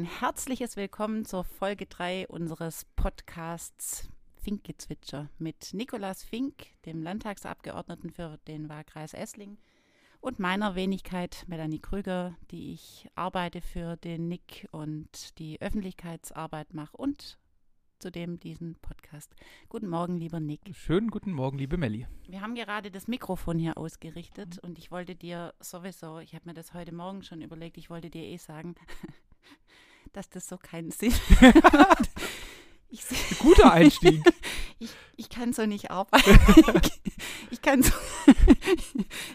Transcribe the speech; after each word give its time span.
Ein 0.00 0.06
herzliches 0.06 0.76
Willkommen 0.76 1.26
zur 1.26 1.44
Folge 1.44 1.84
3 1.84 2.26
unseres 2.28 2.86
Podcasts 2.96 4.08
Finkgezwitscher 4.42 5.28
mit 5.36 5.74
Nikolaus 5.74 6.22
Fink, 6.22 6.68
dem 6.86 7.02
Landtagsabgeordneten 7.02 8.08
für 8.08 8.38
den 8.48 8.70
Wahlkreis 8.70 9.12
Essling 9.12 9.58
und 10.22 10.38
meiner 10.38 10.74
Wenigkeit 10.74 11.44
Melanie 11.48 11.80
Krüger, 11.80 12.34
die 12.50 12.72
ich 12.72 13.10
arbeite 13.14 13.60
für 13.60 13.98
den 13.98 14.28
Nick 14.28 14.66
und 14.70 15.38
die 15.38 15.60
Öffentlichkeitsarbeit 15.60 16.72
mache 16.72 16.96
und 16.96 17.38
zudem 17.98 18.40
diesen 18.40 18.76
Podcast. 18.76 19.36
Guten 19.68 19.88
Morgen, 19.88 20.16
lieber 20.16 20.40
Nick. 20.40 20.74
Schönen 20.74 21.10
guten 21.10 21.32
Morgen, 21.32 21.58
liebe 21.58 21.76
Melli. 21.76 22.06
Wir 22.26 22.40
haben 22.40 22.54
gerade 22.54 22.90
das 22.90 23.06
Mikrofon 23.06 23.58
hier 23.58 23.76
ausgerichtet 23.76 24.60
und 24.60 24.78
ich 24.78 24.90
wollte 24.90 25.14
dir 25.14 25.52
sowieso, 25.60 26.20
ich 26.20 26.34
habe 26.34 26.48
mir 26.48 26.54
das 26.54 26.72
heute 26.72 26.94
Morgen 26.94 27.22
schon 27.22 27.42
überlegt, 27.42 27.76
ich 27.76 27.90
wollte 27.90 28.08
dir 28.08 28.22
eh 28.22 28.38
sagen, 28.38 28.76
dass 30.12 30.28
das 30.28 30.48
so 30.48 30.56
keinen 30.56 30.90
Sinn 30.90 31.12
hat. 31.40 32.08
Ich, 32.88 33.04
Guter 33.38 33.72
Einstieg. 33.72 34.20
ich, 34.80 34.90
ich 35.16 35.28
kann 35.28 35.52
so 35.52 35.64
nicht 35.64 35.90
arbeiten. 35.90 36.80
ich, 37.50 37.62
kann 37.62 37.82
so, 37.82 37.92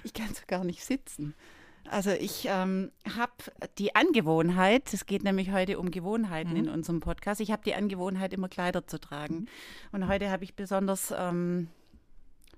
ich 0.04 0.14
kann 0.14 0.28
so 0.34 0.42
gar 0.46 0.66
nicht 0.66 0.84
sitzen. 0.84 1.36
Also 1.90 2.10
ich 2.12 2.48
ähm, 2.50 2.92
habe 3.16 3.32
die 3.78 3.96
Angewohnheit, 3.96 4.94
es 4.94 5.06
geht 5.06 5.24
nämlich 5.24 5.52
heute 5.52 5.80
um 5.80 5.92
Gewohnheiten 5.92 6.52
mhm. 6.52 6.58
in 6.58 6.70
unserem 6.70 7.00
Podcast, 7.00 7.40
ich 7.42 7.52
habe 7.52 7.62
die 7.64 7.76
Angewohnheit, 7.76 8.34
immer 8.34 8.50
Kleider 8.50 8.88
zu 8.88 9.00
tragen. 9.00 9.36
Mhm. 9.36 9.48
Und 9.92 10.08
heute 10.08 10.32
habe 10.32 10.44
ich 10.44 10.56
besonders 10.56 11.14
ähm, 11.16 11.70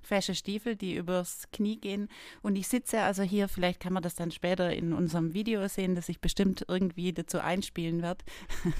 fesche 0.07 0.33
Stiefel, 0.33 0.75
die 0.75 0.95
übers 0.95 1.43
Knie 1.51 1.77
gehen. 1.79 2.07
Und 2.41 2.55
ich 2.55 2.67
sitze 2.67 3.01
also 3.01 3.23
hier, 3.23 3.47
vielleicht 3.47 3.79
kann 3.79 3.93
man 3.93 4.03
das 4.03 4.15
dann 4.15 4.31
später 4.31 4.73
in 4.73 4.93
unserem 4.93 5.33
Video 5.33 5.67
sehen, 5.67 5.95
das 5.95 6.09
ich 6.09 6.21
bestimmt 6.21 6.65
irgendwie 6.67 7.13
dazu 7.13 7.39
einspielen 7.39 8.01
werde. 8.01 8.23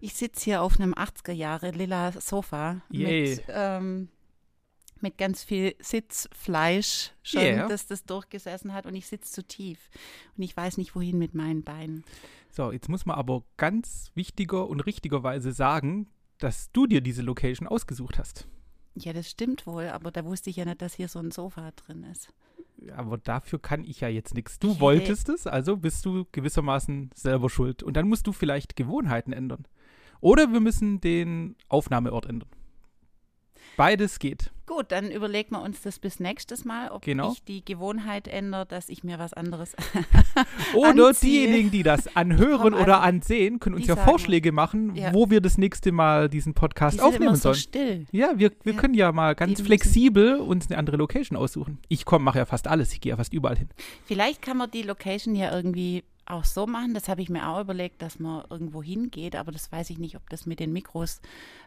ich 0.00 0.14
sitze 0.14 0.44
hier 0.44 0.62
auf 0.62 0.78
einem 0.78 0.92
80er 0.92 1.32
Jahre 1.32 1.70
lila 1.70 2.12
Sofa 2.12 2.82
Yay. 2.90 3.30
mit 3.30 3.44
ähm, 3.48 4.08
mit 5.00 5.18
ganz 5.18 5.44
viel 5.44 5.74
Sitzfleisch 5.80 7.12
schon, 7.22 7.42
yeah. 7.42 7.68
dass 7.68 7.86
das 7.86 8.04
durchgesessen 8.04 8.72
hat 8.72 8.86
und 8.86 8.94
ich 8.94 9.06
sitze 9.06 9.30
zu 9.30 9.46
tief 9.46 9.90
und 10.36 10.42
ich 10.42 10.56
weiß 10.56 10.78
nicht, 10.78 10.94
wohin 10.94 11.18
mit 11.18 11.34
meinen 11.34 11.62
Beinen. 11.62 12.04
So, 12.50 12.72
jetzt 12.72 12.88
muss 12.88 13.04
man 13.04 13.16
aber 13.16 13.44
ganz 13.58 14.10
wichtiger 14.14 14.66
und 14.66 14.80
richtigerweise 14.80 15.52
sagen, 15.52 16.08
dass 16.38 16.72
du 16.72 16.86
dir 16.86 17.02
diese 17.02 17.20
Location 17.20 17.68
ausgesucht 17.68 18.18
hast. 18.18 18.48
Ja, 18.94 19.12
das 19.12 19.28
stimmt 19.28 19.66
wohl, 19.66 19.88
aber 19.88 20.10
da 20.10 20.24
wusste 20.24 20.50
ich 20.50 20.56
ja 20.56 20.64
nicht, 20.64 20.80
dass 20.80 20.94
hier 20.94 21.08
so 21.08 21.18
ein 21.18 21.30
Sofa 21.30 21.72
drin 21.72 22.04
ist. 22.04 22.28
Aber 22.96 23.18
dafür 23.18 23.58
kann 23.60 23.84
ich 23.84 24.00
ja 24.00 24.08
jetzt 24.08 24.34
nichts. 24.34 24.58
Du 24.58 24.72
okay. 24.72 24.80
wolltest 24.80 25.28
es, 25.28 25.46
also 25.46 25.76
bist 25.76 26.04
du 26.04 26.26
gewissermaßen 26.32 27.10
selber 27.14 27.50
schuld. 27.50 27.82
Und 27.82 27.96
dann 27.96 28.08
musst 28.08 28.26
du 28.26 28.32
vielleicht 28.32 28.76
Gewohnheiten 28.76 29.32
ändern. 29.32 29.64
Oder 30.20 30.52
wir 30.52 30.60
müssen 30.60 31.00
den 31.00 31.56
Aufnahmeort 31.68 32.26
ändern. 32.26 32.48
Beides 33.76 34.18
geht. 34.18 34.50
Gut, 34.66 34.86
dann 34.92 35.10
überlegen 35.10 35.50
wir 35.50 35.60
uns 35.60 35.82
das 35.82 35.98
bis 35.98 36.20
nächstes 36.20 36.64
Mal, 36.64 36.90
ob 36.90 37.02
genau. 37.02 37.32
ich 37.32 37.44
die 37.44 37.62
Gewohnheit 37.62 38.28
ändere, 38.28 38.64
dass 38.64 38.88
ich 38.88 39.04
mir 39.04 39.18
was 39.18 39.34
anderes 39.34 39.76
Oder 40.74 41.12
diejenigen, 41.12 41.70
die 41.70 41.82
das 41.82 42.16
anhören 42.16 42.72
oder 42.72 43.02
ansehen, 43.02 43.60
können 43.60 43.76
uns 43.76 43.86
ja 43.86 43.94
sagen, 43.94 44.08
Vorschläge 44.08 44.52
machen, 44.52 44.96
ja. 44.96 45.12
wo 45.12 45.28
wir 45.28 45.42
das 45.42 45.58
nächste 45.58 45.92
Mal 45.92 46.30
diesen 46.30 46.54
Podcast 46.54 46.96
die 46.96 47.02
aufnehmen 47.02 47.28
immer 47.28 47.36
sollen. 47.36 47.54
So 47.56 47.60
still. 47.60 48.06
Ja, 48.10 48.32
wir, 48.36 48.52
wir 48.62 48.72
ja. 48.72 48.80
können 48.80 48.94
ja 48.94 49.12
mal 49.12 49.34
ganz 49.34 49.58
die 49.58 49.64
flexibel 49.64 50.36
uns 50.36 50.70
eine 50.70 50.78
andere 50.78 50.96
Location 50.96 51.36
aussuchen. 51.36 51.78
Ich 51.88 52.06
komme, 52.06 52.24
mache 52.24 52.38
ja 52.38 52.46
fast 52.46 52.66
alles, 52.66 52.92
ich 52.94 53.02
gehe 53.02 53.10
ja 53.10 53.16
fast 53.16 53.34
überall 53.34 53.58
hin. 53.58 53.68
Vielleicht 54.06 54.40
kann 54.40 54.56
man 54.56 54.70
die 54.70 54.82
Location 54.82 55.34
ja 55.34 55.54
irgendwie 55.54 56.04
auch 56.26 56.44
so 56.44 56.66
machen. 56.66 56.94
Das 56.94 57.08
habe 57.08 57.22
ich 57.22 57.28
mir 57.28 57.48
auch 57.48 57.60
überlegt, 57.60 58.02
dass 58.02 58.18
man 58.18 58.44
irgendwo 58.50 58.82
hingeht, 58.82 59.36
aber 59.36 59.52
das 59.52 59.70
weiß 59.70 59.90
ich 59.90 59.98
nicht, 59.98 60.16
ob 60.16 60.28
das 60.30 60.46
mit 60.46 60.60
den 60.60 60.72
Mikros 60.72 61.20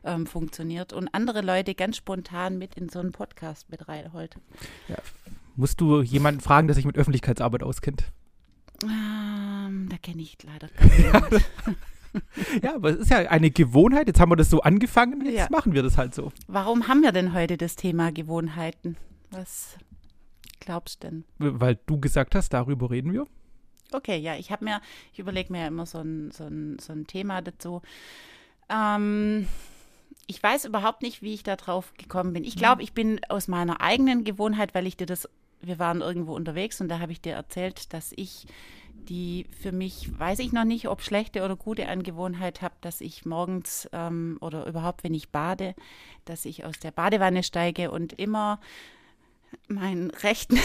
ähm, 0.03 0.25
funktioniert. 0.25 0.93
Und 0.93 1.09
andere 1.13 1.41
Leute 1.41 1.75
ganz 1.75 1.97
spontan 1.97 2.57
mit 2.57 2.75
in 2.75 2.89
so 2.89 2.99
einen 2.99 3.11
Podcast 3.11 3.69
mit 3.69 3.87
reinholt. 3.87 4.37
Ja. 4.87 4.97
Musst 5.55 5.81
du 5.81 6.01
jemanden 6.01 6.41
fragen, 6.41 6.67
der 6.67 6.75
sich 6.75 6.85
mit 6.85 6.97
Öffentlichkeitsarbeit 6.97 7.63
auskennt? 7.63 8.11
Ähm, 8.83 9.89
da 9.89 9.97
kenne 9.97 10.21
ich 10.21 10.37
leider 10.43 10.67
keinen. 10.69 11.43
ja, 12.61 12.75
aber 12.75 12.91
es 12.91 12.97
ist 12.97 13.09
ja 13.09 13.17
eine 13.17 13.49
Gewohnheit. 13.49 14.07
Jetzt 14.07 14.19
haben 14.19 14.31
wir 14.31 14.35
das 14.35 14.49
so 14.49 14.61
angefangen, 14.61 15.25
jetzt 15.25 15.35
ja. 15.35 15.47
machen 15.49 15.73
wir 15.73 15.83
das 15.83 15.97
halt 15.97 16.13
so. 16.13 16.31
Warum 16.47 16.87
haben 16.87 17.01
wir 17.01 17.11
denn 17.11 17.33
heute 17.33 17.57
das 17.57 17.75
Thema 17.75 18.11
Gewohnheiten? 18.11 18.97
Was 19.31 19.77
glaubst 20.59 21.03
du 21.03 21.07
denn? 21.07 21.23
Weil 21.39 21.79
du 21.85 21.99
gesagt 21.99 22.35
hast, 22.35 22.53
darüber 22.53 22.91
reden 22.91 23.13
wir. 23.13 23.25
Okay, 23.91 24.17
ja, 24.17 24.35
ich 24.35 24.51
habe 24.51 24.65
mir, 24.65 24.81
ich 25.13 25.19
überlege 25.19 25.51
mir 25.51 25.61
ja 25.61 25.67
immer 25.67 25.85
so 25.85 25.99
ein, 25.99 26.31
so 26.31 26.45
ein, 26.45 26.77
so 26.79 26.93
ein 26.93 27.07
Thema 27.07 27.41
dazu. 27.41 27.81
Ähm, 28.69 29.47
ich 30.27 30.43
weiß 30.43 30.65
überhaupt 30.65 31.01
nicht, 31.01 31.21
wie 31.21 31.33
ich 31.33 31.43
da 31.43 31.55
drauf 31.55 31.93
gekommen 31.97 32.33
bin. 32.33 32.43
Ich 32.43 32.55
mhm. 32.55 32.59
glaube, 32.59 32.83
ich 32.83 32.93
bin 32.93 33.21
aus 33.29 33.47
meiner 33.47 33.81
eigenen 33.81 34.23
Gewohnheit, 34.23 34.75
weil 34.75 34.87
ich 34.87 34.97
dir 34.97 35.05
das, 35.05 35.29
wir 35.61 35.79
waren 35.79 36.01
irgendwo 36.01 36.35
unterwegs 36.35 36.81
und 36.81 36.89
da 36.89 36.99
habe 36.99 37.13
ich 37.13 37.21
dir 37.21 37.33
erzählt, 37.33 37.93
dass 37.93 38.11
ich 38.15 38.45
die 38.93 39.45
für 39.61 39.71
mich, 39.71 40.19
weiß 40.19 40.39
ich 40.39 40.51
noch 40.51 40.65
nicht, 40.65 40.89
ob 40.89 41.01
schlechte 41.01 41.43
oder 41.43 41.55
gute 41.55 41.87
Angewohnheit 41.87 42.61
habe, 42.61 42.75
dass 42.81 42.99
ich 42.99 43.25
morgens 43.25 43.87
ähm, 43.93 44.37
oder 44.41 44.65
überhaupt, 44.65 45.05
wenn 45.05 45.13
ich 45.13 45.29
bade, 45.29 45.75
dass 46.25 46.43
ich 46.43 46.65
aus 46.65 46.77
der 46.79 46.91
Badewanne 46.91 47.43
steige 47.43 47.89
und 47.89 48.11
immer 48.13 48.59
meinen 49.67 50.11
rechten, 50.11 50.57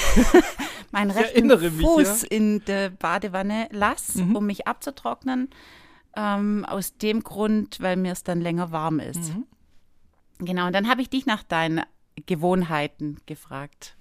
meinen 0.92 1.10
rechten 1.10 1.50
Fuß 1.50 2.22
ja. 2.22 2.28
in 2.30 2.64
der 2.64 2.90
Badewanne 2.90 3.68
lasse, 3.70 4.22
mhm. 4.22 4.36
um 4.36 4.46
mich 4.46 4.66
abzutrocknen. 4.66 5.50
Ähm, 6.14 6.66
aus 6.66 6.98
dem 6.98 7.22
Grund, 7.22 7.80
weil 7.80 7.96
mir 7.96 8.12
es 8.12 8.22
dann 8.22 8.40
länger 8.40 8.70
warm 8.70 9.00
ist. 9.00 9.34
Mhm. 9.34 9.46
Genau, 10.40 10.66
und 10.66 10.74
dann 10.74 10.88
habe 10.88 11.00
ich 11.00 11.08
dich 11.08 11.24
nach 11.24 11.42
deinen 11.42 11.82
Gewohnheiten 12.26 13.16
gefragt. 13.26 13.96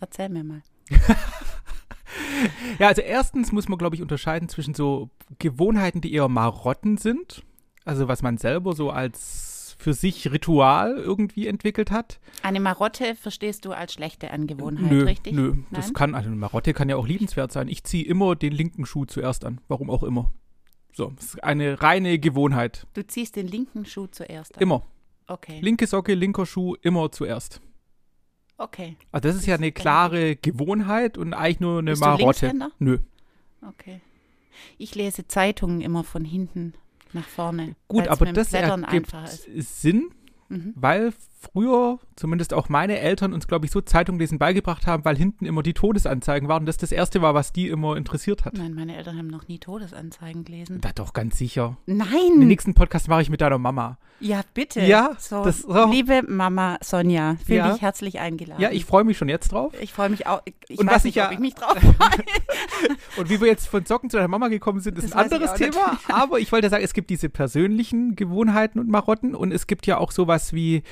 Erzähl 0.00 0.28
mir 0.28 0.44
mal. 0.44 0.62
ja, 2.78 2.86
also 2.86 3.02
erstens 3.02 3.50
muss 3.50 3.68
man, 3.68 3.78
glaube 3.78 3.96
ich, 3.96 4.02
unterscheiden 4.02 4.48
zwischen 4.48 4.74
so 4.74 5.10
Gewohnheiten, 5.38 6.00
die 6.00 6.12
eher 6.12 6.28
Marotten 6.28 6.98
sind. 6.98 7.42
Also 7.84 8.08
was 8.08 8.22
man 8.22 8.38
selber 8.38 8.74
so 8.74 8.90
als 8.90 9.55
für 9.76 9.94
sich 9.94 10.30
Ritual 10.30 10.96
irgendwie 10.96 11.46
entwickelt 11.46 11.90
hat. 11.90 12.18
Eine 12.42 12.60
Marotte 12.60 13.14
verstehst 13.14 13.64
du 13.64 13.72
als 13.72 13.92
schlechte 13.92 14.30
Angewohnheit, 14.30 14.90
nö, 14.90 15.04
richtig? 15.04 15.34
Nö, 15.34 15.50
Nein? 15.50 15.66
das 15.70 15.92
kann, 15.92 16.14
also 16.14 16.28
eine 16.28 16.36
Marotte 16.36 16.72
kann 16.72 16.88
ja 16.88 16.96
auch 16.96 17.06
liebenswert 17.06 17.52
sein. 17.52 17.68
Ich 17.68 17.84
ziehe 17.84 18.04
immer 18.04 18.36
den 18.36 18.52
linken 18.52 18.86
Schuh 18.86 19.04
zuerst 19.04 19.44
an, 19.44 19.60
warum 19.68 19.90
auch 19.90 20.02
immer. 20.02 20.32
So, 20.92 21.12
das 21.14 21.26
ist 21.26 21.44
eine 21.44 21.82
reine 21.82 22.18
Gewohnheit. 22.18 22.86
Du 22.94 23.06
ziehst 23.06 23.36
den 23.36 23.46
linken 23.46 23.84
Schuh 23.84 24.06
zuerst 24.06 24.56
an? 24.56 24.62
Immer. 24.62 24.82
Okay. 25.26 25.60
Linke 25.60 25.86
Socke, 25.86 26.14
linker 26.14 26.46
Schuh, 26.46 26.74
immer 26.80 27.10
zuerst. 27.12 27.60
Okay. 28.58 28.96
Also 29.12 29.28
das 29.28 29.36
ist 29.36 29.46
ja 29.46 29.56
eine 29.56 29.72
klare 29.72 30.36
Gewohnheit 30.36 31.18
und 31.18 31.34
eigentlich 31.34 31.60
nur 31.60 31.80
eine 31.80 31.90
Bist 31.90 32.02
Marotte. 32.02 32.48
Du 32.48 32.70
Nö. 32.78 32.98
Okay. 33.68 34.00
Ich 34.78 34.94
lese 34.94 35.28
Zeitungen 35.28 35.80
immer 35.80 36.04
von 36.04 36.24
hinten 36.24 36.72
nach 37.16 37.26
vorne. 37.26 37.74
Gut, 37.88 38.08
aber 38.08 38.26
das 38.32 38.52
ergibt 38.52 39.14
Sinn, 39.56 40.10
mhm. 40.48 40.72
weil 40.76 41.12
früher 41.52 41.98
zumindest 42.16 42.54
auch 42.54 42.68
meine 42.68 42.98
Eltern 42.98 43.32
uns, 43.32 43.46
glaube 43.46 43.66
ich, 43.66 43.70
so 43.70 43.80
Zeitunglesen 43.80 44.38
beigebracht 44.38 44.86
haben, 44.86 45.04
weil 45.04 45.16
hinten 45.16 45.44
immer 45.44 45.62
die 45.62 45.74
Todesanzeigen 45.74 46.48
waren. 46.48 46.62
Und 46.62 46.66
das 46.66 46.78
das 46.78 46.92
Erste 46.92 47.22
war, 47.22 47.34
was 47.34 47.52
die 47.52 47.68
immer 47.68 47.96
interessiert 47.96 48.44
hat. 48.44 48.54
Nein, 48.54 48.74
meine 48.74 48.96
Eltern 48.96 49.18
haben 49.18 49.26
noch 49.28 49.48
nie 49.48 49.58
Todesanzeigen 49.58 50.44
gelesen. 50.44 50.80
Da 50.80 50.90
doch, 50.94 51.12
ganz 51.12 51.38
sicher. 51.38 51.76
Nein. 51.86 52.40
Den 52.40 52.48
nächsten 52.48 52.74
Podcast 52.74 53.08
mache 53.08 53.22
ich 53.22 53.30
mit 53.30 53.40
deiner 53.40 53.58
Mama. 53.58 53.98
Ja, 54.18 54.40
bitte. 54.54 54.80
Ja, 54.80 55.14
so, 55.18 55.44
das, 55.44 55.60
so. 55.60 55.90
liebe 55.90 56.22
Mama 56.26 56.78
Sonja, 56.82 57.36
fühle 57.44 57.58
ja. 57.58 57.72
dich 57.72 57.82
herzlich 57.82 58.18
eingeladen. 58.18 58.62
Ja, 58.62 58.70
ich 58.70 58.86
freue 58.86 59.04
mich 59.04 59.18
schon 59.18 59.28
jetzt 59.28 59.52
drauf. 59.52 59.74
Ich 59.80 59.92
freue 59.92 60.08
mich 60.08 60.26
auch. 60.26 60.40
Ich 60.68 60.78
und 60.78 60.86
weiß 60.86 60.94
was 60.94 61.04
nicht, 61.04 61.16
ich 61.16 61.16
ja, 61.16 61.26
ob 61.26 61.32
ich 61.32 61.38
mich 61.38 61.54
drauf 61.54 61.76
freue. 61.76 62.96
und 63.18 63.28
wie 63.28 63.40
wir 63.40 63.48
jetzt 63.48 63.68
von 63.68 63.84
Socken 63.84 64.08
zu 64.08 64.16
deiner 64.16 64.28
Mama 64.28 64.48
gekommen 64.48 64.80
sind, 64.80 64.96
ist 64.96 65.04
das 65.04 65.12
ein 65.12 65.30
anderes 65.30 65.52
Thema. 65.54 65.98
Aber 66.08 66.38
ich 66.38 66.50
wollte 66.50 66.70
sagen, 66.70 66.82
es 66.82 66.94
gibt 66.94 67.10
diese 67.10 67.28
persönlichen 67.28 68.16
Gewohnheiten 68.16 68.78
und 68.78 68.88
Marotten 68.88 69.34
und 69.34 69.52
es 69.52 69.66
gibt 69.66 69.86
ja 69.86 69.98
auch 69.98 70.12
sowas 70.12 70.54
wie 70.54 70.82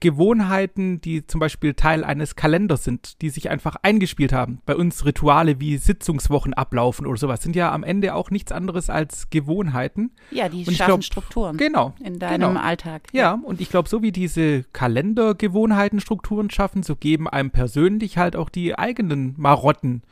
Gewohnheiten, 0.00 1.00
die 1.00 1.26
zum 1.26 1.40
Beispiel 1.40 1.74
Teil 1.74 2.04
eines 2.04 2.34
Kalenders 2.34 2.84
sind, 2.84 3.20
die 3.22 3.30
sich 3.30 3.50
einfach 3.50 3.76
eingespielt 3.82 4.32
haben. 4.32 4.60
Bei 4.64 4.74
uns 4.74 5.04
Rituale 5.04 5.60
wie 5.60 5.76
Sitzungswochen 5.76 6.54
ablaufen 6.54 7.06
oder 7.06 7.18
sowas 7.18 7.42
sind 7.42 7.54
ja 7.54 7.72
am 7.72 7.84
Ende 7.84 8.14
auch 8.14 8.30
nichts 8.30 8.50
anderes 8.50 8.90
als 8.90 9.30
Gewohnheiten. 9.30 10.12
Ja, 10.30 10.48
die 10.48 10.66
und 10.66 10.74
schaffen 10.74 10.88
glaub, 10.88 11.04
Strukturen. 11.04 11.56
Genau. 11.58 11.94
In 12.02 12.18
deinem 12.18 12.48
genau. 12.54 12.60
Alltag. 12.60 13.08
Ja. 13.12 13.20
ja, 13.20 13.40
und 13.42 13.60
ich 13.60 13.68
glaube, 13.68 13.88
so 13.88 14.02
wie 14.02 14.12
diese 14.12 14.64
Kalendergewohnheiten 14.72 16.00
Strukturen 16.00 16.50
schaffen, 16.50 16.82
so 16.82 16.96
geben 16.96 17.28
einem 17.28 17.50
persönlich 17.50 18.18
halt 18.18 18.36
auch 18.36 18.48
die 18.48 18.78
eigenen 18.78 19.34
Marotten 19.36 20.02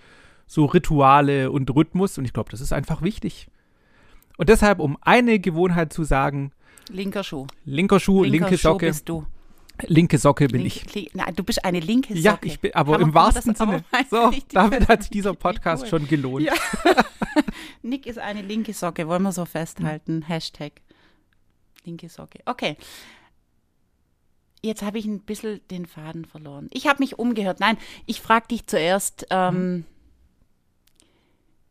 so 0.46 0.64
Rituale 0.64 1.50
und 1.50 1.75
Rhythmus. 1.75 2.19
Und 2.19 2.25
ich 2.25 2.32
glaube, 2.32 2.50
das 2.50 2.61
ist 2.61 2.73
einfach 2.73 3.02
wichtig. 3.02 3.49
Und 4.37 4.49
deshalb, 4.49 4.81
um 4.81 4.96
eine 5.00 5.38
Gewohnheit 5.38 5.93
zu 5.93 6.05
sagen, 6.05 6.52
Linker 6.90 7.23
Schuh. 7.23 7.46
Linker 7.64 8.00
Schuh, 8.00 8.25
Linker 8.25 8.46
linke 8.46 8.58
Schuh 8.58 8.69
Socke. 8.69 8.87
bist 8.87 9.08
du. 9.08 9.26
Linke 9.86 10.19
Socke 10.19 10.48
bin 10.48 10.62
linke, 10.62 10.76
ich. 10.86 10.94
Li 10.94 11.10
nein, 11.14 11.34
du 11.34 11.44
bist 11.44 11.64
eine 11.64 11.80
linke 11.80 12.14
Socke. 12.14 12.25
Ja, 12.25 12.38
ich 12.42 12.60
bin, 12.60 12.75
aber 12.75 12.92
Kann 12.92 13.02
im 13.02 13.14
wahrsten 13.14 13.54
Sinne. 13.54 13.84
So, 14.10 14.32
damit 14.52 14.88
hat 14.88 15.02
sich 15.02 15.10
dieser 15.10 15.34
Podcast 15.34 15.84
cool. 15.84 15.88
schon 15.88 16.08
gelohnt. 16.08 16.46
Ja. 16.46 16.54
Nick 17.82 18.06
ist 18.06 18.19
eine 18.19 18.42
linke 18.42 18.72
Socke, 18.72 19.06
wollen 19.06 19.22
wir 19.22 19.32
so 19.32 19.44
festhalten. 19.44 20.22
Hashtag 20.22 20.72
linke 21.84 22.08
Socke. 22.08 22.40
Okay. 22.44 22.76
Jetzt 24.62 24.82
habe 24.82 24.98
ich 24.98 25.06
ein 25.06 25.20
bisschen 25.20 25.60
den 25.69 25.86
Faden 25.86 26.25
verloren. 26.25 26.69
Ich 26.72 26.86
habe 26.86 26.98
mich 26.98 27.19
umgehört. 27.19 27.60
Nein, 27.60 27.78
ich 28.06 28.20
frage 28.20 28.48
dich 28.48 28.66
zuerst, 28.66 29.26
ähm, 29.30 29.84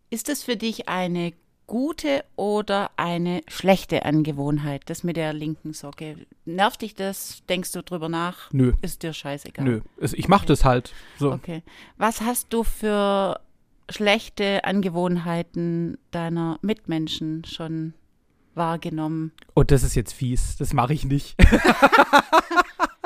ist 0.10 0.30
es 0.30 0.44
für 0.44 0.56
dich 0.56 0.88
eine 0.88 1.34
gute 1.68 2.24
oder 2.38 2.92
eine 2.96 3.42
schlechte 3.48 4.06
Angewohnheit, 4.06 4.84
das 4.88 5.04
mit 5.04 5.18
der 5.18 5.34
linken 5.34 5.74
Socke? 5.74 6.16
Nervt 6.46 6.82
dich 6.82 6.96
das? 6.96 7.44
Denkst 7.50 7.74
du 7.74 7.84
drüber 7.84 8.10
nach? 8.10 8.52
Nö. 8.52 8.74
Ist 8.82 9.04
dir 9.04 9.14
scheißegal? 9.14 9.66
Nö. 9.66 9.82
Ich 10.00 10.28
mache 10.28 10.44
Okay. 10.44 10.48
das 10.48 10.66
halt. 10.66 10.94
So. 11.20 11.32
Okay. 11.34 11.62
Was 11.98 12.22
hast 12.22 12.54
du 12.54 12.64
für 12.64 13.40
schlechte 13.90 14.64
Angewohnheiten 14.64 15.98
deiner 16.12 16.58
Mitmenschen 16.62 17.44
schon 17.46 17.94
wahrgenommen? 18.58 19.32
Und 19.54 19.54
Oh, 19.56 19.64
das 19.64 19.84
ist 19.84 19.96
jetzt 19.96 20.14
fies. 20.14 20.56
Das 20.58 20.74
mache 20.74 20.94
ich 20.94 21.06
nicht. 21.06 21.36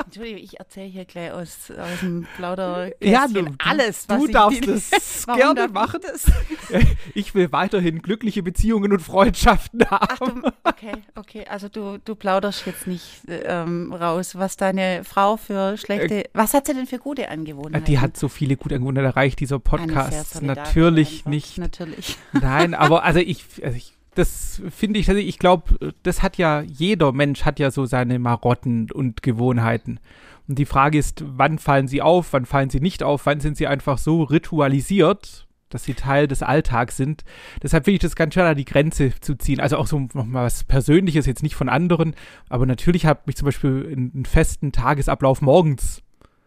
Entschuldigung, 0.04 0.42
ich 0.42 0.58
erzähle 0.60 0.88
hier 0.88 1.04
gleich 1.06 1.30
aus, 1.32 1.70
aus 1.70 2.00
dem 2.00 2.26
Plauder 2.36 2.90
Ja, 3.02 3.26
du- 3.28 3.46
alles, 3.58 4.06
was 4.10 4.18
du 4.18 4.26
ich 4.26 4.32
darfst 4.32 4.66
es 4.68 5.26
gerne 5.34 5.68
machen. 5.68 6.00
Das? 6.02 6.26
Ich 7.14 7.34
will 7.34 7.50
weiterhin 7.52 8.00
glückliche 8.02 8.42
Beziehungen 8.42 8.92
und 8.92 9.00
Freundschaften 9.00 9.84
haben. 9.90 10.06
Ach, 10.10 10.18
du, 10.18 10.52
okay, 10.64 10.92
okay. 11.14 11.44
Also 11.48 11.68
du, 11.68 11.98
du 12.04 12.14
plauderst 12.14 12.66
jetzt 12.66 12.86
nicht 12.86 13.22
ähm, 13.28 13.92
raus, 13.92 14.34
was 14.36 14.56
deine 14.56 15.02
Frau 15.04 15.36
für 15.36 15.76
schlechte. 15.78 16.24
was 16.34 16.52
hat 16.54 16.66
sie 16.66 16.74
denn 16.74 16.86
für 16.86 16.98
gute 16.98 17.28
Angewohnheiten? 17.30 17.82
Äh, 17.82 17.86
Die 17.86 17.98
hat 17.98 18.16
so 18.16 18.28
viele 18.28 18.56
gute 18.56 18.74
Angewohnheiten, 18.76 19.06
erreicht 19.06 19.40
dieser 19.40 19.58
Podcast. 19.58 20.42
Natürlich 20.42 21.24
nicht. 21.26 21.56
Natürlich. 21.58 22.16
Nein, 22.32 22.74
aber 22.74 23.02
also 23.04 23.18
ich, 23.20 23.44
also 23.62 23.76
ich 23.76 23.94
das 24.14 24.62
finde 24.70 25.00
ich, 25.00 25.08
also 25.08 25.20
ich 25.20 25.38
glaube, 25.38 25.94
das 26.02 26.22
hat 26.22 26.36
ja, 26.36 26.60
jeder 26.60 27.12
Mensch 27.12 27.44
hat 27.44 27.58
ja 27.58 27.70
so 27.70 27.86
seine 27.86 28.18
Marotten 28.18 28.90
und 28.90 29.22
Gewohnheiten. 29.22 30.00
Und 30.48 30.58
die 30.58 30.66
Frage 30.66 30.98
ist, 30.98 31.24
wann 31.26 31.58
fallen 31.58 31.88
sie 31.88 32.02
auf, 32.02 32.32
wann 32.32 32.44
fallen 32.44 32.70
sie 32.70 32.80
nicht 32.80 33.02
auf, 33.02 33.26
wann 33.26 33.40
sind 33.40 33.56
sie 33.56 33.66
einfach 33.66 33.98
so 33.98 34.22
ritualisiert, 34.22 35.46
dass 35.70 35.84
sie 35.84 35.94
Teil 35.94 36.28
des 36.28 36.42
Alltags 36.42 36.96
sind. 36.96 37.24
Deshalb 37.62 37.84
finde 37.84 37.94
ich 37.94 38.02
das 38.02 38.16
ganz 38.16 38.34
schwer, 38.34 38.44
da 38.44 38.54
die 38.54 38.64
Grenze 38.64 39.12
zu 39.20 39.36
ziehen. 39.36 39.60
Also 39.60 39.78
auch 39.78 39.86
so 39.86 39.98
nochmal 39.98 40.44
was 40.44 40.64
Persönliches, 40.64 41.26
jetzt 41.26 41.42
nicht 41.42 41.54
von 41.54 41.68
anderen, 41.68 42.14
aber 42.48 42.66
natürlich 42.66 43.06
habe 43.06 43.20
ich 43.26 43.36
zum 43.36 43.46
Beispiel 43.46 43.88
einen, 43.90 44.26
festen 44.26 44.72
Tagesablauf 44.72 45.40
morgens 45.40 46.02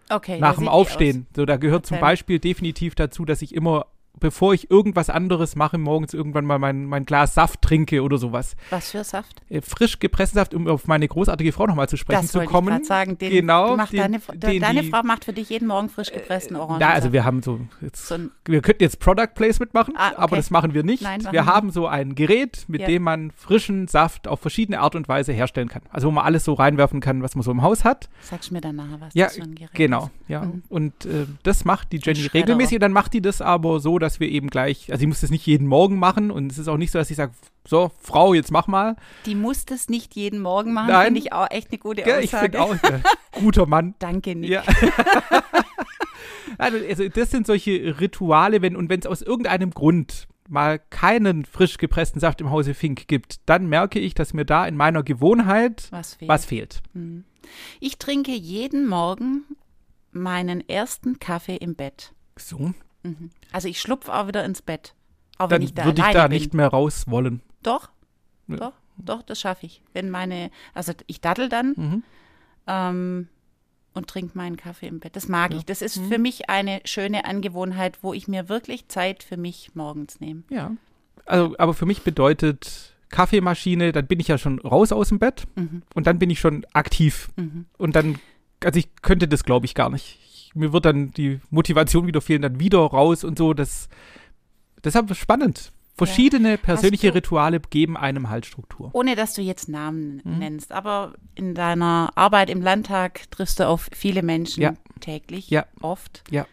Okay. 0.10 0.40
nach 0.40 0.58
dem 0.58 0.68
Aufstehen. 0.68 1.26
So, 1.36 1.46
da 1.46 1.58
gehört 1.58 1.88
zum 1.88 1.96
Erzähl. 1.96 2.08
Beispiel 2.10 2.40
definitiv 2.40 2.94
dazu, 2.94 3.26
dass 3.26 3.42
ich 3.42 3.56
immer, 3.56 3.88
bevor 4.20 4.54
ich 4.54 4.70
irgendwas 4.72 5.10
anderes 5.10 5.56
mache, 5.56 5.78
morgens 5.78 6.14
irgendwann 6.14 6.46
mal 6.46 6.60
mein, 6.60 6.86
mein 6.86 7.06
Glas 7.06 7.34
Saft 7.34 7.62
trinke 7.62 8.02
oder 8.04 8.18
sowas. 8.18 8.56
Was 8.70 8.92
für 8.92 9.04
Saft? 9.04 9.42
Äh, 9.50 9.62
frisch 9.62 10.00
gepressten 10.00 10.38
Saft, 10.40 10.54
um 10.54 10.68
auf 10.68 10.88
meine 10.88 11.08
großartige 11.08 11.52
Frau 11.52 11.68
nochmal 11.68 11.90
zu 11.90 11.98
sprechen 11.98 12.22
das 12.24 12.32
zu 12.32 12.40
kommen. 12.46 12.82
ich 12.82 12.88
sagen. 12.88 13.18
Den 13.18 13.32
Genau, 13.32 13.76
den- 13.78 13.88
deine, 13.98 14.20
den 14.34 14.62
deine 14.62 14.82
die- 14.82 14.90
Frau 14.90 15.02
macht 15.04 15.26
für 15.26 15.34
dich 15.34 15.50
jeden 15.50 15.68
Morgen 15.68 15.90
frisch 15.90 16.12
gepressten 16.12 16.56
Orangen. 16.56 16.80
Da, 16.80 16.90
also 16.90 17.12
wir 17.14 17.24
haben 17.26 17.42
so, 17.42 17.60
jetzt, 17.82 18.08
so 18.08 18.16
wir 18.46 18.62
könnten 18.62 18.84
jetzt 18.84 19.00
Product 19.00 19.28
Placement 19.36 19.74
machen, 19.74 19.94
Ah, 19.98 20.10
okay. 20.10 20.16
aber 20.18 20.36
das 20.38 20.52
machen 20.52 20.74
wir 20.74 20.84
nicht. 20.84 21.04
Nein, 21.04 21.22
machen 21.22 21.34
wir 21.34 21.34
wir 21.34 21.46
haben 21.46 21.72
so 21.72 21.88
ein 21.88 22.16
Gerät, 22.16 22.66
mit 22.68 22.82
Ja. 22.82 22.88
dem 22.88 23.04
man 23.04 23.32
frischen 23.32 23.88
Saft 23.88 24.28
auf 24.28 24.40
verschiedene 24.40 24.80
Art 24.80 24.96
und 24.96 25.08
Weise 25.08 25.34
herstellen 25.34 25.68
kann. 25.70 25.82
Also 25.92 26.08
wo 26.08 26.12
man 26.12 26.24
alles 26.26 26.44
so 26.46 26.54
reinwerfen 26.54 27.00
kann, 27.02 27.22
was 27.24 27.36
man 27.36 27.44
so 27.44 27.52
im 27.52 27.62
Haus 27.62 27.84
hat. 27.84 28.10
sagst 28.22 28.52
mir 28.52 28.62
dann 28.62 28.76
nachher, 28.76 29.00
was 29.02 29.14
Ja, 29.14 29.26
das 29.26 29.36
für 29.38 29.44
ein 29.44 29.56
Gerät 29.56 29.74
Genau, 29.74 30.04
ist. 30.06 30.12
ja. 30.30 30.42
Mhm. 30.46 30.64
Und 30.70 31.06
äh, 31.06 31.26
das 31.44 31.66
macht 31.66 31.92
die 31.92 31.98
Jenny 31.98 32.22
regelmäßig. 32.28 32.76
Und 32.76 32.82
dann 32.82 32.92
macht 32.94 33.14
die 33.14 33.22
das 33.22 33.42
aber 33.42 33.80
so, 33.80 33.98
dass 34.00 34.05
wir 34.20 34.30
eben 34.30 34.50
gleich, 34.50 34.92
also 34.92 35.00
sie 35.00 35.08
muss 35.08 35.22
das 35.22 35.30
nicht 35.32 35.46
jeden 35.46 35.68
Morgen 35.68 35.98
machen. 36.00 36.32
Und 36.32 36.52
es 36.52 36.58
ist 36.58 36.68
auch 36.68 36.78
nicht 36.78 36.92
so, 36.92 37.00
dass 37.00 37.10
ich 37.10 37.18
sage, 37.18 37.34
so, 37.68 37.92
Frau, 38.02 38.34
jetzt 38.34 38.52
mach 38.52 38.68
mal. 38.68 38.96
Die 39.26 39.36
muss 39.36 39.66
das 39.66 39.90
nicht 39.90 40.16
jeden 40.16 40.40
Morgen 40.42 40.74
machen, 40.74 40.90
Nein. 40.92 41.06
finde 41.06 41.20
ich 41.20 41.34
auch 41.34 41.48
echt 41.50 41.70
eine 41.72 41.80
gute 41.80 42.02
Ja, 42.02 42.20
ich 42.20 42.28
Aussage. 42.34 42.44
finde 42.58 42.62
auch, 42.62 42.74
äh, 42.84 43.00
guter 43.40 43.66
Mann. 43.66 43.96
Danke, 44.00 44.36
Nick. 44.36 44.50
Ja. 44.52 44.64
also, 46.58 46.78
also 46.78 47.08
das 47.10 47.32
sind 47.32 47.48
solche 47.48 48.00
Rituale, 48.00 48.62
wenn 48.62 48.76
und 48.76 48.90
wenn 48.90 49.00
es 49.00 49.06
aus 49.08 49.22
irgendeinem 49.22 49.72
Grund 49.72 50.28
mal 50.48 50.80
keinen 50.92 51.44
frisch 51.46 51.78
gepressten 51.78 52.20
Saft 52.22 52.40
im 52.42 52.52
Hause 52.52 52.74
Fink 52.76 53.08
gibt, 53.08 53.38
dann 53.48 53.68
merke 53.68 54.00
ich, 54.00 54.14
dass 54.14 54.34
mir 54.34 54.46
da 54.46 54.68
in 54.68 54.78
meiner 54.78 55.02
Gewohnheit 55.02 55.88
Was 55.92 56.14
fehlt? 56.16 56.30
was 56.30 56.46
fehlt. 56.46 56.82
Mhm. 56.94 57.24
Ich 57.80 57.98
trinke 57.98 58.32
jeden 58.32 58.88
Morgen 58.88 59.44
meinen 60.12 60.68
ersten 60.70 61.18
Kaffee 61.20 61.56
im 61.58 61.76
Bett. 61.76 62.14
So, 62.38 62.74
Mhm. 63.06 63.30
Also 63.52 63.68
ich 63.68 63.80
schlupfe 63.80 64.14
auch 64.14 64.28
wieder 64.28 64.44
ins 64.46 64.62
Bett. 64.62 64.94
Auch 65.38 65.50
wenn 65.50 65.58
dann 65.58 65.62
ich 65.64 65.74
da 65.74 65.86
würde 65.86 66.02
ich 66.02 66.14
da 66.14 66.28
bin. 66.28 66.38
nicht 66.38 66.54
mehr 66.54 66.68
raus 66.68 67.06
wollen. 67.08 67.42
Doch, 67.64 67.90
Ja. 68.48 68.56
doch, 68.58 68.74
doch, 68.98 69.22
das 69.22 69.40
schaffe 69.40 69.66
ich. 69.66 69.82
Wenn 69.94 70.10
meine, 70.10 70.50
also 70.74 70.94
ich 71.08 71.22
daddel 71.22 71.50
dann 71.50 71.74
Mhm. 71.76 72.04
ähm, 72.68 73.28
und 73.94 74.08
trinke 74.08 74.38
meinen 74.38 74.58
Kaffee 74.58 74.88
im 74.88 75.00
Bett. 75.00 75.16
Das 75.16 75.28
mag 75.28 75.52
Ja. 75.52 75.58
ich. 75.58 75.66
Das 75.66 75.82
ist 75.82 75.98
Mhm. 76.00 76.10
für 76.10 76.18
mich 76.20 76.50
eine 76.50 76.82
schöne 76.86 77.26
Angewohnheit, 77.26 78.00
wo 78.02 78.14
ich 78.14 78.28
mir 78.28 78.50
wirklich 78.50 78.88
Zeit 78.90 79.24
für 79.24 79.38
mich 79.38 79.72
morgens 79.74 80.20
nehme. 80.20 80.44
Ja. 80.50 80.72
Also, 81.26 81.56
aber 81.58 81.74
für 81.74 81.86
mich 81.86 82.02
bedeutet 82.04 82.94
Kaffeemaschine, 83.10 83.92
dann 83.92 84.08
bin 84.08 84.20
ich 84.20 84.28
ja 84.28 84.38
schon 84.38 84.60
raus 84.60 84.92
aus 84.92 85.10
dem 85.10 85.20
Bett 85.20 85.46
Mhm. 85.56 85.84
und 85.94 86.08
dann 86.08 86.20
bin 86.20 86.30
ich 86.30 86.40
schon 86.40 86.66
aktiv. 86.74 87.30
Mhm. 87.36 87.66
Und 87.78 87.96
dann, 87.96 88.20
also 88.64 88.78
ich 88.80 88.90
könnte 89.02 89.28
das, 89.28 89.44
glaube 89.44 89.66
ich, 89.66 89.76
gar 89.76 89.90
nicht. 89.90 90.20
Mir 90.56 90.74
wird 90.74 90.86
dann 90.86 91.12
die 91.12 91.40
Motivation 91.52 92.08
wieder 92.08 92.22
fehlen, 92.22 92.42
dann 92.42 92.60
wieder 92.60 92.80
raus 92.80 93.24
und 93.24 93.38
so. 93.38 93.54
Das, 93.54 93.90
deshalb 94.84 95.14
spannend. 95.16 95.72
Verschiedene 95.98 96.58
persönliche 96.58 97.08
du- 97.10 97.14
Rituale 97.16 97.62
geben 97.62 97.96
einem 97.96 98.30
halt 98.30 98.46
Struktur. 98.46 98.90
Ohne 98.94 99.16
dass 99.16 99.34
du 99.34 99.42
jetzt 99.42 99.70
Namen 99.70 100.22
Mhm. 100.26 100.40
nennst, 100.40 100.72
aber 100.74 101.14
in 101.36 101.56
deiner 101.56 102.12
Arbeit 102.16 102.50
im 102.50 102.62
Landtag 102.62 103.32
triffst 103.32 103.60
du 103.62 103.68
auf 103.68 103.90
viele 103.94 104.22
Menschen 104.22 104.62
Ja. 104.62 104.74
täglich, 105.00 105.50
Ja. 105.50 105.66
oft. 105.82 106.24
Ja. 106.32 106.46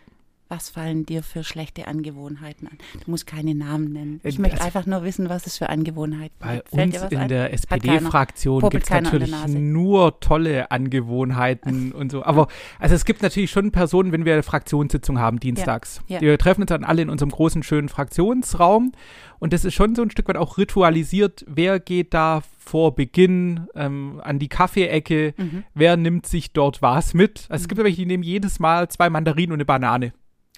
Was 0.53 0.69
fallen 0.69 1.07
dir 1.07 1.23
für 1.23 1.45
schlechte 1.45 1.87
Angewohnheiten 1.89 2.69
an? 2.69 2.77
Du 3.03 3.11
musst 3.11 3.27
keine 3.27 3.55
Namen 3.55 3.91
nennen. 3.95 4.21
Ich 4.23 4.37
Äh, 4.39 4.43
möchte 4.43 4.59
also- 4.61 4.67
einfach 4.67 4.85
nur 4.85 5.03
wissen, 5.03 5.31
was 5.31 5.47
es 5.47 5.57
für 5.57 5.71
Angewohnheiten 5.71 6.37
Bei 6.39 6.57
gibt. 6.57 6.69
Fällt 6.69 7.01
uns 7.03 7.11
in 7.13 7.19
ein? 7.19 7.29
der. 7.29 7.55
SPD-Fraktion 7.55 8.69
gibt 8.69 8.85
es 8.85 8.91
natürlich 8.91 9.33
nur 9.49 10.21
tolle 10.21 10.71
Angewohnheiten 10.71 11.93
und 11.93 12.13
so. 12.13 12.23
Aber 12.23 12.49
also 12.79 12.95
es 12.95 13.07
gibt 13.07 13.23
natürlich 13.23 13.51
schon 13.51 13.73
Personen, 13.73 14.13
wenn 14.13 14.27
wir 14.27 14.35
eine 14.35 14.43
Fraktionssitzung 14.43 15.19
haben, 15.19 15.41
dienstags. 15.41 16.03
ja. 16.07 16.21
Wir 16.21 16.37
treffen 16.37 16.61
uns 16.61 16.69
dann 16.69 16.85
alle 16.85 17.01
in 17.01 17.09
unserem 17.09 17.31
großen, 17.31 17.63
schönen 17.63 17.89
Fraktionsraum. 17.89 18.93
Und 19.39 19.53
das 19.55 19.65
ist 19.65 19.73
schon 19.73 19.95
so 19.95 20.03
ein 20.03 20.11
Stück 20.11 20.29
weit 20.29 20.37
auch 20.37 20.59
ritualisiert. 20.59 21.45
Wer 21.49 21.81
geht 21.81 22.13
da 22.15 22.43
vor 22.59 22.95
Beginn 22.95 23.69
ähm, 23.75 24.21
an 24.23 24.39
die 24.39 24.49
Kaffeeecke? 24.49 25.33
Mhm. 25.37 25.65
Wer 25.75 25.97
nimmt 25.97 26.27
sich 26.27 26.53
dort 26.53 26.83
was 26.83 27.15
mit? 27.15 27.47
Also 27.49 27.63
es 27.63 27.69
gibt 27.69 27.83
welche, 27.83 27.97
die 27.97 28.07
nehmen 28.07 28.23
jedes 28.23 28.61
Mal 28.61 28.89
zwei 28.89 29.09
Mandarinen 29.09 29.53
und 29.53 29.57
eine 29.57 29.65
Banane. 29.65 30.13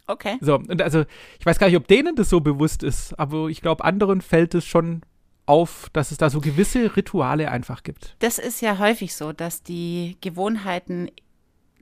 Okay. 0.07 0.37
So, 0.41 0.57
und 0.57 0.83
also 0.83 1.05
ich 1.39 1.47
weiß 1.47 1.59
gar 1.59 1.69
nicht, 1.69 1.77
ob 1.77 1.87
denen 1.89 2.15
das 2.17 2.29
so 2.29 2.41
bewusst 2.41 2.83
ist, 2.83 3.19
aber 3.19 3.49
ich 3.49 3.61
glaube, 3.63 3.85
anderen 3.85 4.21
fällt 4.21 4.55
es 4.55 4.65
schon 4.67 5.03
auf, 5.47 5.89
dass 5.93 6.11
es 6.11 6.19
da 6.19 6.31
so 6.31 6.41
gewisse 6.41 6.97
Rituale 6.97 7.51
einfach 7.51 7.83
gibt. 7.83 8.17
Das 8.19 8.39
ist 8.39 8.61
ja 8.63 8.79
häufig 8.79 9.15
so, 9.15 9.33
dass 9.33 9.63
die 9.63 10.17
Gewohnheiten, 10.21 11.11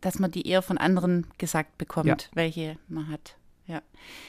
dass 0.00 0.18
man 0.18 0.30
die 0.30 0.46
eher 0.48 0.62
von 0.62 0.78
anderen 0.78 1.26
gesagt 1.38 1.78
bekommt, 1.78 2.06
Ja. 2.06 2.16
welche 2.34 2.76
man 2.88 3.08
hat. 3.08 3.36
Ja. 3.66 3.80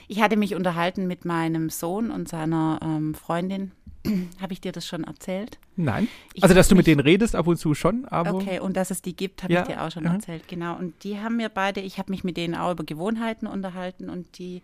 Ich 0.08 0.22
hatte 0.22 0.38
mich 0.38 0.54
unterhalten 0.56 1.08
mit 1.08 1.26
meinem 1.26 1.70
Sohn 1.70 2.12
und 2.12 2.30
seiner 2.30 2.80
ähm, 2.84 3.16
Freundin. 3.16 3.72
Habe 4.42 4.54
ich 4.54 4.62
dir 4.62 4.72
das 4.72 4.86
schon 4.86 5.04
erzählt? 5.04 5.60
Nein. 5.76 6.08
Ich 6.34 6.44
also, 6.44 6.56
dass 6.56 6.68
du 6.68 6.76
mit 6.76 6.88
denen 6.88 7.00
redest, 7.00 7.36
ab 7.36 7.48
und 7.48 7.58
zu 7.58 7.74
schon, 7.74 8.06
aber. 8.06 8.34
Okay, 8.36 8.60
und 8.60 8.76
dass 8.76 8.92
es 8.92 9.02
die 9.02 9.16
gibt, 9.16 9.44
habe 9.44 9.54
Ja, 9.54 9.62
ich 9.62 9.68
dir 9.68 9.82
auch 9.82 9.92
schon 9.92 10.04
mhm. 10.04 10.12
erzählt, 10.12 10.48
genau. 10.48 10.78
Und 10.78 11.04
die 11.04 11.20
haben 11.20 11.38
mir 11.38 11.50
beide, 11.50 11.82
ich 11.82 11.98
habe 11.98 12.12
mich 12.12 12.24
mit 12.24 12.38
denen 12.38 12.56
auch 12.56 12.72
über 12.72 12.84
Gewohnheiten 12.84 13.48
unterhalten 13.48 14.10
und 14.10 14.38
die, 14.38 14.62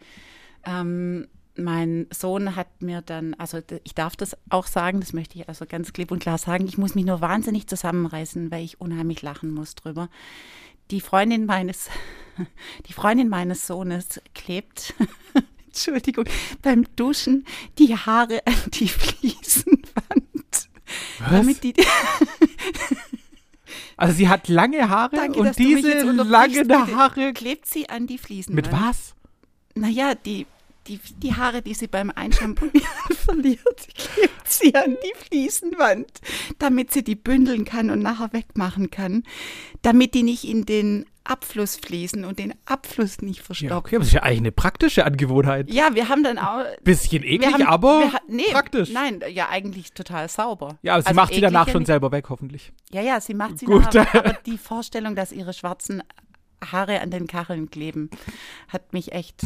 ähm, 0.66 1.28
mein 1.56 2.08
Sohn 2.12 2.56
hat 2.56 2.82
mir 2.82 3.02
dann, 3.02 3.34
also 3.36 3.60
ich 3.84 3.94
darf 3.94 4.16
das 4.16 4.38
auch 4.50 4.68
sagen, 4.68 5.00
das 5.00 5.14
möchte 5.14 5.38
ich 5.38 5.48
also 5.48 5.66
ganz 5.66 5.94
klipp 5.94 6.12
und 6.12 6.20
klar 6.20 6.38
sagen, 6.38 6.66
ich 6.66 6.78
muss 6.78 6.96
mich 6.96 7.06
nur 7.06 7.22
wahnsinnig 7.22 7.68
zusammenreißen, 7.68 8.52
weil 8.52 8.64
ich 8.64 8.80
unheimlich 8.80 9.22
lachen 9.22 9.52
muss 9.52 9.76
drüber. 9.76 10.10
Die 10.92 11.02
Freundin 11.02 11.46
meines, 11.46 11.90
die 12.88 12.94
Freundin 12.94 13.30
meines 13.30 13.68
Sohnes 13.68 14.22
klebt, 14.34 14.94
Entschuldigung, 15.70 16.26
beim 16.62 16.86
Duschen 16.96 17.46
die 17.78 17.96
Haare 17.96 18.42
an 18.46 18.56
die 18.74 18.88
Fliesenwand. 18.88 20.70
Was? 21.20 21.30
Damit 21.30 21.64
die, 21.64 21.74
Also, 23.98 24.16
sie 24.16 24.30
hat 24.30 24.48
lange 24.48 24.90
Haare 24.90 25.16
Danke, 25.16 25.40
und 25.40 25.60
diese 25.60 26.02
langen. 26.04 26.96
Haare. 26.96 27.34
klebt 27.34 27.66
sie 27.68 27.90
an 27.90 28.08
die 28.08 28.18
Fliesen. 28.18 28.56
Mit 28.56 28.72
was? 28.72 29.14
Naja, 29.76 30.16
die, 30.16 30.48
die, 30.88 31.00
die 31.22 31.36
Haare, 31.36 31.62
die 31.62 31.74
sie 31.74 31.88
beim 31.88 32.10
Einschamponieren 32.10 32.88
verliert, 33.12 33.88
klebt 33.96 34.52
sie 34.52 34.74
an 34.74 34.98
die 35.04 35.26
Fliesenwand, 35.26 36.10
damit 36.58 36.92
sie 36.92 37.04
die 37.04 37.16
bündeln 37.16 37.66
kann 37.66 37.90
und 37.90 38.00
nachher 38.00 38.32
wegmachen 38.34 38.90
kann, 38.90 39.24
damit 39.82 40.14
die 40.14 40.24
nicht 40.24 40.46
in 40.46 40.66
den 40.66 41.06
Abfluss 41.30 41.76
fließen 41.76 42.26
und 42.26 42.40
den 42.40 42.56
Abfluss 42.66 43.22
nicht 43.22 43.42
verstopfen. 43.42 43.70
Ja, 43.70 43.78
okay, 43.78 43.96
aber 43.96 44.00
das 44.00 44.08
ist 44.08 44.14
ja 44.14 44.24
eigentlich 44.24 44.40
eine 44.40 44.52
praktische 44.52 45.06
Angewohnheit. 45.06 45.72
Ja, 45.72 45.94
wir 45.94 46.10
haben 46.10 46.24
dann 46.24 46.40
auch. 46.40 46.66
Bisschen 46.84 47.24
eklig, 47.24 47.54
haben, 47.54 47.68
aber 47.68 48.00
wir, 48.00 48.20
nee, 48.28 48.52
praktisch. 48.52 48.90
Nein, 48.92 49.22
ja, 49.32 49.48
eigentlich 49.50 49.94
total 49.94 50.28
sauber. 50.28 50.80
Ja, 50.82 50.94
aber 50.94 51.04
sie 51.04 51.08
also 51.10 51.22
macht 51.22 51.34
sie 51.34 51.42
danach 51.42 51.70
schon 51.70 51.86
selber 51.86 52.12
weg, 52.12 52.30
hoffentlich. 52.30 52.74
Ja, 52.92 53.02
ja, 53.02 53.22
sie 53.22 53.36
macht 53.36 53.60
sie 53.60 53.66
Gut. 53.66 53.94
Nachher, 53.94 54.26
aber 54.26 54.34
die 54.46 54.58
Vorstellung, 54.58 55.16
dass 55.16 55.32
ihre 55.32 55.54
schwarzen 55.54 56.02
Haare 56.66 57.00
an 57.00 57.12
den 57.12 57.28
Kacheln 57.28 57.70
kleben, 57.70 58.10
hat 58.68 58.92
mich 58.92 59.12
echt. 59.12 59.44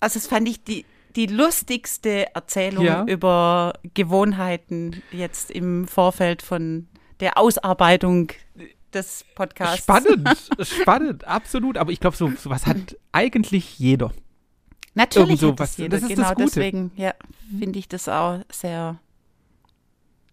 Also, 0.00 0.18
das 0.18 0.26
fand 0.26 0.46
ich 0.48 0.64
die, 0.64 0.84
die 1.16 1.26
lustigste 1.26 2.34
Erzählung 2.34 2.84
ja. 2.84 3.04
über 3.06 3.72
Gewohnheiten 3.94 5.02
jetzt 5.12 5.50
im 5.50 5.88
Vorfeld 5.88 6.42
von 6.42 6.88
der 7.20 7.38
Ausarbeitung 7.38 8.32
des 8.94 9.24
Podcasts. 9.34 9.84
Spannend, 9.84 10.28
spannend, 10.60 11.26
absolut. 11.26 11.78
Aber 11.78 11.92
ich 11.92 12.00
glaube, 12.00 12.16
so, 12.16 12.32
was 12.44 12.66
hat 12.66 12.96
eigentlich 13.12 13.78
jeder. 13.78 14.12
Natürlich 14.94 15.42
Irgend 15.42 15.60
hat 15.60 15.68
was, 15.68 15.76
jeder. 15.76 15.88
Das 15.90 16.02
ist 16.02 16.08
genau 16.08 16.22
das 16.22 16.34
Gute. 16.34 16.44
deswegen 16.46 16.92
ja, 16.96 17.14
finde 17.58 17.78
ich 17.78 17.88
das 17.88 18.08
auch 18.08 18.40
sehr 18.50 18.98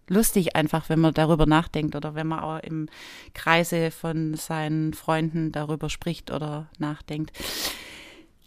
lustig 0.08 0.54
einfach, 0.56 0.88
wenn 0.88 1.00
man 1.00 1.14
darüber 1.14 1.46
nachdenkt 1.46 1.96
oder 1.96 2.14
wenn 2.14 2.26
man 2.26 2.40
auch 2.40 2.58
im 2.60 2.88
Kreise 3.34 3.90
von 3.90 4.34
seinen 4.34 4.94
Freunden 4.94 5.52
darüber 5.52 5.88
spricht 5.88 6.30
oder 6.30 6.68
nachdenkt. 6.78 7.32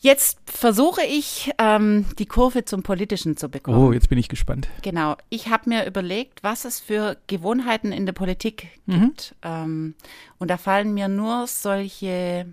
Jetzt 0.05 0.37
versuche 0.45 1.01
ich, 1.01 1.51
ähm, 1.57 2.05
die 2.19 2.27
Kurve 2.27 2.63
zum 2.63 2.83
Politischen 2.83 3.37
zu 3.37 3.49
bekommen. 3.49 3.79
Oh, 3.79 3.91
jetzt 3.91 4.07
bin 4.07 4.19
ich 4.19 4.29
gespannt. 4.29 4.69
Genau. 4.83 5.17
Ich 5.31 5.47
habe 5.47 5.67
mir 5.67 5.87
überlegt, 5.87 6.43
was 6.43 6.63
es 6.63 6.79
für 6.79 7.17
Gewohnheiten 7.25 7.91
in 7.91 8.05
der 8.05 8.13
Politik 8.13 8.67
mhm. 8.85 9.01
gibt. 9.01 9.33
Ähm, 9.41 9.95
und 10.37 10.51
da 10.51 10.57
fallen 10.57 10.93
mir 10.93 11.07
nur 11.07 11.47
solche 11.47 12.45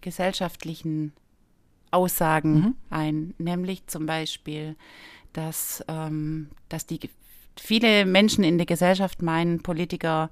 gesellschaftlichen 0.00 1.12
Aussagen 1.90 2.54
mhm. 2.54 2.74
ein, 2.88 3.34
nämlich 3.38 3.88
zum 3.88 4.06
Beispiel, 4.06 4.76
dass, 5.32 5.84
ähm, 5.88 6.50
dass 6.68 6.86
die 6.86 7.00
viele 7.58 8.06
Menschen 8.06 8.44
in 8.44 8.58
der 8.58 8.66
Gesellschaft 8.66 9.22
meinen, 9.22 9.60
Politiker 9.60 10.30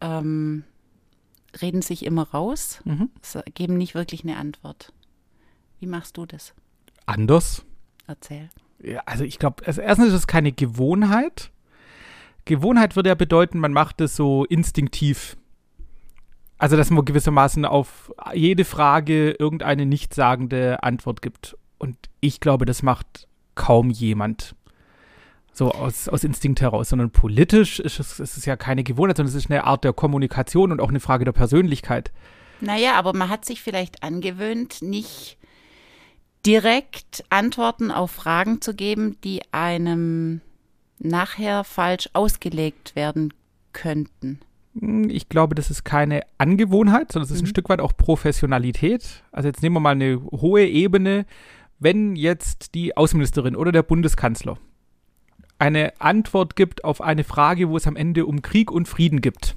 ähm, 0.00 0.62
reden 1.60 1.82
sich 1.82 2.04
immer 2.06 2.30
raus, 2.30 2.80
mhm. 2.84 3.10
geben 3.54 3.76
nicht 3.76 3.96
wirklich 3.96 4.22
eine 4.22 4.36
Antwort. 4.36 4.92
Wie 5.80 5.86
machst 5.86 6.16
du 6.16 6.26
das? 6.26 6.54
Anders. 7.06 7.64
Erzähl. 8.06 8.50
Ja, 8.82 9.02
also 9.06 9.24
ich 9.24 9.38
glaube, 9.38 9.66
also 9.66 9.80
erstens 9.80 10.08
ist 10.08 10.14
es 10.14 10.26
keine 10.26 10.52
Gewohnheit. 10.52 11.50
Gewohnheit 12.44 12.96
würde 12.96 13.08
ja 13.08 13.14
bedeuten, 13.14 13.58
man 13.58 13.72
macht 13.72 14.00
es 14.00 14.16
so 14.16 14.44
instinktiv. 14.44 15.36
Also, 16.58 16.76
dass 16.76 16.90
man 16.90 17.04
gewissermaßen 17.04 17.64
auf 17.64 18.12
jede 18.34 18.66
Frage 18.66 19.30
irgendeine 19.30 19.86
nichtssagende 19.86 20.82
Antwort 20.82 21.22
gibt. 21.22 21.56
Und 21.78 21.96
ich 22.20 22.40
glaube, 22.40 22.66
das 22.66 22.82
macht 22.82 23.28
kaum 23.54 23.90
jemand. 23.90 24.54
So 25.52 25.72
aus, 25.72 26.08
aus 26.08 26.22
Instinkt 26.22 26.60
heraus, 26.60 26.90
sondern 26.90 27.10
politisch 27.10 27.80
ist 27.80 27.98
es, 27.98 28.20
ist 28.20 28.36
es 28.36 28.44
ja 28.44 28.56
keine 28.56 28.84
Gewohnheit, 28.84 29.16
sondern 29.16 29.30
es 29.30 29.42
ist 29.42 29.50
eine 29.50 29.64
Art 29.64 29.84
der 29.84 29.94
Kommunikation 29.94 30.70
und 30.70 30.80
auch 30.80 30.90
eine 30.90 31.00
Frage 31.00 31.24
der 31.24 31.32
Persönlichkeit. 31.32 32.12
Naja, 32.60 32.94
aber 32.94 33.14
man 33.14 33.30
hat 33.30 33.44
sich 33.44 33.62
vielleicht 33.62 34.02
angewöhnt, 34.02 34.82
nicht 34.82 35.38
direkt 36.46 37.24
Antworten 37.30 37.90
auf 37.90 38.10
Fragen 38.10 38.60
zu 38.60 38.74
geben, 38.74 39.16
die 39.24 39.42
einem 39.52 40.40
nachher 40.98 41.64
falsch 41.64 42.10
ausgelegt 42.12 42.96
werden 42.96 43.32
könnten? 43.72 44.40
Hm, 44.78 45.10
ich 45.10 45.28
glaube, 45.28 45.54
das 45.54 45.70
ist 45.70 45.84
keine 45.84 46.22
Angewohnheit, 46.38 47.12
sondern 47.12 47.26
es 47.26 47.30
ist 47.30 47.42
mhm. 47.42 47.46
ein 47.46 47.50
Stück 47.50 47.68
weit 47.68 47.80
auch 47.80 47.96
Professionalität. 47.96 49.22
Also 49.32 49.48
jetzt 49.48 49.62
nehmen 49.62 49.76
wir 49.76 49.80
mal 49.80 49.90
eine 49.90 50.20
hohe 50.30 50.66
Ebene. 50.66 51.26
Wenn 51.78 52.14
jetzt 52.16 52.74
die 52.74 52.96
Außenministerin 52.96 53.56
oder 53.56 53.72
der 53.72 53.82
Bundeskanzler 53.82 54.58
eine 55.58 56.00
Antwort 56.00 56.56
gibt 56.56 56.84
auf 56.84 57.00
eine 57.00 57.24
Frage, 57.24 57.68
wo 57.68 57.76
es 57.76 57.86
am 57.86 57.96
Ende 57.96 58.24
um 58.24 58.40
Krieg 58.42 58.70
und 58.70 58.88
Frieden 58.88 59.20
gibt, 59.20 59.56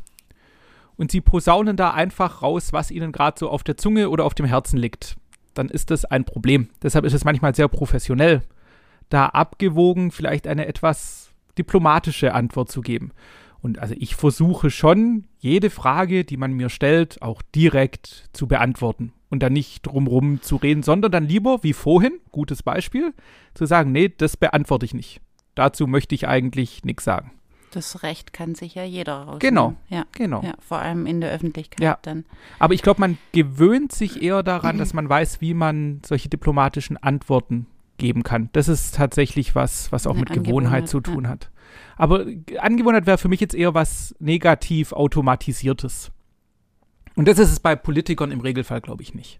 und 0.95 1.11
sie 1.11 1.21
posaunen 1.21 1.75
da 1.75 1.91
einfach 1.91 2.41
raus, 2.41 2.71
was 2.71 2.91
ihnen 2.91 3.11
gerade 3.11 3.39
so 3.39 3.49
auf 3.49 3.63
der 3.63 3.77
Zunge 3.77 4.09
oder 4.09 4.25
auf 4.25 4.35
dem 4.35 4.45
Herzen 4.45 4.77
liegt, 4.77 5.17
dann 5.53 5.69
ist 5.69 5.91
das 5.91 6.05
ein 6.05 6.25
Problem. 6.25 6.69
Deshalb 6.81 7.05
ist 7.05 7.13
es 7.13 7.25
manchmal 7.25 7.55
sehr 7.55 7.67
professionell, 7.67 8.41
da 9.09 9.27
abgewogen 9.27 10.11
vielleicht 10.11 10.47
eine 10.47 10.65
etwas 10.65 11.31
diplomatische 11.57 12.33
Antwort 12.33 12.71
zu 12.71 12.81
geben. 12.81 13.11
Und 13.61 13.79
also 13.79 13.95
ich 13.97 14.15
versuche 14.15 14.69
schon, 14.69 15.23
jede 15.39 15.69
Frage, 15.69 16.25
die 16.25 16.37
man 16.37 16.51
mir 16.51 16.69
stellt, 16.69 17.21
auch 17.21 17.41
direkt 17.55 18.29
zu 18.33 18.47
beantworten 18.47 19.13
und 19.29 19.41
dann 19.41 19.53
nicht 19.53 19.85
drumrum 19.85 20.41
zu 20.41 20.57
reden, 20.57 20.83
sondern 20.83 21.11
dann 21.11 21.27
lieber, 21.27 21.63
wie 21.63 21.73
vorhin, 21.73 22.19
gutes 22.31 22.61
Beispiel, 22.61 23.13
zu 23.53 23.65
sagen, 23.65 23.91
nee, 23.91 24.13
das 24.15 24.35
beantworte 24.35 24.85
ich 24.85 24.93
nicht. 24.93 25.21
Dazu 25.55 25.87
möchte 25.87 26.13
ich 26.13 26.27
eigentlich 26.27 26.83
nichts 26.83 27.05
sagen. 27.05 27.31
Das 27.73 28.03
Recht 28.03 28.33
kann 28.33 28.53
sich 28.53 28.75
ja 28.75 28.83
jeder 28.83 29.15
rausnehmen. 29.15 29.39
Genau. 29.39 29.75
Ja, 29.89 30.05
genau. 30.11 30.43
Ja, 30.43 30.53
vor 30.59 30.77
allem 30.77 31.07
in 31.07 31.21
der 31.21 31.31
Öffentlichkeit 31.31 31.81
ja. 31.81 31.97
dann. 32.03 32.23
Aber 32.59 32.75
ich 32.75 32.83
glaube, 32.83 32.99
man 32.99 33.17
gewöhnt 33.31 33.91
sich 33.91 34.21
eher 34.21 34.43
daran, 34.43 34.77
dass 34.77 34.93
man 34.93 35.09
weiß, 35.09 35.41
wie 35.41 35.55
man 35.55 36.01
solche 36.05 36.29
diplomatischen 36.29 36.97
Antworten 36.97 37.65
geben 37.97 38.21
kann. 38.21 38.49
Das 38.53 38.67
ist 38.67 38.95
tatsächlich 38.95 39.55
was, 39.55 39.91
was 39.91 40.05
auch 40.05 40.15
Eine 40.15 40.21
mit 40.21 40.33
Gewohnheit 40.33 40.87
zu 40.87 40.99
tun 40.99 41.23
ja. 41.23 41.31
hat. 41.31 41.49
Aber 41.95 42.25
Angewohnheit 42.59 43.07
wäre 43.07 43.17
für 43.17 43.27
mich 43.27 43.39
jetzt 43.39 43.55
eher 43.55 43.73
was 43.73 44.15
negativ 44.19 44.93
automatisiertes. 44.93 46.11
Und 47.15 47.27
das 47.27 47.39
ist 47.39 47.51
es 47.51 47.59
bei 47.59 47.75
Politikern 47.75 48.31
im 48.31 48.41
Regelfall, 48.41 48.81
glaube 48.81 49.01
ich, 49.01 49.15
nicht 49.15 49.39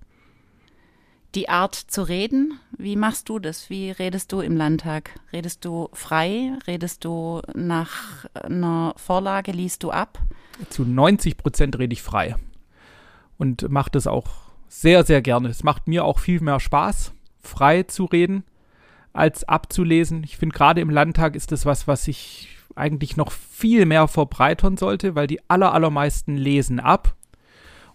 die 1.35 1.49
Art 1.49 1.75
zu 1.75 2.03
reden. 2.03 2.59
Wie 2.77 2.95
machst 2.95 3.29
du 3.29 3.39
das? 3.39 3.69
Wie 3.69 3.91
redest 3.91 4.31
du 4.31 4.41
im 4.41 4.55
Landtag? 4.55 5.11
Redest 5.31 5.65
du 5.65 5.89
frei? 5.93 6.53
Redest 6.67 7.05
du 7.05 7.41
nach 7.53 8.25
einer 8.33 8.93
Vorlage? 8.97 9.51
Liest 9.51 9.83
du 9.83 9.91
ab? 9.91 10.19
Zu 10.69 10.83
90 10.83 11.37
Prozent 11.37 11.77
rede 11.79 11.93
ich 11.93 12.01
frei 12.01 12.35
und 13.37 13.69
mache 13.69 13.89
das 13.91 14.07
auch 14.07 14.27
sehr, 14.67 15.03
sehr 15.03 15.21
gerne. 15.21 15.49
Es 15.49 15.63
macht 15.63 15.87
mir 15.87 16.05
auch 16.05 16.19
viel 16.19 16.39
mehr 16.39 16.59
Spaß, 16.59 17.13
frei 17.41 17.83
zu 17.83 18.05
reden, 18.05 18.43
als 19.11 19.47
abzulesen. 19.47 20.23
Ich 20.23 20.37
finde, 20.37 20.55
gerade 20.55 20.81
im 20.81 20.89
Landtag 20.89 21.35
ist 21.35 21.51
das 21.51 21.65
was, 21.65 21.87
was 21.87 22.07
ich 22.07 22.49
eigentlich 22.75 23.17
noch 23.17 23.31
viel 23.31 23.85
mehr 23.85 24.07
verbreitern 24.07 24.77
sollte, 24.77 25.15
weil 25.15 25.27
die 25.27 25.39
aller, 25.49 25.73
allermeisten 25.73 26.37
lesen 26.37 26.79
ab. 26.79 27.15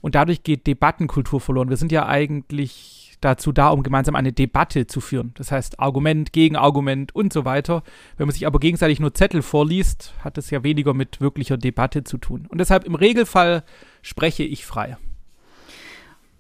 Und 0.00 0.14
dadurch 0.14 0.44
geht 0.44 0.66
Debattenkultur 0.66 1.40
verloren. 1.40 1.70
Wir 1.70 1.76
sind 1.76 1.90
ja 1.90 2.06
eigentlich 2.06 3.07
dazu 3.20 3.52
da, 3.52 3.68
um 3.68 3.82
gemeinsam 3.82 4.14
eine 4.14 4.32
Debatte 4.32 4.86
zu 4.86 5.00
führen. 5.00 5.32
Das 5.36 5.52
heißt 5.52 5.80
Argument, 5.80 6.32
Gegenargument 6.32 7.14
und 7.14 7.32
so 7.32 7.44
weiter. 7.44 7.82
Wenn 8.16 8.26
man 8.26 8.34
sich 8.34 8.46
aber 8.46 8.60
gegenseitig 8.60 9.00
nur 9.00 9.14
Zettel 9.14 9.42
vorliest, 9.42 10.14
hat 10.22 10.38
es 10.38 10.50
ja 10.50 10.62
weniger 10.62 10.94
mit 10.94 11.20
wirklicher 11.20 11.56
Debatte 11.56 12.04
zu 12.04 12.18
tun. 12.18 12.46
Und 12.48 12.58
deshalb 12.58 12.84
im 12.84 12.94
Regelfall 12.94 13.64
spreche 14.02 14.44
ich 14.44 14.64
frei. 14.64 14.96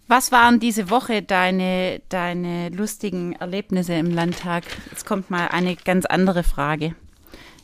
Was 0.06 0.32
waren 0.32 0.58
diese 0.58 0.88
Woche 0.88 1.22
deine, 1.22 2.00
deine 2.08 2.70
lustigen 2.70 3.34
Erlebnisse 3.34 3.92
im 3.92 4.10
Landtag? 4.10 4.64
Jetzt 4.90 5.04
kommt 5.04 5.28
mal 5.30 5.48
eine 5.48 5.76
ganz 5.76 6.06
andere 6.06 6.44
Frage. 6.44 6.94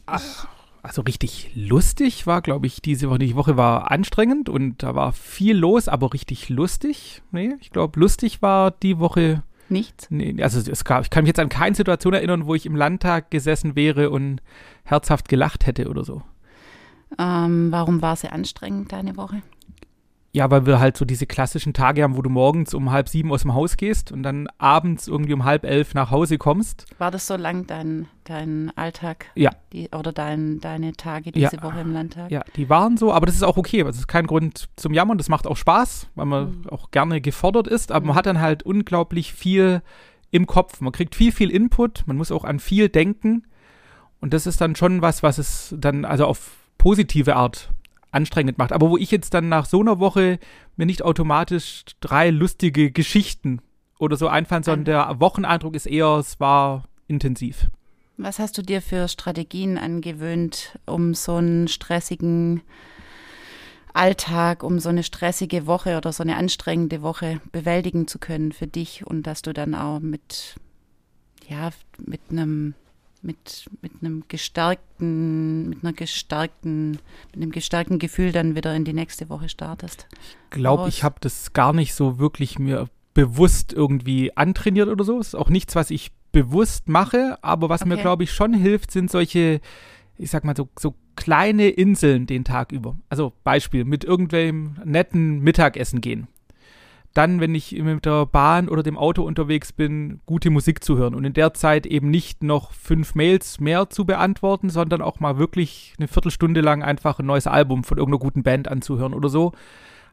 Ach, 0.05 0.47
also 0.85 1.01
richtig 1.03 1.51
lustig 1.55 2.27
war, 2.27 2.43
glaube 2.43 2.67
ich, 2.67 2.83
diese 2.83 3.09
Woche. 3.09 3.19
Die 3.19 3.35
Woche 3.35 3.57
war 3.57 3.91
anstrengend 3.91 4.51
und 4.51 4.83
da 4.83 4.95
war 4.95 5.13
viel 5.13 5.57
los, 5.57 5.89
aber 5.89 6.13
richtig 6.13 6.51
lustig. 6.51 7.23
Nee, 7.33 7.55
ich 7.61 7.71
glaube, 7.71 7.99
lustig 7.99 8.43
war 8.43 8.71
die 8.71 8.99
Woche. 8.99 9.43
Nichts? 9.71 10.09
Nee, 10.11 10.43
also 10.43 10.71
es 10.71 10.85
gab, 10.85 11.03
ich 11.03 11.11
kann 11.11 11.25
mich 11.25 11.31
jetzt 11.31 11.41
an 11.41 11.49
keine 11.49 11.75
Situation 11.75 12.13
erinnern, 12.13 12.45
wo 12.45 12.55
ich 12.55 12.67
im 12.67 12.77
Landtag 12.77 13.31
gesessen 13.31 13.77
wäre 13.77 14.11
und 14.11 14.43
herzhaft 14.85 15.31
gelacht 15.31 15.67
hätte 15.67 15.89
oder 15.89 16.05
so. 16.05 16.23
Ähm, 17.19 17.73
warum 17.73 18.03
war 18.03 18.17
sie 18.17 18.29
anstrengend, 18.29 18.93
deine 18.93 19.17
Woche? 19.17 19.41
Ja, 20.35 20.51
weil 20.51 20.67
wir 20.67 20.81
halt 20.81 20.97
so 20.97 21.05
diese 21.05 21.27
klassischen 21.27 21.75
Tage 21.75 22.03
haben, 22.03 22.17
wo 22.17 22.23
du 22.23 22.29
morgens 22.29 22.75
um 22.75 22.91
halb 22.91 23.09
sieben 23.09 23.31
aus 23.31 23.43
dem 23.43 23.55
Haus 23.55 23.77
gehst 23.77 24.11
und 24.11 24.25
dann 24.25 24.49
abends 24.59 25.07
irgendwie 25.07 25.33
um 25.33 25.45
halb 25.45 25.65
elf 25.65 25.95
nach 25.95 26.11
Hause 26.11 26.39
kommst. 26.39 26.87
War 26.99 27.13
das 27.13 27.29
so 27.29 27.37
lang 27.37 27.69
dein, 27.69 28.09
dein 28.25 28.73
Alltag? 28.75 29.27
Ja. 29.37 29.53
Die, 29.73 29.89
oder 29.91 30.11
dein, 30.13 30.59
deine 30.59 30.95
Tage 30.95 31.31
diese 31.31 31.57
ja. 31.57 31.63
Woche 31.63 31.79
im 31.79 31.93
Landtag? 31.93 32.33
Ja, 32.33 32.43
die 32.57 32.69
waren 32.69 32.97
so, 32.97 33.13
aber 33.13 33.27
das 33.27 33.37
ist 33.37 33.45
auch 33.45 33.57
okay. 33.57 33.85
Das 33.85 33.97
ist 33.97 34.09
kein 34.09 34.27
Grund 34.27 34.69
zum 34.75 34.93
Jammern. 34.93 35.19
Das 35.19 35.29
macht 35.29 35.47
auch 35.47 35.57
Spaß, 35.57 36.09
weil 36.17 36.27
man 36.27 36.47
mhm. 36.47 36.69
auch 36.69 36.91
gerne 36.91 37.21
gefordert 37.21 37.69
ist. 37.69 37.93
Aber 37.93 38.01
mhm. 38.01 38.09
man 38.09 38.17
hat 38.17 38.27
dann 38.27 38.41
halt 38.41 38.65
unglaublich 38.65 39.33
viel 39.33 39.83
im 40.33 40.49
Kopf. 40.49 40.81
Man 40.81 40.91
kriegt 40.91 41.15
viel, 41.15 41.31
viel 41.31 41.51
Input. 41.51 42.03
Man 42.09 42.17
muss 42.17 42.33
auch 42.33 42.43
an 42.43 42.59
viel 42.59 42.89
denken. 42.89 43.47
Und 44.21 44.35
das 44.35 44.49
ist 44.49 44.61
dann 44.61 44.75
schon 44.75 45.01
was, 45.01 45.23
was 45.23 45.39
es 45.39 45.77
dann 45.79 46.05
also 46.05 46.27
auf 46.27 46.57
positive 46.77 47.37
Art 47.37 47.71
anstrengend 48.15 48.59
macht. 48.59 48.73
Aber 48.73 48.91
wo 48.91 48.97
ich 48.97 49.11
jetzt 49.11 49.35
dann 49.35 49.49
nach 49.49 49.67
so 49.67 49.81
einer 49.81 49.99
Woche 49.99 50.39
mir 50.77 50.87
nicht 50.87 51.03
automatisch 51.03 51.85
drei 52.01 52.31
lustige 52.31 52.91
Geschichten 52.91 53.61
oder 53.99 54.17
so 54.17 54.29
einfallen, 54.29 54.63
sondern 54.63 54.85
der 54.85 55.21
Wocheneindruck 55.21 55.75
ist 55.75 55.87
eher, 55.87 56.17
es 56.19 56.41
war 56.41 56.85
intensiv. 57.07 57.69
Was 58.17 58.39
hast 58.39 58.57
du 58.57 58.63
dir 58.63 58.81
für 58.81 59.09
Strategien 59.09 59.77
angewöhnt, 59.77 60.79
um 60.87 61.15
so 61.15 61.37
einen 61.37 61.67
stressigen 61.69 62.63
Alltag, 63.93 64.63
um 64.63 64.79
so 64.79 64.89
eine 64.89 65.03
stressige 65.03 65.67
Woche 65.67 65.97
oder 65.97 66.13
so 66.13 66.23
eine 66.23 66.37
anstrengende 66.37 67.03
Woche 67.03 67.41
bewältigen 67.53 68.07
zu 68.07 68.19
können 68.19 68.53
für 68.53 68.67
dich 68.67 69.07
und 69.07 69.25
dass 69.25 69.43
du 69.43 69.53
dann 69.53 69.75
auch 69.75 70.01
mit, 70.01 70.57
ja, 71.49 71.71
mit 71.99 72.21
einem 72.31 72.75
mit, 73.25 73.67
mit 73.83 73.93
einem 74.01 74.25
gestärkten, 74.29 75.71
mit 75.71 75.83
einer 75.83 75.93
gestärkten, 75.93 76.93
mit 77.33 77.37
einem 77.37 77.51
gestärkten 77.51 77.99
Gefühl 77.99 78.33
dann 78.33 78.55
wieder 78.55 78.75
in 78.75 78.85
die 78.85 78.93
nächste 78.93 79.29
Woche 79.29 79.49
startest. 79.49 80.07
Ich 80.13 80.51
glaube, 80.51 80.89
ich 80.89 81.03
habe 81.03 81.17
das 81.21 81.53
gar 81.53 81.73
nicht 81.73 81.95
so 81.95 82.19
wirklich 82.19 82.59
mir 82.59 82.89
bewusst 83.15 83.73
irgendwie 83.73 84.37
antrainiert 84.37 84.89
oder 84.89 85.05
so. 85.05 85.19
Es 85.19 85.29
ist 85.29 85.35
auch 85.35 85.49
nichts, 85.49 85.75
was 85.75 85.91
ich 85.91 86.13
bewusst 86.33 86.89
mache, 86.89 87.39
aber 87.43 87.69
was 87.69 87.83
okay. 87.83 87.91
mir, 87.91 87.97
glaube 87.97 88.25
ich, 88.25 88.33
schon 88.33 88.53
hilft, 88.53 88.91
sind 88.91 89.11
solche, 89.11 89.61
ich 90.19 90.31
sag 90.31 90.45
mal, 90.45 90.57
so, 90.57 90.69
so 90.79 90.95
kleine 91.17 91.69
Inseln 91.69 92.27
den 92.27 92.45
Tag 92.45 92.73
über. 92.73 92.97
Also 93.09 93.33
Beispiel, 93.45 93.85
mit 93.85 94.05
irgendwelchem 94.05 94.77
netten 94.85 95.39
Mittagessen 95.41 96.01
gehen. 96.01 96.27
Dann, 97.15 97.41
wenn 97.41 97.55
ich 97.55 97.73
mit 97.73 98.05
der 98.05 98.27
Bahn 98.27 98.69
oder 98.69 98.83
dem 98.83 98.99
Auto 98.99 99.23
unterwegs 99.23 99.73
bin, 99.73 100.21
gute 100.27 100.51
Musik 100.51 100.83
zu 100.83 100.99
hören 100.99 101.15
und 101.15 101.25
in 101.25 101.33
der 101.33 101.55
Zeit 101.55 101.87
eben 101.87 102.11
nicht 102.11 102.43
noch 102.43 102.73
fünf 102.73 103.15
Mails 103.15 103.61
mehr 103.61 103.89
zu 103.89 104.05
beantworten, 104.05 104.69
sondern 104.69 105.01
auch 105.01 105.21
mal 105.21 105.39
wirklich 105.39 105.95
eine 105.99 106.09
Viertelstunde 106.09 106.61
lang 106.61 106.83
einfach 106.83 107.21
ein 107.21 107.27
neues 107.27 107.47
Album 107.47 107.85
von 107.85 107.99
irgendeiner 107.99 108.21
guten 108.21 108.43
Band 108.43 108.67
anzuhören 108.67 109.15
oder 109.15 109.29
so. 109.29 109.53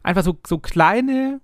Einfach 0.04 0.22
so, 0.22 0.38
so 0.46 0.58
kleine 0.58 1.40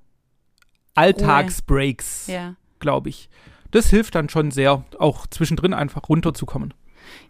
Alltagsbreaks, 0.94 2.28
ja. 2.28 2.54
glaube 2.78 3.08
ich. 3.08 3.28
Das 3.70 3.90
hilft 3.90 4.14
dann 4.14 4.28
schon 4.28 4.50
sehr, 4.50 4.84
auch 4.98 5.26
zwischendrin 5.26 5.74
einfach 5.74 6.08
runterzukommen. 6.08 6.72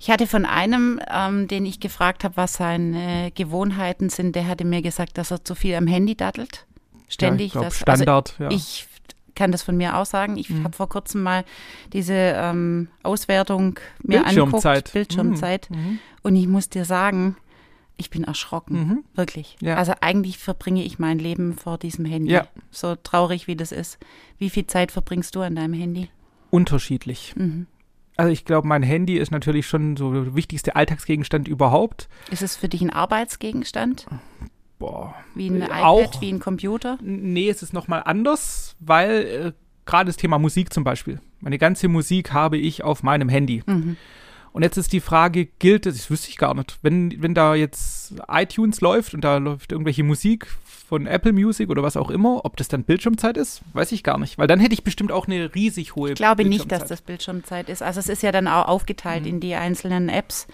Ich 0.00 0.10
hatte 0.10 0.26
von 0.26 0.44
einem, 0.44 1.00
ähm, 1.12 1.48
den 1.48 1.66
ich 1.66 1.80
gefragt 1.80 2.24
habe, 2.24 2.36
was 2.36 2.54
seine 2.54 3.30
Gewohnheiten 3.34 4.08
sind, 4.08 4.36
der 4.36 4.46
hatte 4.46 4.64
mir 4.64 4.82
gesagt, 4.82 5.18
dass 5.18 5.30
er 5.30 5.44
zu 5.44 5.54
viel 5.54 5.74
am 5.74 5.86
Handy 5.86 6.16
dattelt. 6.16 6.66
Ständig. 7.08 7.54
Ja, 7.54 7.62
ich 7.62 7.66
das, 7.66 7.82
also 7.88 8.02
Standard, 8.02 8.34
also 8.38 8.44
ja. 8.44 8.50
Ich 8.50 8.86
kann 9.34 9.52
das 9.52 9.62
von 9.62 9.76
mir 9.76 9.96
aus 9.96 10.10
sagen. 10.10 10.36
Ich 10.36 10.50
mhm. 10.50 10.64
habe 10.64 10.76
vor 10.76 10.88
kurzem 10.88 11.22
mal 11.22 11.44
diese 11.92 12.12
ähm, 12.14 12.88
Auswertung 13.02 13.78
mir 14.02 14.22
Bildschirmzeit. 14.22 14.66
angeguckt, 14.66 14.92
Bildschirmzeit. 14.92 15.70
Mhm. 15.70 15.76
mhm. 15.76 15.98
Und 16.22 16.36
ich 16.36 16.48
muss 16.48 16.68
dir 16.68 16.84
sagen, 16.84 17.36
ich 17.96 18.10
bin 18.10 18.24
erschrocken, 18.24 18.74
mhm. 18.78 19.04
wirklich. 19.14 19.56
Ja. 19.60 19.76
Also 19.76 19.92
eigentlich 20.00 20.38
verbringe 20.38 20.84
ich 20.84 20.98
mein 20.98 21.18
Leben 21.18 21.54
vor 21.54 21.78
diesem 21.78 22.04
Handy. 22.04 22.32
Ja. 22.32 22.46
So 22.70 22.96
traurig 22.96 23.46
wie 23.46 23.56
das 23.56 23.72
ist. 23.72 23.98
Wie 24.38 24.50
viel 24.50 24.66
Zeit 24.66 24.92
verbringst 24.92 25.34
du 25.34 25.40
an 25.40 25.56
deinem 25.56 25.74
Handy? 25.74 26.08
Unterschiedlich. 26.50 27.34
Mhm. 27.36 27.66
Also 28.16 28.32
ich 28.32 28.44
glaube, 28.44 28.66
mein 28.66 28.82
Handy 28.82 29.16
ist 29.16 29.30
natürlich 29.30 29.66
schon 29.66 29.96
so 29.96 30.12
der 30.12 30.34
wichtigste 30.34 30.74
Alltagsgegenstand 30.74 31.46
überhaupt. 31.46 32.08
Ist 32.30 32.42
es 32.42 32.56
für 32.56 32.68
dich 32.68 32.82
ein 32.82 32.90
Arbeitsgegenstand? 32.90 34.06
Boah. 34.78 35.14
Wie 35.34 35.48
ein 35.48 35.62
äh, 35.62 35.66
iPad, 35.66 35.82
auch, 35.82 36.20
wie 36.20 36.32
ein 36.32 36.40
Computer? 36.40 36.98
Nee, 37.02 37.48
es 37.48 37.62
ist 37.62 37.72
nochmal 37.72 38.02
anders, 38.04 38.76
weil 38.80 39.10
äh, 39.10 39.52
gerade 39.86 40.08
das 40.08 40.16
Thema 40.16 40.38
Musik 40.38 40.72
zum 40.72 40.84
Beispiel. 40.84 41.20
Meine 41.40 41.58
ganze 41.58 41.88
Musik 41.88 42.32
habe 42.32 42.58
ich 42.58 42.84
auf 42.84 43.02
meinem 43.02 43.28
Handy. 43.28 43.62
Mhm. 43.66 43.96
Und 44.52 44.62
jetzt 44.62 44.76
ist 44.76 44.92
die 44.92 45.00
Frage, 45.00 45.46
gilt 45.46 45.86
das, 45.86 45.96
das 45.96 46.10
wüsste 46.10 46.30
ich 46.30 46.36
gar 46.36 46.54
nicht, 46.54 46.78
wenn, 46.82 47.22
wenn 47.22 47.34
da 47.34 47.54
jetzt 47.54 48.14
iTunes 48.28 48.80
läuft 48.80 49.14
und 49.14 49.22
da 49.22 49.36
läuft 49.36 49.72
irgendwelche 49.72 50.02
Musik 50.02 50.48
von 50.88 51.06
Apple 51.06 51.32
Music 51.32 51.68
oder 51.68 51.82
was 51.82 51.96
auch 51.96 52.10
immer, 52.10 52.44
ob 52.44 52.56
das 52.56 52.68
dann 52.68 52.82
Bildschirmzeit 52.82 53.36
ist, 53.36 53.60
weiß 53.74 53.92
ich 53.92 54.02
gar 54.02 54.18
nicht. 54.18 54.38
Weil 54.38 54.46
dann 54.46 54.58
hätte 54.58 54.72
ich 54.72 54.84
bestimmt 54.84 55.12
auch 55.12 55.26
eine 55.26 55.54
riesig 55.54 55.94
hohe 55.96 56.10
Ich 56.10 56.14
glaube 56.16 56.44
nicht, 56.44 56.72
dass 56.72 56.86
das 56.86 57.02
Bildschirmzeit 57.02 57.68
ist. 57.68 57.82
Also 57.82 58.00
es 58.00 58.08
ist 58.08 58.22
ja 58.22 58.32
dann 58.32 58.48
auch 58.48 58.66
aufgeteilt 58.66 59.24
mhm. 59.24 59.28
in 59.28 59.40
die 59.40 59.54
einzelnen 59.54 60.08
Apps. 60.08 60.46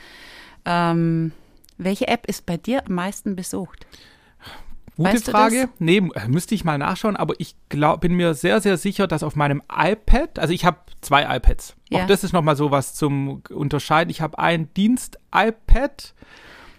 Ähm, 0.65 1.33
welche 1.79 2.09
App 2.09 2.27
ist 2.27 2.47
bei 2.47 2.57
dir 2.57 2.85
am 2.87 2.95
meisten 2.95 3.37
besucht? 3.37 3.87
Gute 4.97 5.13
weißt 5.13 5.31
Frage. 5.31 5.69
Nee, 5.79 5.99
äh, 6.15 6.29
müsste 6.29 6.55
ich 6.55 6.65
mal 6.65 6.79
nachschauen, 6.79 7.17
aber 7.17 7.35
ich 7.39 7.57
glaub, 7.69 8.01
bin 8.01 8.15
mir 8.15 8.35
sehr, 8.35 8.61
sehr 8.61 8.77
sicher, 8.77 9.07
dass 9.07 9.23
auf 9.23 9.35
meinem 9.35 9.63
iPad, 9.73 10.39
also 10.39 10.53
ich 10.53 10.65
habe 10.65 10.79
zwei 11.01 11.37
iPads. 11.37 11.77
Ja. 11.91 12.03
Auch 12.03 12.07
das 12.07 12.23
ist 12.25 12.33
nochmal 12.33 12.57
so 12.57 12.71
was 12.71 12.95
zum 12.95 13.43
Unterscheiden. 13.51 14.11
Ich 14.11 14.21
habe 14.21 14.39
ein 14.39 14.73
Dienst-iPad, 14.75 16.15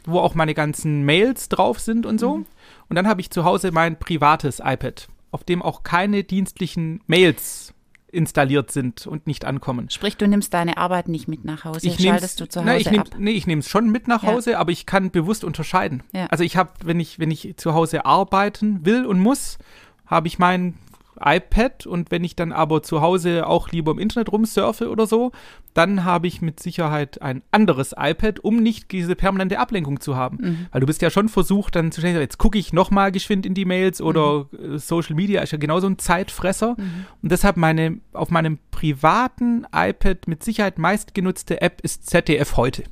wo 0.05 0.19
auch 0.19 0.35
meine 0.35 0.53
ganzen 0.53 1.03
Mails 1.03 1.49
drauf 1.49 1.79
sind 1.79 2.05
und 2.05 2.19
so. 2.19 2.37
Mhm. 2.37 2.45
Und 2.89 2.95
dann 2.95 3.07
habe 3.07 3.21
ich 3.21 3.31
zu 3.31 3.43
Hause 3.43 3.71
mein 3.71 3.99
privates 3.99 4.61
iPad, 4.63 5.07
auf 5.31 5.43
dem 5.43 5.61
auch 5.61 5.83
keine 5.83 6.23
dienstlichen 6.23 7.01
Mails 7.07 7.73
installiert 8.15 8.71
sind 8.71 9.05
und 9.05 9.27
nicht 9.27 9.45
ankommen. 9.45 9.89
Sprich, 9.89 10.17
du 10.17 10.27
nimmst 10.27 10.53
deine 10.53 10.77
Arbeit 10.77 11.07
nicht 11.07 11.27
mit 11.27 11.45
nach 11.45 11.65
Hause, 11.65 11.87
ich 11.87 11.99
schaltest 11.99 12.39
du 12.39 12.47
zu 12.47 12.61
Hause 12.61 12.67
na, 12.67 12.77
ich 12.77 12.89
nehm, 12.89 13.01
ab? 13.01 13.09
Nee, 13.17 13.31
ich 13.31 13.45
nehme 13.45 13.59
es 13.59 13.69
schon 13.69 13.89
mit 13.89 14.07
nach 14.07 14.23
Hause, 14.23 14.51
ja. 14.51 14.59
aber 14.59 14.71
ich 14.71 14.85
kann 14.85 15.11
bewusst 15.11 15.43
unterscheiden. 15.43 16.03
Ja. 16.13 16.27
Also 16.27 16.43
ich 16.43 16.57
habe, 16.57 16.71
wenn 16.83 16.99
ich, 16.99 17.19
wenn 17.19 17.31
ich 17.31 17.55
zu 17.57 17.73
Hause 17.73 18.05
arbeiten 18.05 18.85
will 18.85 19.05
und 19.05 19.19
muss, 19.19 19.57
habe 20.05 20.27
ich 20.27 20.39
mein 20.39 20.75
iPad 21.19 21.85
und 21.85 22.11
wenn 22.11 22.23
ich 22.23 22.35
dann 22.35 22.51
aber 22.51 22.83
zu 22.83 23.01
Hause 23.01 23.47
auch 23.47 23.69
lieber 23.69 23.91
im 23.91 23.99
Internet 23.99 24.31
rumsurfe 24.31 24.89
oder 24.89 25.07
so, 25.07 25.31
dann 25.73 26.03
habe 26.03 26.27
ich 26.27 26.41
mit 26.41 26.59
Sicherheit 26.59 27.21
ein 27.21 27.43
anderes 27.51 27.93
iPad, 27.97 28.39
um 28.39 28.57
nicht 28.57 28.91
diese 28.91 29.15
permanente 29.15 29.59
Ablenkung 29.59 29.99
zu 29.99 30.15
haben. 30.15 30.37
Mhm. 30.41 30.65
Weil 30.71 30.81
du 30.81 30.87
bist 30.87 31.01
ja 31.01 31.09
schon 31.09 31.29
versucht, 31.29 31.75
dann 31.75 31.91
zu 31.91 32.01
sagen, 32.01 32.15
jetzt 32.15 32.37
gucke 32.37 32.57
ich 32.57 32.73
nochmal 32.73 33.11
geschwind 33.11 33.45
in 33.45 33.53
die 33.53 33.65
Mails 33.65 34.01
oder 34.01 34.47
mhm. 34.51 34.77
Social 34.77 35.15
Media 35.15 35.41
ist 35.41 35.51
ja 35.51 35.57
genauso 35.57 35.87
ein 35.87 35.99
Zeitfresser. 35.99 36.75
Mhm. 36.77 37.05
Und 37.21 37.31
deshalb 37.31 37.57
meine, 37.57 37.99
auf 38.13 38.31
meinem 38.31 38.59
privaten 38.71 39.65
iPad 39.73 40.27
mit 40.27 40.43
Sicherheit 40.43 40.77
meistgenutzte 40.77 41.61
App 41.61 41.81
ist 41.81 42.09
ZDF 42.09 42.57
heute. 42.57 42.83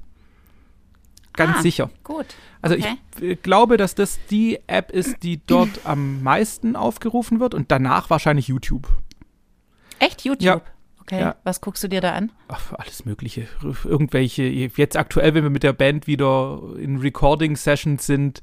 Ganz 1.33 1.57
ah, 1.57 1.61
sicher. 1.61 1.89
Gut. 2.03 2.27
Also 2.61 2.75
okay. 2.75 2.97
ich 3.19 3.41
glaube, 3.41 3.77
dass 3.77 3.95
das 3.95 4.19
die 4.29 4.59
App 4.67 4.91
ist, 4.91 5.23
die 5.23 5.41
dort 5.45 5.85
am 5.85 6.21
meisten 6.23 6.75
aufgerufen 6.75 7.39
wird 7.39 7.53
und 7.53 7.71
danach 7.71 8.09
wahrscheinlich 8.09 8.47
YouTube. 8.47 8.87
Echt 9.99 10.23
YouTube? 10.23 10.43
Ja. 10.43 10.61
Okay, 11.01 11.19
ja. 11.19 11.35
was 11.43 11.59
guckst 11.59 11.83
du 11.83 11.89
dir 11.89 11.99
da 11.99 12.13
an? 12.13 12.31
Ach, 12.47 12.71
alles 12.73 13.03
Mögliche. 13.03 13.47
Irgendwelche, 13.83 14.43
jetzt 14.43 14.95
aktuell, 14.95 15.33
wenn 15.33 15.43
wir 15.43 15.49
mit 15.49 15.63
der 15.63 15.73
Band 15.73 16.07
wieder 16.07 16.61
in 16.77 16.97
Recording-Sessions 16.97 18.05
sind, 18.05 18.41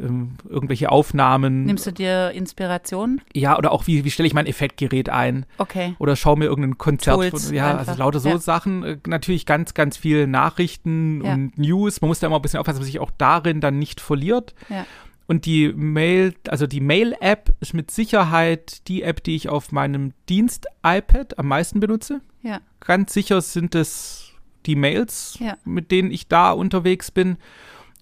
ähm, 0.00 0.32
irgendwelche 0.48 0.90
Aufnahmen. 0.90 1.64
Nimmst 1.64 1.86
du 1.86 1.92
dir 1.92 2.32
Inspiration? 2.32 3.20
Ja, 3.32 3.56
oder 3.56 3.72
auch 3.72 3.86
wie, 3.86 4.04
wie 4.04 4.10
stelle 4.10 4.26
ich 4.26 4.34
mein 4.34 4.46
Effektgerät 4.46 5.08
ein? 5.08 5.46
Okay. 5.58 5.94
Oder 5.98 6.16
schau 6.16 6.36
mir 6.36 6.46
irgendein 6.46 6.78
Konzert 6.78 7.16
Tools 7.16 7.46
von, 7.46 7.54
ja, 7.54 7.70
einfach. 7.70 7.88
also 7.88 7.98
lauter 7.98 8.20
so 8.20 8.28
ja. 8.30 8.38
Sachen. 8.38 8.82
Äh, 8.82 8.98
natürlich 9.06 9.46
ganz, 9.46 9.74
ganz 9.74 9.96
viel 9.96 10.26
Nachrichten 10.26 11.24
ja. 11.24 11.34
und 11.34 11.58
News. 11.58 12.00
Man 12.00 12.08
muss 12.08 12.18
da 12.18 12.26
immer 12.26 12.36
ein 12.36 12.42
bisschen 12.42 12.58
aufpassen, 12.58 12.78
dass 12.78 12.86
man 12.86 12.92
sich 12.92 13.00
auch 13.00 13.12
darin 13.16 13.60
dann 13.60 13.78
nicht 13.78 14.00
verliert. 14.00 14.54
Ja. 14.68 14.84
Und 15.26 15.46
die 15.46 15.72
Mail, 15.72 16.34
also 16.48 16.66
die 16.66 16.80
Mail-App 16.80 17.54
ist 17.60 17.72
mit 17.72 17.90
Sicherheit 17.90 18.86
die 18.88 19.02
App, 19.02 19.22
die 19.22 19.36
ich 19.36 19.48
auf 19.48 19.72
meinem 19.72 20.12
Dienst-iPad 20.28 21.38
am 21.38 21.48
meisten 21.48 21.80
benutze. 21.80 22.20
Ja. 22.42 22.60
Ganz 22.80 23.14
sicher 23.14 23.40
sind 23.40 23.74
es 23.74 24.32
die 24.66 24.76
Mails, 24.76 25.38
ja. 25.40 25.56
mit 25.64 25.90
denen 25.90 26.10
ich 26.10 26.28
da 26.28 26.52
unterwegs 26.52 27.10
bin. 27.10 27.38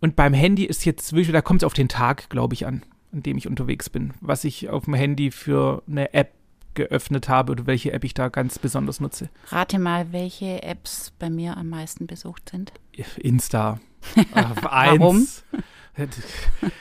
Und 0.03 0.17
beim 0.17 0.35
Handy 0.35 0.65
ist 0.65 0.85
jetzt 0.85 1.15
da 1.15 1.43
kommt 1.43 1.63
es 1.63 1.67
auf 1.67 1.75
den 1.75 1.89
Tag, 1.89 2.29
glaube 2.29 2.55
ich, 2.55 2.67
an, 2.67 2.83
an 3.13 3.23
dem 3.23 3.39
ich 3.39 3.47
unterwegs 3.47 3.89
bin, 3.89 4.13
was 4.21 4.43
ich 4.43 4.69
auf 4.69 4.85
dem 4.87 4.95
Handy 4.95 5.31
für 5.31 5.85
eine 5.89 6.13
App 6.13 6.33
geöffnet 6.75 7.29
habe 7.29 7.53
oder 7.53 7.67
welche 7.67 7.93
App 7.93 8.03
ich 8.03 8.13
da 8.13 8.29
ganz 8.29 8.59
besonders 8.59 8.99
nutze. 8.99 9.31
Rate 9.49 9.79
mal, 9.79 10.11
welche 10.11 10.65
Apps 10.65 11.13
bei 11.21 11.31
mir 11.31 11.57
am 11.57 11.69
meisten 11.69 12.09
besucht 12.09 12.51
sind. 12.51 12.73
Insta. 13.17 13.79
Warum? 14.61 15.29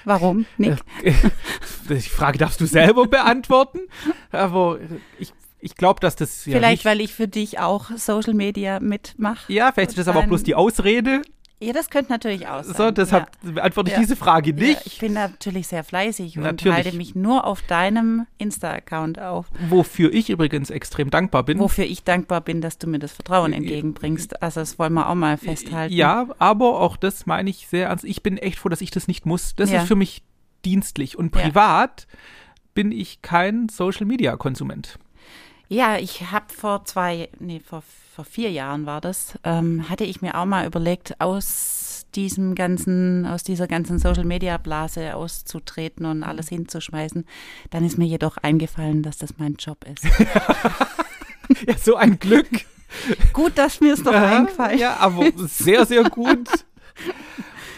Warum? 0.04 0.46
Nick? 0.58 0.80
Die 1.90 2.00
Frage 2.00 2.40
darfst 2.40 2.60
du 2.60 2.66
selber 2.66 3.06
beantworten. 3.06 3.82
Aber 4.32 4.80
ich 5.20 5.32
ich 5.64 5.76
glaube, 5.76 6.00
dass 6.00 6.16
das 6.16 6.44
ja 6.48 6.58
Vielleicht, 6.58 6.86
weil 6.86 7.02
ich 7.02 7.14
für 7.14 7.28
dich 7.28 7.60
auch 7.60 7.92
Social 7.96 8.34
Media 8.34 8.80
mitmache. 8.80 9.54
Ja, 9.54 9.72
vielleicht 9.72 9.92
ist 9.92 10.00
das 10.00 10.08
aber 10.08 10.22
auch 10.22 10.26
bloß 10.26 10.42
die 10.42 10.56
Ausrede. 10.56 11.22
Ja, 11.62 11.74
das 11.74 11.92
könnte 11.92 12.12
natürlich 12.12 12.48
auch 12.48 12.64
sein. 12.64 12.76
So, 12.76 12.90
deshalb 12.90 13.30
ja. 13.44 13.52
beantworte 13.52 13.92
ich 13.92 13.96
ja. 13.96 14.02
diese 14.02 14.16
Frage 14.16 14.52
nicht. 14.52 14.74
Ja, 14.74 14.82
ich 14.84 14.98
bin 14.98 15.14
natürlich 15.14 15.68
sehr 15.68 15.84
fleißig 15.84 16.36
natürlich. 16.36 16.66
und 16.66 16.74
halte 16.74 16.98
mich 16.98 17.14
nur 17.14 17.46
auf 17.46 17.62
deinem 17.62 18.26
Insta-Account 18.40 19.20
auf. 19.20 19.46
Wofür 19.70 20.12
ich 20.12 20.32
übrigens 20.32 20.72
extrem 20.72 21.12
dankbar 21.12 21.44
bin. 21.44 21.60
Wofür 21.60 21.86
ich 21.86 22.04
dankbar 22.04 22.42
bin, 22.42 22.62
dass 22.62 22.80
du 22.80 22.88
mir 22.88 22.98
das 22.98 23.12
Vertrauen 23.12 23.54
entgegenbringst. 23.54 24.42
Also 24.42 24.60
das 24.60 24.80
wollen 24.80 24.94
wir 24.94 25.08
auch 25.08 25.16
mal 25.16 25.38
festhalten. 25.38 25.94
Ja, 25.94 26.28
aber 26.40 26.80
auch 26.80 26.98
das 26.98 27.28
meine 27.28 27.52
ich 27.52 27.68
sehr 27.68 27.90
ernst. 27.90 28.06
Ich 28.06 28.24
bin 28.24 28.38
echt 28.38 28.58
froh, 28.58 28.70
dass 28.70 28.82
ich 28.82 28.90
das 28.90 29.08
nicht 29.08 29.28
muss. 29.28 29.56
Das 29.56 29.72
ist 29.72 29.88
für 29.88 29.96
mich 29.96 30.24
dienstlich. 30.66 31.18
Und 31.18 31.30
privat 31.32 32.08
bin 32.74 32.92
ich 32.92 33.22
kein 33.22 33.70
Social-Media-Konsument. 33.70 34.98
Ja, 35.72 35.98
ich 35.98 36.30
habe 36.32 36.54
vor 36.54 36.84
zwei, 36.84 37.30
nee, 37.40 37.62
vor, 37.66 37.82
vor 38.14 38.26
vier 38.26 38.52
Jahren 38.52 38.86
war 38.86 39.00
das, 39.00 39.40
ähm, 39.46 39.88
hatte 39.88 40.04
ich 40.04 40.22
mir 40.22 40.38
auch 40.38 40.44
mal 40.44 40.68
überlegt, 40.68 41.22
aus 41.22 42.08
diesem 42.14 42.56
ganzen, 42.56 43.26
aus 43.26 43.44
dieser 43.44 43.68
ganzen 43.68 43.98
Social 43.98 44.26
Media 44.26 44.58
Blase 44.58 45.16
auszutreten 45.16 46.06
und 46.06 46.24
alles 46.24 46.50
hinzuschmeißen. 46.50 47.26
Dann 47.70 47.86
ist 47.86 47.98
mir 47.98 48.04
jedoch 48.04 48.36
eingefallen, 48.36 49.02
dass 49.02 49.18
das 49.18 49.38
mein 49.38 49.56
Job 49.56 49.86
ist. 49.86 50.04
ja, 51.66 51.78
so 51.78 51.96
ein 51.96 52.20
Glück. 52.20 52.50
Gut, 53.32 53.58
dass 53.58 53.80
mir 53.80 53.94
es 53.94 54.04
doch 54.04 54.12
ja, 54.12 54.40
eingefallen 54.40 54.78
Ja, 54.78 54.98
aber 54.98 55.32
sehr, 55.38 55.86
sehr 55.86 56.04
gut. 56.04 56.50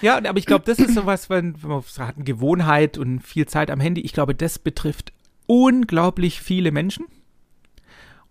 Ja, 0.01 0.17
aber 0.17 0.39
ich 0.39 0.47
glaube, 0.47 0.65
das 0.65 0.79
ist 0.79 0.95
sowas, 0.95 1.29
wenn, 1.29 1.61
wenn 1.61 1.69
man 1.69 1.83
sagt, 1.83 2.15
eine 2.15 2.25
Gewohnheit 2.25 2.97
und 2.97 3.19
viel 3.19 3.45
Zeit 3.45 3.69
am 3.69 3.79
Handy, 3.79 4.01
ich 4.01 4.13
glaube, 4.13 4.33
das 4.33 4.57
betrifft 4.57 5.13
unglaublich 5.45 6.41
viele 6.41 6.71
Menschen. 6.71 7.05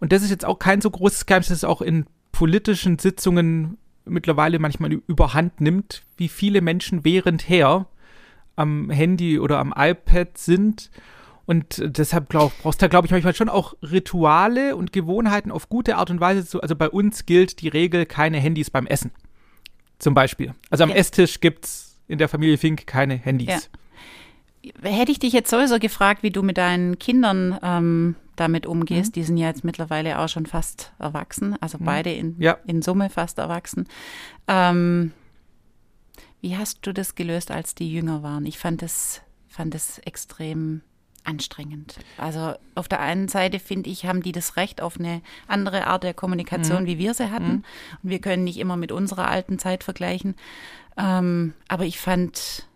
Und 0.02 0.10
das 0.10 0.24
ist 0.24 0.30
jetzt 0.30 0.44
auch 0.44 0.58
kein 0.58 0.80
so 0.80 0.90
großes 0.90 1.26
Geheimnis, 1.26 1.50
das 1.50 1.62
auch 1.62 1.80
in 1.80 2.06
politischen 2.32 2.98
Sitzungen 2.98 3.78
mittlerweile 4.04 4.58
manchmal 4.58 4.94
überhand 4.94 5.60
nimmt, 5.60 6.02
wie 6.16 6.26
viele 6.26 6.60
Menschen 6.60 7.04
währendher 7.04 7.86
am 8.56 8.90
Handy 8.90 9.38
oder 9.38 9.60
am 9.60 9.72
iPad 9.76 10.36
sind. 10.36 10.90
Und 11.46 11.80
deshalb 11.80 12.28
glaub, 12.30 12.52
brauchst 12.62 12.82
du 12.82 12.86
da, 12.86 12.88
glaube 12.88 13.06
ich, 13.06 13.12
manchmal 13.12 13.36
schon 13.36 13.48
auch 13.48 13.74
Rituale 13.80 14.74
und 14.74 14.92
Gewohnheiten 14.92 15.52
auf 15.52 15.68
gute 15.68 15.94
Art 15.94 16.10
und 16.10 16.18
Weise. 16.18 16.44
Zu, 16.44 16.60
also 16.60 16.74
bei 16.74 16.90
uns 16.90 17.24
gilt 17.24 17.60
die 17.60 17.68
Regel, 17.68 18.04
keine 18.04 18.38
Handys 18.38 18.70
beim 18.70 18.88
Essen. 18.88 19.12
Zum 20.00 20.14
Beispiel. 20.14 20.52
Also 20.68 20.82
am 20.82 20.90
ja. 20.90 20.96
Esstisch 20.96 21.38
gibt 21.38 21.66
es 21.66 21.96
in 22.08 22.18
der 22.18 22.28
Familie 22.28 22.58
Fink 22.58 22.88
keine 22.88 23.14
Handys. 23.14 23.46
Ja. 23.46 23.78
Hätte 24.82 25.12
ich 25.12 25.18
dich 25.18 25.32
jetzt 25.32 25.50
sowieso 25.50 25.78
gefragt, 25.78 26.22
wie 26.22 26.30
du 26.30 26.42
mit 26.42 26.56
deinen 26.56 26.98
Kindern 26.98 27.58
ähm, 27.62 28.16
damit 28.36 28.66
umgehst. 28.66 29.10
Mhm. 29.10 29.12
Die 29.12 29.24
sind 29.24 29.36
ja 29.36 29.48
jetzt 29.48 29.64
mittlerweile 29.64 30.18
auch 30.18 30.28
schon 30.28 30.46
fast 30.46 30.92
erwachsen, 30.98 31.56
also 31.60 31.78
mhm. 31.78 31.84
beide 31.84 32.12
in, 32.12 32.36
ja. 32.38 32.58
in 32.66 32.82
Summe 32.82 33.10
fast 33.10 33.38
erwachsen. 33.38 33.88
Ähm, 34.48 35.12
wie 36.40 36.56
hast 36.56 36.86
du 36.86 36.92
das 36.92 37.14
gelöst, 37.14 37.50
als 37.50 37.74
die 37.74 37.92
jünger 37.92 38.22
waren? 38.22 38.46
Ich 38.46 38.58
fand 38.58 38.82
das, 38.82 39.22
fand 39.48 39.74
das 39.74 39.98
extrem 39.98 40.82
anstrengend. 41.24 41.96
Also 42.18 42.54
auf 42.74 42.88
der 42.88 42.98
einen 43.00 43.28
Seite 43.28 43.60
finde 43.60 43.90
ich, 43.90 44.06
haben 44.06 44.22
die 44.22 44.32
das 44.32 44.56
Recht 44.56 44.80
auf 44.80 44.98
eine 44.98 45.22
andere 45.46 45.86
Art 45.86 46.02
der 46.02 46.14
Kommunikation, 46.14 46.82
mhm. 46.82 46.86
wie 46.86 46.98
wir 46.98 47.14
sie 47.14 47.30
hatten. 47.30 47.44
Mhm. 47.44 47.64
Und 48.02 48.10
wir 48.10 48.20
können 48.20 48.44
nicht 48.44 48.58
immer 48.58 48.76
mit 48.76 48.90
unserer 48.90 49.28
alten 49.28 49.58
Zeit 49.60 49.84
vergleichen. 49.84 50.34
Ähm, 50.96 51.54
aber 51.68 51.84
ich 51.84 51.98
fand, 51.98 52.66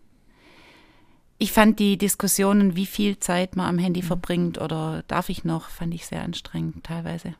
ich 1.37 1.51
fand 1.51 1.79
die 1.79 1.97
Diskussionen, 1.97 2.75
wie 2.75 2.85
viel 2.85 3.19
Zeit 3.19 3.55
man 3.55 3.67
am 3.67 3.77
Handy 3.77 4.01
mhm. 4.01 4.07
verbringt 4.07 4.57
oder 4.59 5.03
darf 5.07 5.29
ich 5.29 5.43
noch, 5.43 5.69
fand 5.69 5.93
ich 5.93 6.05
sehr 6.05 6.23
anstrengend 6.23 6.83
teilweise. 6.83 7.35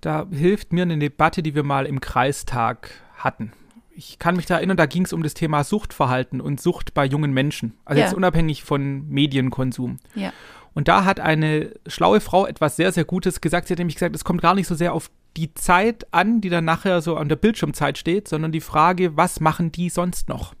Da 0.00 0.26
hilft 0.30 0.72
mir 0.72 0.82
eine 0.82 0.98
Debatte, 0.98 1.42
die 1.42 1.54
wir 1.54 1.62
mal 1.62 1.86
im 1.86 2.00
Kreistag 2.00 2.90
hatten 3.16 3.52
ich 3.96 4.18
kann 4.18 4.36
mich 4.36 4.46
da 4.46 4.56
erinnern, 4.56 4.76
da 4.76 4.86
ging 4.86 5.04
es 5.04 5.12
um 5.12 5.22
das 5.22 5.34
Thema 5.34 5.64
Suchtverhalten 5.64 6.40
und 6.40 6.60
Sucht 6.60 6.94
bei 6.94 7.04
jungen 7.04 7.32
Menschen. 7.32 7.74
Also 7.84 8.00
ja. 8.00 8.06
jetzt 8.06 8.14
unabhängig 8.14 8.64
von 8.64 9.08
Medienkonsum. 9.08 9.98
Ja. 10.14 10.32
Und 10.74 10.88
da 10.88 11.04
hat 11.04 11.20
eine 11.20 11.72
schlaue 11.86 12.20
Frau 12.20 12.46
etwas 12.46 12.76
sehr, 12.76 12.90
sehr 12.90 13.04
Gutes 13.04 13.40
gesagt. 13.40 13.68
Sie 13.68 13.74
hat 13.74 13.78
nämlich 13.78 13.94
gesagt, 13.94 14.16
es 14.16 14.24
kommt 14.24 14.42
gar 14.42 14.54
nicht 14.54 14.66
so 14.66 14.74
sehr 14.74 14.92
auf 14.92 15.10
die 15.36 15.54
Zeit 15.54 16.12
an, 16.12 16.40
die 16.40 16.48
dann 16.48 16.64
nachher 16.64 17.00
so 17.00 17.16
an 17.16 17.28
der 17.28 17.36
Bildschirmzeit 17.36 17.96
steht, 17.96 18.28
sondern 18.28 18.52
die 18.52 18.60
Frage, 18.60 19.16
was 19.16 19.40
machen 19.40 19.70
die 19.70 19.88
sonst 19.88 20.28
noch? 20.28 20.54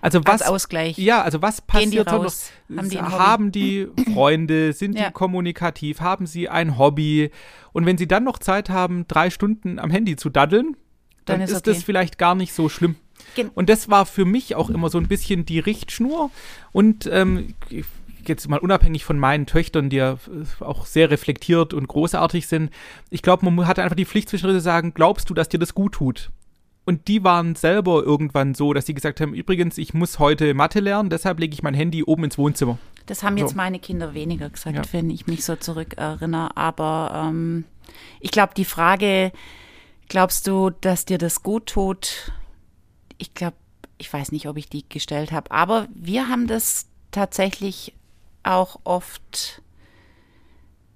Also 0.00 0.20
was 0.24 0.42
Als 0.42 0.50
Ausgleich. 0.50 0.96
Ja, 0.98 1.22
also 1.22 1.42
was 1.42 1.60
passiert 1.60 2.10
sonst 2.10 2.52
noch? 2.68 2.78
Haben 2.78 2.90
die, 2.90 2.98
haben 2.98 3.52
die 3.52 3.88
Freunde, 4.14 4.72
sind 4.72 4.96
ja. 4.96 5.06
die 5.06 5.12
kommunikativ, 5.12 6.00
haben 6.00 6.26
sie 6.26 6.48
ein 6.48 6.78
Hobby? 6.78 7.30
Und 7.72 7.86
wenn 7.86 7.98
sie 7.98 8.06
dann 8.06 8.24
noch 8.24 8.38
Zeit 8.38 8.70
haben, 8.70 9.06
drei 9.08 9.30
Stunden 9.30 9.78
am 9.78 9.90
Handy 9.90 10.16
zu 10.16 10.30
daddeln, 10.30 10.76
dann, 11.24 11.40
dann 11.40 11.48
ist, 11.48 11.54
okay. 11.54 11.72
das 11.72 11.82
vielleicht 11.82 12.18
gar 12.18 12.34
nicht 12.34 12.52
so 12.52 12.68
schlimm. 12.68 12.96
Gen 13.34 13.48
und 13.48 13.68
das 13.68 13.90
war 13.90 14.06
für 14.06 14.24
mich 14.24 14.54
auch 14.54 14.70
immer 14.70 14.88
so 14.88 14.98
ein 14.98 15.08
bisschen 15.08 15.44
die 15.44 15.58
Richtschnur. 15.58 16.30
Und 16.72 17.08
ähm, 17.12 17.54
jetzt 18.28 18.48
mal 18.48 18.58
unabhängig 18.58 19.04
von 19.04 19.18
meinen 19.18 19.46
Töchtern, 19.46 19.90
die 19.90 19.96
ja 19.96 20.12
äh, 20.12 20.64
auch 20.64 20.86
sehr 20.86 21.10
reflektiert 21.10 21.74
und 21.74 21.88
großartig 21.88 22.46
sind, 22.46 22.70
ich 23.10 23.22
glaube, 23.22 23.50
man 23.50 23.66
hatte 23.66 23.82
einfach 23.82 23.96
die 23.96 24.04
Pflicht 24.04 24.28
zwischendurch 24.28 24.58
zu 24.58 24.64
sagen, 24.64 24.94
glaubst 24.94 25.28
du, 25.30 25.34
dass 25.34 25.48
dir 25.48 25.58
das 25.58 25.74
gut 25.74 25.94
tut? 25.94 26.30
Und 26.88 27.06
die 27.06 27.22
waren 27.22 27.54
selber 27.54 28.02
irgendwann 28.02 28.54
so, 28.54 28.72
dass 28.72 28.86
sie 28.86 28.94
gesagt 28.94 29.20
haben, 29.20 29.34
übrigens, 29.34 29.76
ich 29.76 29.92
muss 29.92 30.18
heute 30.18 30.54
Mathe 30.54 30.80
lernen, 30.80 31.10
deshalb 31.10 31.38
lege 31.38 31.52
ich 31.52 31.62
mein 31.62 31.74
Handy 31.74 32.02
oben 32.02 32.24
ins 32.24 32.38
Wohnzimmer. 32.38 32.78
Das 33.06 33.22
haben 33.22 33.36
jetzt 33.36 33.50
so. 33.50 33.56
meine 33.56 33.78
Kinder 33.78 34.14
weniger 34.14 34.48
gesagt, 34.48 34.76
ja. 34.76 34.82
wenn 34.92 35.10
ich 35.10 35.26
mich 35.26 35.44
so 35.44 35.56
zurückerinnere. 35.56 36.56
Aber 36.56 37.28
ähm, 37.28 37.64
ich 38.20 38.30
glaube, 38.30 38.54
die 38.56 38.64
Frage, 38.64 39.32
Glaubst 40.08 40.46
du, 40.46 40.70
dass 40.70 41.04
dir 41.04 41.18
das 41.18 41.42
gut 41.42 41.66
tut? 41.66 42.32
Ich 43.18 43.34
glaube, 43.34 43.56
ich 43.98 44.10
weiß 44.10 44.32
nicht, 44.32 44.48
ob 44.48 44.56
ich 44.56 44.68
die 44.68 44.88
gestellt 44.88 45.32
habe, 45.32 45.50
aber 45.50 45.86
wir 45.94 46.28
haben 46.28 46.46
das 46.46 46.86
tatsächlich 47.10 47.94
auch 48.42 48.80
oft 48.84 49.60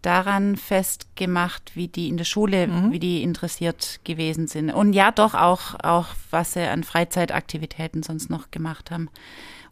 daran 0.03 0.57
festgemacht, 0.57 1.77
wie 1.77 1.88
die 1.88 2.09
in 2.09 2.17
der 2.17 2.25
Schule, 2.25 2.67
mhm. 2.67 2.93
wie 2.93 2.99
die 2.99 3.23
interessiert 3.23 4.01
gewesen 4.05 4.49
sind. 4.49 4.71
Und 4.71 4.93
ja, 4.93 5.11
doch 5.11 5.35
auch, 5.35 5.77
auch, 5.83 6.09
was 6.31 6.55
sie 6.55 6.69
an 6.69 6.85
Freizeitaktivitäten 6.85 8.03
sonst 8.03 8.29
noch 8.29 8.51
gemacht 8.51 8.91
haben. 8.91 9.09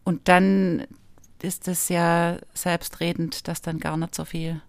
Und 0.04 0.28
dann 0.28 0.86
ist 1.42 1.68
es 1.68 1.88
ja 1.88 2.36
selbstredend, 2.54 3.48
dass 3.48 3.62
dann 3.62 3.78
gar 3.78 3.96
nicht 3.96 4.14
so 4.14 4.24
viel 4.24 4.60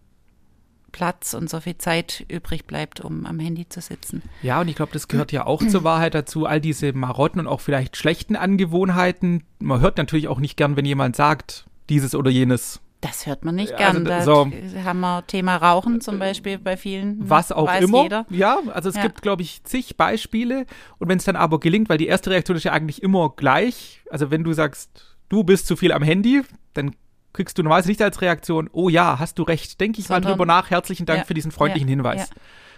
Platz 0.91 1.33
und 1.33 1.49
so 1.49 1.59
viel 1.61 1.77
Zeit 1.77 2.25
übrig 2.27 2.65
bleibt, 2.65 2.99
um 2.99 3.25
am 3.25 3.39
Handy 3.39 3.67
zu 3.67 3.81
sitzen. 3.81 4.21
Ja, 4.41 4.61
und 4.61 4.67
ich 4.67 4.75
glaube, 4.75 4.91
das 4.91 5.07
gehört 5.07 5.31
ja 5.31 5.45
auch 5.45 5.65
zur 5.65 5.83
Wahrheit 5.83 6.13
dazu, 6.13 6.45
all 6.45 6.59
diese 6.59 6.93
Marotten 6.93 7.39
und 7.39 7.47
auch 7.47 7.61
vielleicht 7.61 7.97
schlechten 7.97 8.35
Angewohnheiten. 8.35 9.43
Man 9.59 9.79
hört 9.79 9.97
natürlich 9.97 10.27
auch 10.27 10.39
nicht 10.39 10.57
gern, 10.57 10.75
wenn 10.75 10.85
jemand 10.85 11.15
sagt, 11.15 11.65
dieses 11.89 12.15
oder 12.15 12.29
jenes. 12.29 12.81
Das 13.01 13.25
hört 13.25 13.43
man 13.43 13.55
nicht 13.55 13.75
gern. 13.75 14.07
Also, 14.07 14.51
da 14.75 14.83
haben 14.83 14.99
wir 14.99 15.25
Thema 15.25 15.57
Rauchen 15.57 16.01
zum 16.01 16.19
Beispiel 16.19 16.59
bei 16.59 16.77
vielen. 16.77 17.17
Was 17.27 17.51
auch 17.51 17.73
immer. 17.81 18.03
Jeder. 18.03 18.25
Ja, 18.29 18.59
also 18.73 18.89
es 18.89 18.95
ja. 18.95 19.01
gibt, 19.01 19.23
glaube 19.23 19.41
ich, 19.41 19.63
zig 19.63 19.97
Beispiele. 19.97 20.67
Und 20.99 21.09
wenn 21.09 21.17
es 21.17 21.23
dann 21.23 21.35
aber 21.35 21.59
gelingt, 21.59 21.89
weil 21.89 21.97
die 21.97 22.05
erste 22.05 22.29
Reaktion 22.29 22.57
ist 22.57 22.63
ja 22.63 22.73
eigentlich 22.73 23.01
immer 23.01 23.33
gleich. 23.35 24.01
Also 24.11 24.29
wenn 24.29 24.43
du 24.43 24.53
sagst, 24.53 25.17
du 25.29 25.43
bist 25.43 25.65
zu 25.65 25.75
viel 25.75 25.91
am 25.91 26.03
Handy, 26.03 26.43
dann 26.75 26.95
kriegst 27.33 27.57
du 27.57 27.63
normalerweise 27.63 27.89
nicht 27.89 28.01
als 28.01 28.21
Reaktion, 28.21 28.69
oh 28.71 28.89
ja, 28.89 29.17
hast 29.17 29.39
du 29.39 29.43
recht, 29.43 29.79
denke 29.81 29.99
ich 29.99 30.07
Sondern, 30.07 30.23
mal 30.23 30.29
drüber 30.29 30.45
nach, 30.45 30.69
herzlichen 30.69 31.05
Dank 31.05 31.19
ja, 31.19 31.25
für 31.25 31.33
diesen 31.33 31.51
freundlichen 31.51 31.87
ja, 31.87 31.95
Hinweis. 31.95 32.29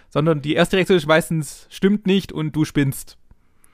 Sondern 0.08 0.42
die 0.42 0.54
erste 0.54 0.76
Reaktion 0.76 0.96
ist 0.96 1.06
meistens, 1.06 1.66
stimmt 1.70 2.06
nicht 2.06 2.32
und 2.32 2.52
du 2.52 2.64
spinnst. 2.64 3.18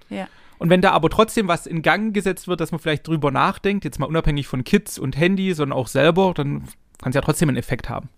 Ja. 0.08 0.26
Und 0.60 0.68
wenn 0.68 0.82
da 0.82 0.90
aber 0.92 1.08
trotzdem 1.08 1.48
was 1.48 1.66
in 1.66 1.80
Gang 1.80 2.12
gesetzt 2.12 2.46
wird, 2.46 2.60
dass 2.60 2.70
man 2.70 2.80
vielleicht 2.80 3.08
drüber 3.08 3.30
nachdenkt, 3.30 3.84
jetzt 3.84 3.98
mal 3.98 4.06
unabhängig 4.06 4.46
von 4.46 4.62
Kids 4.62 4.98
und 4.98 5.16
Handy, 5.16 5.54
sondern 5.54 5.76
auch 5.76 5.88
selber, 5.88 6.34
dann 6.34 6.64
kann 6.98 7.10
es 7.10 7.14
ja 7.14 7.22
trotzdem 7.22 7.48
einen 7.48 7.56
Effekt 7.56 7.88
haben. 7.88 8.10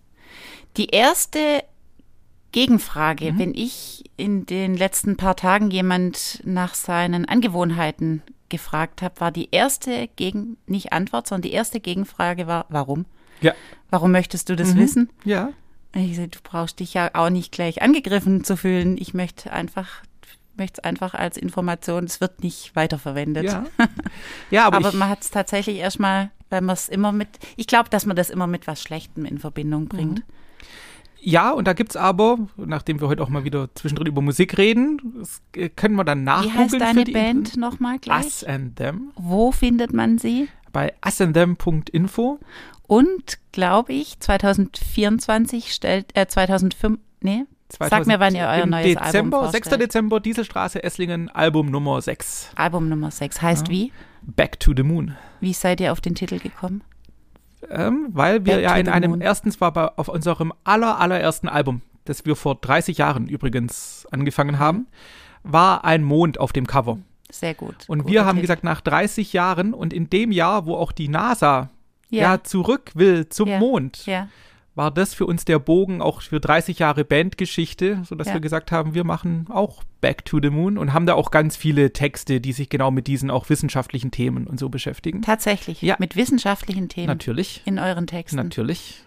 Die 0.75 0.87
erste 0.87 1.63
Gegenfrage, 2.51 3.31
mhm. 3.31 3.39
wenn 3.39 3.53
ich 3.53 4.03
in 4.17 4.45
den 4.45 4.75
letzten 4.75 5.15
paar 5.15 5.37
Tagen 5.37 5.71
jemand 5.71 6.41
nach 6.43 6.73
seinen 6.75 7.25
Angewohnheiten 7.25 8.21
gefragt 8.49 9.01
habe, 9.01 9.21
war 9.21 9.31
die 9.31 9.47
erste 9.51 10.09
Gegen, 10.17 10.57
nicht 10.67 10.91
Antwort, 10.91 11.27
sondern 11.27 11.43
die 11.43 11.53
erste 11.53 11.79
Gegenfrage 11.79 12.45
war, 12.45 12.65
warum? 12.67 13.05
Ja. 13.39 13.53
Warum 13.89 14.11
möchtest 14.11 14.49
du 14.49 14.57
das 14.57 14.73
mhm. 14.73 14.79
wissen? 14.79 15.09
Ja. 15.23 15.53
Ich 15.95 16.17
sage, 16.17 16.27
du 16.27 16.39
brauchst 16.43 16.81
dich 16.81 16.93
ja 16.93 17.09
auch 17.13 17.29
nicht 17.29 17.53
gleich 17.53 17.81
angegriffen 17.81 18.43
zu 18.43 18.57
fühlen. 18.57 18.97
Ich 18.99 19.13
möchte 19.13 19.53
einfach, 19.53 19.87
möchte 20.57 20.81
es 20.81 20.83
einfach 20.83 21.13
als 21.13 21.37
Information, 21.37 22.03
es 22.03 22.21
wird 22.21 22.43
nicht 22.43 22.75
weiterverwendet. 22.75 23.45
Ja, 23.45 23.65
ja 24.51 24.65
aber, 24.65 24.77
aber 24.77 24.91
man 24.93 25.09
hat 25.09 25.21
es 25.21 25.31
tatsächlich 25.31 25.77
erstmal, 25.77 26.31
wenn 26.49 26.65
man 26.65 26.73
es 26.73 26.89
immer 26.89 27.11
mit, 27.11 27.29
ich 27.55 27.67
glaube, 27.67 27.89
dass 27.89 28.05
man 28.05 28.15
das 28.15 28.29
immer 28.29 28.47
mit 28.47 28.67
was 28.67 28.81
Schlechtem 28.81 29.25
in 29.25 29.37
Verbindung 29.37 29.87
bringt. 29.87 30.19
Mhm. 30.19 30.33
Ja, 31.25 31.51
und 31.51 31.67
da 31.67 31.73
gibt 31.73 31.91
es 31.91 31.95
aber, 31.95 32.37
nachdem 32.57 32.99
wir 32.99 33.07
heute 33.07 33.23
auch 33.23 33.29
mal 33.29 33.45
wieder 33.45 33.73
zwischendrin 33.75 34.07
über 34.07 34.21
Musik 34.21 34.57
reden, 34.57 35.15
das 35.19 35.41
äh, 35.55 35.69
können 35.69 35.95
wir 35.95 36.03
dann 36.03 36.25
nachgucken. 36.25 36.53
Wie 36.53 36.57
heißt 36.57 36.81
deine 36.81 37.05
Band 37.05 37.55
nochmal 37.55 37.97
gleich? 37.99 38.25
Us 38.25 38.43
and 38.43 38.75
Them. 38.75 39.13
Wo 39.15 39.53
findet 39.53 39.93
man 39.93 40.17
sie? 40.17 40.49
Bei 40.73 40.93
usandthem.info. 41.05 42.39
Und, 42.87 43.39
glaube 43.53 43.93
ich, 43.93 44.19
2024 44.19 45.73
stellt, 45.73 46.15
äh, 46.17 46.27
2005, 46.27 46.99
nee, 47.21 47.45
2000, 47.45 47.52
Sag 47.79 48.07
mir, 48.07 48.19
wann 48.19 48.35
ihr 48.35 48.47
euer 48.47 48.65
neues 48.65 48.85
Dezember, 48.85 49.07
Album 49.07 49.31
vorstellt. 49.31 49.65
6. 49.65 49.77
Dezember, 49.77 50.19
Dieselstraße, 50.19 50.83
Esslingen, 50.83 51.29
Album 51.29 51.67
Nummer 51.67 52.01
6. 52.01 52.51
Album 52.55 52.89
Nummer 52.89 53.11
6. 53.11 53.41
Heißt 53.41 53.67
ja. 53.67 53.73
wie? 53.73 53.91
Back 54.21 54.59
to 54.59 54.73
the 54.75 54.83
Moon. 54.83 55.15
Wie 55.39 55.53
seid 55.53 55.81
ihr 55.81 55.91
auf 55.91 56.01
den 56.01 56.15
Titel 56.15 56.39
gekommen? 56.39 56.83
ähm, 57.69 58.07
weil 58.11 58.45
wir 58.45 58.55
Back 58.55 58.63
ja 58.63 58.75
in 58.75 58.89
einem, 58.89 59.11
Moon. 59.11 59.21
erstens 59.21 59.59
war 59.61 59.71
bei, 59.71 59.87
auf 59.87 60.07
unserem 60.07 60.53
aller, 60.63 60.99
allerersten 60.99 61.47
Album, 61.47 61.81
das 62.05 62.25
wir 62.25 62.35
vor 62.35 62.55
30 62.55 62.97
Jahren 62.97 63.27
übrigens 63.27 64.05
angefangen 64.11 64.59
haben, 64.59 64.87
war 65.43 65.83
ein 65.85 66.03
Mond 66.03 66.39
auf 66.39 66.53
dem 66.53 66.67
Cover. 66.67 66.99
Sehr 67.29 67.53
gut. 67.53 67.75
Und 67.87 68.07
wir 68.07 68.25
haben 68.25 68.35
Titel. 68.35 68.41
gesagt, 68.41 68.63
nach 68.63 68.81
30 68.81 69.33
Jahren 69.33 69.73
und 69.73 69.93
in 69.93 70.09
dem 70.09 70.31
Jahr, 70.31 70.65
wo 70.65 70.75
auch 70.75 70.91
die 70.91 71.07
NASA 71.07 71.69
ja, 72.09 72.21
ja 72.21 72.43
zurück 72.43 72.91
will 72.93 73.27
zum 73.29 73.49
ja. 73.49 73.59
Mond, 73.59 74.05
ja 74.05 74.27
war 74.75 74.91
das 74.91 75.13
für 75.13 75.25
uns 75.25 75.45
der 75.45 75.59
Bogen 75.59 76.01
auch 76.01 76.21
für 76.21 76.39
30 76.39 76.79
Jahre 76.79 77.05
Bandgeschichte, 77.05 78.01
sodass 78.05 78.27
ja. 78.27 78.33
wir 78.33 78.41
gesagt 78.41 78.71
haben, 78.71 78.93
wir 78.93 79.03
machen 79.03 79.45
auch 79.49 79.83
Back 80.01 80.25
to 80.25 80.39
the 80.41 80.49
Moon 80.49 80.77
und 80.77 80.93
haben 80.93 81.05
da 81.05 81.13
auch 81.13 81.31
ganz 81.31 81.55
viele 81.55 81.93
Texte, 81.93 82.41
die 82.41 82.53
sich 82.53 82.69
genau 82.69 82.89
mit 82.89 83.07
diesen 83.07 83.29
auch 83.29 83.49
wissenschaftlichen 83.49 84.11
Themen 84.11 84.47
und 84.47 84.59
so 84.59 84.69
beschäftigen. 84.69 85.21
Tatsächlich, 85.21 85.81
ja. 85.81 85.95
mit 85.99 86.15
wissenschaftlichen 86.15 86.89
Themen. 86.89 87.07
Natürlich. 87.07 87.61
In 87.65 87.77
euren 87.77 88.07
Texten. 88.07 88.37
Natürlich. 88.37 89.03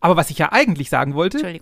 Aber 0.00 0.16
was 0.16 0.30
ich 0.30 0.38
ja 0.38 0.52
eigentlich 0.52 0.90
sagen 0.90 1.14
wollte, 1.14 1.60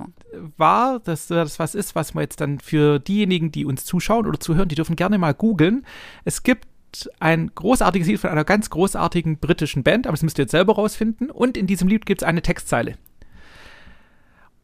war, 0.56 1.00
dass 1.00 1.26
das 1.26 1.58
was 1.58 1.74
ist, 1.74 1.94
was 1.94 2.14
man 2.14 2.22
jetzt 2.22 2.40
dann 2.40 2.60
für 2.60 2.98
diejenigen, 2.98 3.50
die 3.50 3.64
uns 3.64 3.84
zuschauen 3.84 4.26
oder 4.26 4.38
zuhören, 4.38 4.68
die 4.68 4.74
dürfen 4.74 4.94
gerne 4.94 5.16
mal 5.16 5.32
googeln. 5.32 5.86
Es 6.24 6.42
gibt 6.42 6.68
gibt 7.04 7.20
ein 7.20 7.50
großartiges 7.54 8.08
Lied 8.08 8.20
von 8.20 8.30
einer 8.30 8.44
ganz 8.44 8.70
großartigen 8.70 9.38
britischen 9.38 9.82
Band, 9.82 10.06
aber 10.06 10.14
das 10.14 10.22
müsst 10.22 10.38
ihr 10.38 10.44
jetzt 10.44 10.52
selber 10.52 10.74
rausfinden. 10.74 11.30
Und 11.30 11.56
in 11.56 11.66
diesem 11.66 11.88
Lied 11.88 12.06
gibt 12.06 12.22
es 12.22 12.28
eine 12.28 12.42
Textzeile. 12.42 12.94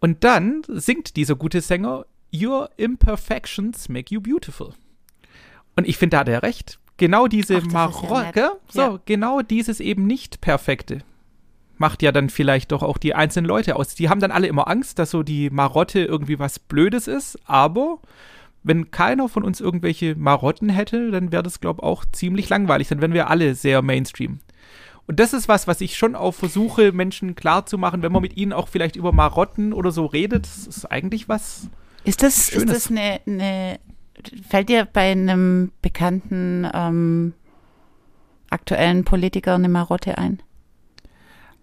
Und 0.01 0.25
dann 0.25 0.63
singt 0.69 1.17
dieser 1.17 1.37
gute 1.37 1.61
Sänger, 1.61 2.07
Your 2.35 2.71
imperfections 2.79 3.89
make 3.89 4.13
you 4.13 4.21
beautiful. 4.21 4.73
Und 5.77 5.87
ich 5.87 5.99
finde, 5.99 6.17
da 6.17 6.21
hat 6.21 6.29
er 6.29 6.43
recht. 6.43 6.79
Genau 6.97 7.27
diese 7.27 7.61
Marocke, 7.61 8.41
ja 8.41 8.53
so, 8.69 8.81
ja. 8.81 9.01
genau 9.05 9.43
dieses 9.43 9.81
eben 9.81 10.07
nicht 10.07 10.41
perfekte 10.41 11.03
macht 11.79 12.03
ja 12.03 12.13
dann 12.13 12.31
vielleicht 12.31 12.71
doch 12.71 12.85
auch 12.85 12.97
die 12.97 13.17
einzelnen 13.17 13.47
Leute 13.47 13.75
aus. 13.75 13.97
Die 13.97 14.09
haben 14.09 14.21
dann 14.21 14.31
alle 14.31 14.47
immer 14.47 14.69
Angst, 14.69 15.01
dass 15.01 15.11
so 15.11 15.25
die 15.25 15.51
Marotte 15.51 16.05
irgendwie 16.05 16.39
was 16.39 16.61
Blödes 16.61 17.09
ist, 17.09 17.37
aber 17.45 17.99
wenn 18.63 18.91
keiner 18.91 19.29
von 19.29 19.43
uns 19.43 19.61
irgendwelche 19.61 20.15
Marotten 20.15 20.69
hätte, 20.69 21.11
dann 21.11 21.33
wäre 21.33 21.43
das, 21.43 21.61
glaube 21.61 21.81
ich, 21.81 21.85
auch 21.85 22.05
ziemlich 22.13 22.49
langweilig. 22.49 22.89
Dann 22.89 23.01
wären 23.01 23.13
wir 23.13 23.29
alle 23.29 23.55
sehr 23.55 23.83
Mainstream. 23.83 24.41
Und 25.07 25.19
das 25.19 25.33
ist 25.33 25.49
was, 25.49 25.67
was 25.67 25.81
ich 25.81 25.97
schon 25.97 26.15
auch 26.15 26.33
versuche, 26.33 26.93
Menschen 26.93 27.35
klarzumachen, 27.35 28.03
wenn 28.03 28.13
man 28.13 28.23
mit 28.23 28.37
ihnen 28.37 28.53
auch 28.53 28.69
vielleicht 28.69 28.97
über 28.97 29.13
Marotten 29.13 29.73
oder 29.73 29.91
so 29.91 30.07
redet. 30.07 30.47
Das 30.47 30.67
ist 30.67 30.87
eigentlich 30.87 31.29
was. 31.29 31.69
Ist 32.05 32.23
das, 32.23 32.49
ist 32.49 32.69
das 32.69 32.91
eine, 32.91 33.21
eine, 33.27 33.81
fällt 34.49 34.69
dir 34.69 34.85
bei 34.85 35.11
einem 35.11 35.73
bekannten 35.83 36.69
ähm, 36.73 37.35
aktuellen 38.51 39.05
Politiker 39.05 39.55
eine 39.55 39.69
Marotte 39.69 40.19
ein? 40.19 40.41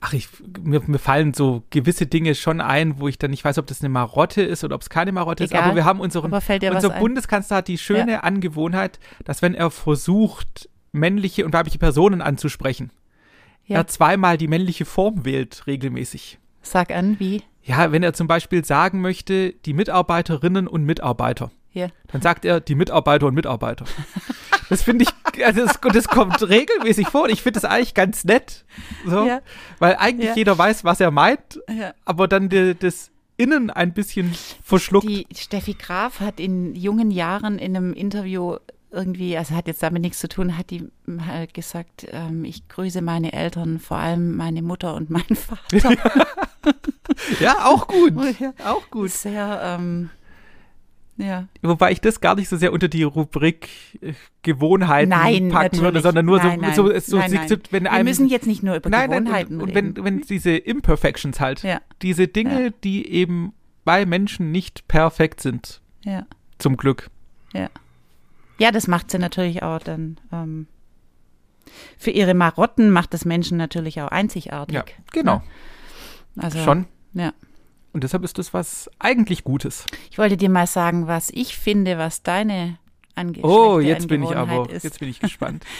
Ach, 0.01 0.13
ich, 0.13 0.29
mir, 0.61 0.81
mir, 0.85 0.99
fallen 0.99 1.33
so 1.33 1.63
gewisse 1.69 2.07
Dinge 2.07 2.35
schon 2.35 2.61
ein, 2.61 2.99
wo 2.99 3.07
ich 3.07 3.17
dann 3.17 3.31
nicht 3.31 3.43
weiß, 3.43 3.57
ob 3.57 3.67
das 3.67 3.81
eine 3.81 3.89
Marotte 3.89 4.41
ist 4.41 4.63
oder 4.63 4.75
ob 4.75 4.81
es 4.81 4.89
keine 4.89 5.11
Marotte 5.11 5.43
Egal, 5.43 5.59
ist. 5.59 5.65
Aber 5.65 5.75
wir 5.75 5.85
haben 5.85 5.99
unseren, 5.99 6.31
unser 6.31 6.89
Bundeskanzler 6.91 7.57
hat 7.57 7.67
die 7.67 7.77
schöne 7.77 8.13
ja. 8.13 8.19
Angewohnheit, 8.21 8.99
dass 9.25 9.41
wenn 9.41 9.55
er 9.55 9.71
versucht, 9.71 10.69
männliche 10.91 11.45
und 11.45 11.53
weibliche 11.53 11.77
Personen 11.77 12.21
anzusprechen, 12.21 12.91
ja. 13.65 13.77
er 13.77 13.87
zweimal 13.87 14.37
die 14.37 14.47
männliche 14.47 14.85
Form 14.85 15.25
wählt, 15.25 15.67
regelmäßig. 15.67 16.39
Sag 16.61 16.91
an, 16.91 17.19
wie? 17.19 17.43
Ja, 17.63 17.91
wenn 17.91 18.03
er 18.03 18.13
zum 18.13 18.27
Beispiel 18.27 18.65
sagen 18.65 19.01
möchte, 19.01 19.53
die 19.53 19.73
Mitarbeiterinnen 19.73 20.67
und 20.67 20.85
Mitarbeiter. 20.85 21.51
Ja. 21.71 21.87
Dann 22.07 22.21
sagt 22.21 22.45
er 22.45 22.59
die 22.61 22.75
Mitarbeiter 22.75 23.27
und 23.27 23.35
Mitarbeiter. 23.35 23.85
Das 24.69 24.83
finde 24.83 25.03
ich, 25.03 25.09
also 25.43 25.65
das, 25.65 25.79
das, 25.93 26.07
kommt 26.07 26.47
regelmäßig 26.47 27.07
vor 27.07 27.23
und 27.23 27.29
ich 27.31 27.41
finde 27.41 27.59
das 27.59 27.69
eigentlich 27.69 27.93
ganz 27.93 28.23
nett. 28.25 28.65
So, 29.05 29.25
ja. 29.25 29.41
Weil 29.79 29.95
eigentlich 29.97 30.29
ja. 30.29 30.35
jeder 30.35 30.57
weiß, 30.57 30.83
was 30.83 30.99
er 30.99 31.11
meint, 31.11 31.59
ja. 31.69 31.93
aber 32.05 32.27
dann 32.27 32.49
die, 32.49 32.75
das 32.75 33.11
Innen 33.37 33.69
ein 33.69 33.93
bisschen 33.93 34.35
verschluckt. 34.63 35.07
Die 35.07 35.25
Steffi 35.33 35.73
Graf 35.73 36.19
hat 36.19 36.39
in 36.39 36.75
jungen 36.75 37.09
Jahren 37.09 37.57
in 37.57 37.75
einem 37.75 37.93
Interview 37.93 38.57
irgendwie, 38.91 39.37
also 39.37 39.55
hat 39.55 39.67
jetzt 39.67 39.83
damit 39.83 40.01
nichts 40.01 40.19
zu 40.19 40.27
tun, 40.27 40.57
hat 40.57 40.71
die 40.71 40.89
halt 41.25 41.53
gesagt, 41.53 42.07
ähm, 42.11 42.43
ich 42.43 42.67
grüße 42.67 43.01
meine 43.01 43.33
Eltern, 43.33 43.79
vor 43.79 43.97
allem 43.97 44.35
meine 44.35 44.61
Mutter 44.61 44.95
und 44.95 45.09
meinen 45.09 45.35
Vater. 45.35 45.95
ja, 47.39 47.65
auch 47.65 47.87
gut. 47.87 48.13
Auch 48.65 48.89
gut. 48.89 49.11
Sehr, 49.11 49.61
ähm, 49.63 50.09
ja. 51.19 51.47
Wobei 51.61 51.91
ich 51.91 51.99
das 51.99 52.21
gar 52.21 52.35
nicht 52.35 52.47
so 52.47 52.55
sehr 52.55 52.71
unter 52.71 52.87
die 52.87 53.03
Rubrik 53.03 53.67
äh, 53.99 54.13
Gewohnheiten 54.41 55.09
nein, 55.09 55.49
packen 55.49 55.81
würde, 55.81 55.99
sondern 55.99 56.25
nur 56.25 56.37
nein, 56.37 56.61
nein, 56.61 56.73
so, 56.73 56.97
so, 56.99 57.17
nein, 57.17 57.47
so 57.47 57.57
wenn 57.71 57.83
Wir 57.83 57.91
einem, 57.91 58.05
müssen 58.05 58.29
jetzt 58.29 58.47
nicht 58.47 58.63
nur 58.63 58.75
über 58.77 58.89
Gewohnheiten 58.89 59.27
und, 59.27 59.33
reden. 59.35 59.61
Und 59.61 59.75
wenn, 59.75 60.03
wenn 60.03 60.21
diese 60.21 60.55
Imperfections 60.55 61.41
halt, 61.41 61.63
ja. 61.63 61.81
diese 62.01 62.29
Dinge, 62.29 62.63
ja. 62.63 62.69
die 62.85 63.05
eben 63.11 63.51
bei 63.83 64.05
Menschen 64.05 64.51
nicht 64.51 64.87
perfekt 64.87 65.41
sind. 65.41 65.81
Ja. 66.05 66.25
Zum 66.57 66.77
Glück. 66.77 67.09
Ja. 67.53 67.69
Ja, 68.57 68.71
das 68.71 68.87
macht 68.87 69.11
sie 69.11 69.19
natürlich 69.19 69.61
auch 69.61 69.79
dann. 69.79 70.19
Ähm, 70.31 70.67
für 71.97 72.11
ihre 72.11 72.33
Marotten 72.33 72.91
macht 72.91 73.13
das 73.13 73.25
Menschen 73.25 73.57
natürlich 73.57 74.01
auch 74.01 74.07
einzigartig. 74.07 74.75
Ja, 74.75 74.83
genau. 75.11 75.43
Ne? 76.35 76.43
Also, 76.43 76.59
Schon. 76.59 76.85
Ja. 77.13 77.33
Und 77.93 78.03
deshalb 78.03 78.23
ist 78.23 78.37
das 78.37 78.53
was 78.53 78.89
eigentlich 78.99 79.43
Gutes. 79.43 79.85
Ich 80.11 80.17
wollte 80.17 80.37
dir 80.37 80.49
mal 80.49 80.67
sagen, 80.67 81.07
was 81.07 81.29
ich 81.31 81.57
finde, 81.57 81.97
was 81.97 82.23
deine 82.23 82.77
angeht. 83.15 83.43
Oh, 83.43 83.79
jetzt 83.79 84.07
bin 84.07 84.23
ich 84.23 84.35
aber, 84.35 84.69
ist. 84.69 84.83
jetzt 84.83 84.99
bin 84.99 85.09
ich 85.09 85.19
gespannt. 85.19 85.65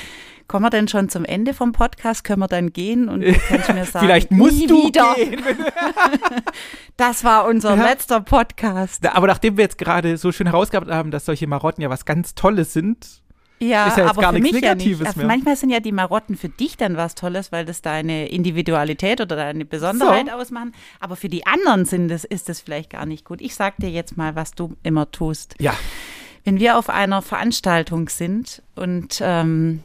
Kommen 0.48 0.66
wir 0.66 0.72
denn 0.72 0.88
schon 0.88 1.10
zum 1.10 1.26
Ende 1.26 1.54
vom 1.54 1.74
Podcast? 1.74 2.24
Können 2.24 2.40
wir 2.40 2.48
dann 2.48 2.74
gehen 2.74 3.08
und 3.08 3.22
du 3.22 3.34
kannst 3.34 3.72
mir 3.72 3.86
sagen, 3.86 4.04
vielleicht 4.04 4.32
musst 4.32 4.68
du 4.68 4.88
wieder. 4.88 5.14
gehen. 5.14 5.40
das 6.98 7.24
war 7.24 7.46
unser 7.46 7.76
ja. 7.76 7.84
letzter 7.84 8.20
Podcast. 8.22 9.06
Aber 9.06 9.28
nachdem 9.28 9.58
wir 9.58 9.66
jetzt 9.66 9.78
gerade 9.78 10.18
so 10.18 10.32
schön 10.32 10.48
herausgehabt 10.48 10.90
haben, 10.90 11.12
dass 11.12 11.26
solche 11.26 11.46
Marotten 11.46 11.84
ja 11.84 11.92
was 11.92 12.04
ganz 12.04 12.34
Tolles 12.34 12.74
sind, 12.74 13.22
ja, 13.60 13.88
ist 13.88 13.98
ja 13.98 14.04
jetzt 14.04 14.12
aber 14.12 14.22
gar 14.22 14.32
nichts 14.32 14.52
Negatives 14.52 15.00
ja 15.00 15.08
nicht. 15.08 15.18
mehr. 15.18 15.28
Manchmal 15.28 15.56
sind 15.56 15.70
ja 15.70 15.80
die 15.80 15.92
Marotten 15.92 16.38
für 16.38 16.50
dich 16.50 16.78
dann 16.78 16.98
was 16.98 17.16
Tolles, 17.16 17.52
weil 17.52 17.66
das 17.66 17.82
deine 17.82 18.30
Individualität 18.30 19.22
oder 19.22 19.36
deine 19.36 19.66
Besonderheit 19.66 20.28
so. 20.28 20.34
ausmachen. 20.34 20.74
Aber 21.00 21.16
für 21.16 21.30
die 21.30 21.46
anderen 21.46 21.86
sind 21.86 22.08
das, 22.08 22.24
ist 22.24 22.50
das 22.50 22.62
vielleicht 22.62 22.90
gar 22.92 23.06
nicht 23.06 23.26
gut. 23.26 23.42
Ich 23.42 23.56
sag 23.56 23.78
dir 23.78 23.90
jetzt 23.90 24.18
mal, 24.18 24.36
was 24.36 24.52
du 24.52 24.76
immer 24.84 25.12
tust. 25.12 25.56
Ja. 25.60 25.74
Wenn 26.46 26.60
wir 26.60 26.78
auf 26.78 26.90
einer 26.90 27.22
Veranstaltung 27.22 28.08
sind 28.10 28.62
und 28.76 29.20
ähm, 29.22 29.84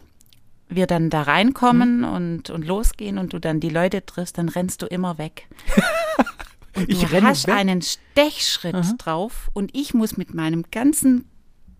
wir 0.68 0.86
dann 0.86 1.10
da 1.10 1.22
reinkommen 1.22 1.98
mhm. 1.98 2.04
und, 2.04 2.50
und 2.50 2.64
losgehen 2.64 3.18
und 3.18 3.32
du 3.32 3.38
dann 3.38 3.60
die 3.60 3.70
Leute 3.70 4.06
triffst, 4.06 4.38
dann 4.38 4.48
rennst 4.48 4.82
du 4.82 4.86
immer 4.86 5.18
weg. 5.18 5.48
Und 6.76 6.88
ich 6.88 7.04
du 7.04 7.22
hast 7.22 7.46
weg. 7.46 7.54
einen 7.54 7.82
Stechschritt 7.82 8.74
Aha. 8.74 8.94
drauf 8.98 9.48
und 9.52 9.70
ich 9.74 9.94
muss 9.94 10.16
mit 10.16 10.34
meinem 10.34 10.64
ganzen 10.72 11.30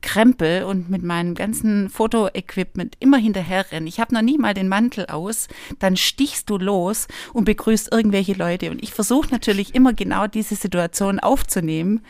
Krempel 0.05 0.65
und 0.65 0.91
mit 0.91 1.03
meinem 1.03 1.35
ganzen 1.35 1.89
Fotoequipment 1.89 2.95
immer 3.01 3.17
hinterherrennen. 3.17 3.87
Ich 3.87 4.01
habe 4.01 4.15
noch 4.15 4.21
nie 4.21 4.37
mal 4.37 4.53
den 4.53 4.69
Mantel 4.69 5.07
aus, 5.07 5.49
dann 5.79 5.97
stichst 5.97 6.51
du 6.51 6.59
los 6.59 7.09
und 7.33 7.47
begrüßt 7.47 7.91
irgendwelche 7.91 8.35
Leute. 8.35 8.71
Und 8.71 8.83
ich 8.83 8.93
versuche 8.93 9.31
natürlich 9.31 9.75
immer 9.75 9.95
genau 9.95 10.27
diese 10.27 10.57
Situation 10.57 11.21
aufzunehmen 11.21 12.03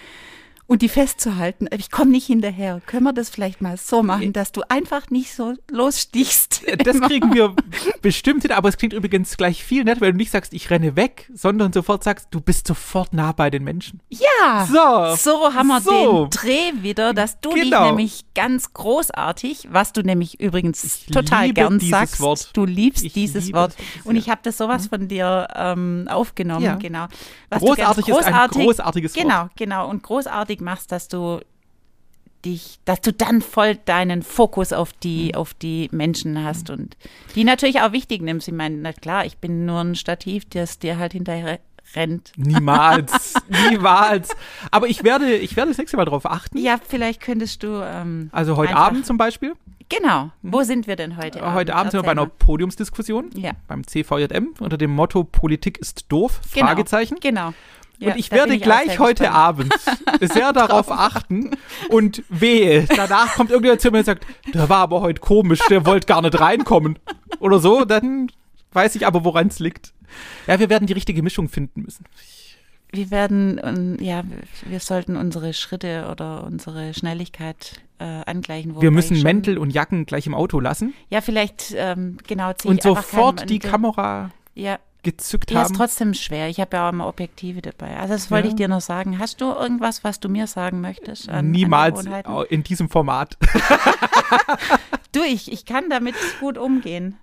und 0.66 0.80
die 0.80 0.88
festzuhalten. 0.88 1.68
Ich 1.76 1.90
komme 1.90 2.10
nicht 2.10 2.26
hinterher. 2.26 2.80
Können 2.86 3.04
wir 3.04 3.12
das 3.12 3.28
vielleicht 3.28 3.60
mal 3.60 3.76
so 3.76 4.02
machen, 4.02 4.32
dass 4.32 4.50
du 4.50 4.62
einfach 4.68 5.10
nicht 5.10 5.34
so 5.34 5.54
losstichst? 5.70 6.62
Das 6.84 7.00
kriegen 7.00 7.34
wir 7.34 7.54
bestimmt 8.02 8.42
hin, 8.42 8.52
aber 8.52 8.68
es 8.68 8.76
klingt 8.76 8.94
übrigens 8.94 9.36
gleich 9.36 9.62
viel 9.62 9.84
nett, 9.84 10.00
weil 10.00 10.12
du 10.12 10.16
nicht 10.16 10.30
sagst, 10.30 10.54
ich 10.54 10.70
renne 10.70 10.96
weg, 10.96 11.30
sondern 11.34 11.72
sofort 11.72 12.02
sagst, 12.02 12.28
du 12.30 12.40
bist 12.40 12.66
sofort 12.66 13.12
nah 13.12 13.32
bei 13.32 13.50
den 13.50 13.64
Menschen. 13.64 14.00
Ja, 14.08 14.66
so, 14.66 15.16
so 15.16 15.52
haben 15.54 15.68
wir 15.68 15.80
so. 15.80 16.26
den 16.26 16.30
Dreh 16.30 16.82
wieder, 16.82 17.12
dass 17.12 17.40
du 17.40 17.50
genau. 17.50 17.82
dich 17.82 17.90
nämlich 17.90 18.24
ganz 18.34 18.72
großartig, 18.72 19.68
was 19.70 19.92
du 19.92 20.02
nämlich 20.02 20.40
übrigens 20.40 20.82
ich 20.84 21.06
total 21.06 21.52
gern 21.52 21.80
sagst, 21.80 22.20
Wort. 22.20 22.50
du 22.54 22.64
liebst 22.64 23.04
ich 23.04 23.12
dieses 23.12 23.52
Wort. 23.52 23.74
Und 24.04 24.16
ich 24.16 24.30
habe 24.30 24.40
das 24.42 24.56
sowas 24.56 24.86
von 24.88 25.08
dir 25.08 25.48
ähm, 25.54 26.06
aufgenommen, 26.10 26.64
ja. 26.64 26.74
genau. 26.76 27.06
Was 27.50 27.60
großartig, 27.60 28.06
großartig 28.06 28.56
ist 28.56 28.56
ein 28.56 28.64
großartiges 28.66 29.16
Wort. 29.16 29.24
Genau, 29.24 29.48
genau. 29.56 29.88
Und 29.88 30.02
großartig 30.02 30.53
fertig 30.54 30.60
machst, 30.60 30.92
dass 30.92 31.08
du 31.08 31.40
dich, 32.44 32.78
dass 32.84 33.00
du 33.00 33.12
dann 33.12 33.40
voll 33.40 33.76
deinen 33.76 34.22
Fokus 34.22 34.72
auf 34.72 34.92
die, 34.92 35.28
mhm. 35.28 35.34
auf 35.34 35.54
die 35.54 35.88
Menschen 35.92 36.44
hast 36.44 36.70
und 36.70 36.96
die 37.34 37.44
natürlich 37.44 37.80
auch 37.80 37.92
wichtig 37.92 38.22
nimmst. 38.22 38.48
Ich 38.48 38.54
meine, 38.54 38.76
na 38.76 38.92
klar, 38.92 39.24
ich 39.24 39.38
bin 39.38 39.64
nur 39.64 39.80
ein 39.80 39.94
Stativ, 39.94 40.44
das 40.50 40.78
dir 40.78 40.98
halt 40.98 41.12
hinterher 41.12 41.58
rennt. 41.96 42.32
Niemals, 42.36 43.34
niemals. 43.70 44.36
Aber 44.70 44.88
ich 44.88 45.04
werde, 45.04 45.36
ich 45.36 45.56
werde 45.56 45.70
das 45.70 45.78
nächste 45.78 45.96
Mal 45.96 46.04
darauf 46.04 46.26
achten. 46.26 46.58
Ja, 46.58 46.78
vielleicht 46.86 47.20
könntest 47.22 47.62
du. 47.62 47.82
Ähm, 47.82 48.28
also 48.32 48.56
heute 48.56 48.76
Abend 48.76 49.06
zum 49.06 49.16
Beispiel. 49.16 49.54
Genau. 49.88 50.30
Wo 50.42 50.62
sind 50.62 50.86
wir 50.86 50.96
denn 50.96 51.16
heute 51.16 51.42
Abend? 51.42 51.54
Heute 51.54 51.74
Abend 51.74 51.92
sind 51.92 52.00
wir 52.00 52.06
bei 52.06 52.12
einer 52.12 52.26
Podiumsdiskussion 52.26 53.30
ja. 53.36 53.52
beim 53.68 53.86
CVJM 53.86 54.54
unter 54.60 54.76
dem 54.76 54.94
Motto 54.94 55.24
Politik 55.24 55.78
ist 55.78 56.06
doof? 56.10 56.40
Genau. 56.52 56.66
Fragezeichen. 56.66 57.16
Genau. 57.20 57.52
Ja, 57.98 58.12
und 58.12 58.18
ich 58.18 58.30
werde 58.30 58.54
ich 58.54 58.62
gleich 58.62 58.98
heute 58.98 59.30
Abend 59.30 59.72
sehr 60.20 60.52
darauf 60.52 60.90
achten 60.90 61.50
und 61.88 62.22
wehe, 62.28 62.86
danach 62.96 63.34
kommt 63.34 63.50
irgendjemand 63.50 63.80
zu 63.80 63.90
mir 63.90 63.98
und 63.98 64.04
sagt, 64.04 64.26
der 64.52 64.68
war 64.68 64.78
aber 64.78 65.00
heute 65.00 65.20
komisch, 65.20 65.60
der 65.70 65.86
wollte 65.86 66.06
gar 66.06 66.22
nicht 66.22 66.38
reinkommen 66.38 66.98
oder 67.38 67.58
so, 67.58 67.84
dann 67.84 68.30
weiß 68.72 68.96
ich 68.96 69.06
aber, 69.06 69.24
woran 69.24 69.48
es 69.48 69.58
liegt. 69.58 69.92
Ja, 70.46 70.58
wir 70.58 70.68
werden 70.70 70.86
die 70.86 70.92
richtige 70.92 71.22
Mischung 71.22 71.48
finden 71.48 71.82
müssen. 71.82 72.04
Wir 72.90 73.10
werden, 73.10 73.98
ja, 74.00 74.22
wir 74.66 74.78
sollten 74.78 75.16
unsere 75.16 75.52
Schritte 75.52 76.08
oder 76.10 76.44
unsere 76.44 76.94
Schnelligkeit 76.94 77.82
äh, 77.98 78.04
angleichen. 78.04 78.80
Wir 78.80 78.92
müssen 78.92 79.20
Mäntel 79.22 79.58
und 79.58 79.70
Jacken 79.70 80.06
gleich 80.06 80.28
im 80.28 80.34
Auto 80.34 80.60
lassen. 80.60 80.94
Ja, 81.10 81.20
vielleicht, 81.20 81.74
ähm, 81.76 82.18
genau, 82.26 82.52
Und 82.64 82.82
sofort 82.82 83.50
die 83.50 83.58
Kamera. 83.58 84.30
Ja, 84.54 84.78
gezückt 85.04 85.52
ja, 85.52 85.60
haben. 85.60 85.72
ist 85.72 85.76
trotzdem 85.76 86.14
schwer. 86.14 86.48
Ich 86.48 86.58
habe 86.58 86.76
ja 86.76 86.88
auch 86.88 86.92
immer 86.92 87.06
Objektive 87.06 87.62
dabei. 87.62 87.96
Also 87.96 88.14
das 88.14 88.30
wollte 88.30 88.48
ja. 88.48 88.52
ich 88.52 88.56
dir 88.56 88.68
noch 88.68 88.80
sagen. 88.80 89.20
Hast 89.20 89.40
du 89.40 89.44
irgendwas, 89.44 90.02
was 90.02 90.18
du 90.18 90.28
mir 90.28 90.48
sagen 90.48 90.80
möchtest? 90.80 91.28
An, 91.28 91.52
Niemals 91.52 92.06
an 92.06 92.46
in 92.48 92.64
diesem 92.64 92.88
Format. 92.88 93.38
du, 95.12 95.22
ich, 95.22 95.52
ich 95.52 95.64
kann 95.64 95.88
damit 95.88 96.16
gut 96.40 96.58
umgehen. 96.58 97.16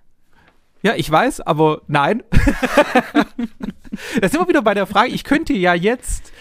Ja, 0.82 0.94
ich 0.96 1.10
weiß, 1.10 1.42
aber 1.42 1.82
nein. 1.86 2.22
da 4.20 4.28
sind 4.28 4.40
wir 4.40 4.48
wieder 4.48 4.62
bei 4.62 4.74
der 4.74 4.86
Frage, 4.86 5.10
ich 5.10 5.24
könnte 5.24 5.52
ja 5.52 5.74
jetzt 5.74 6.32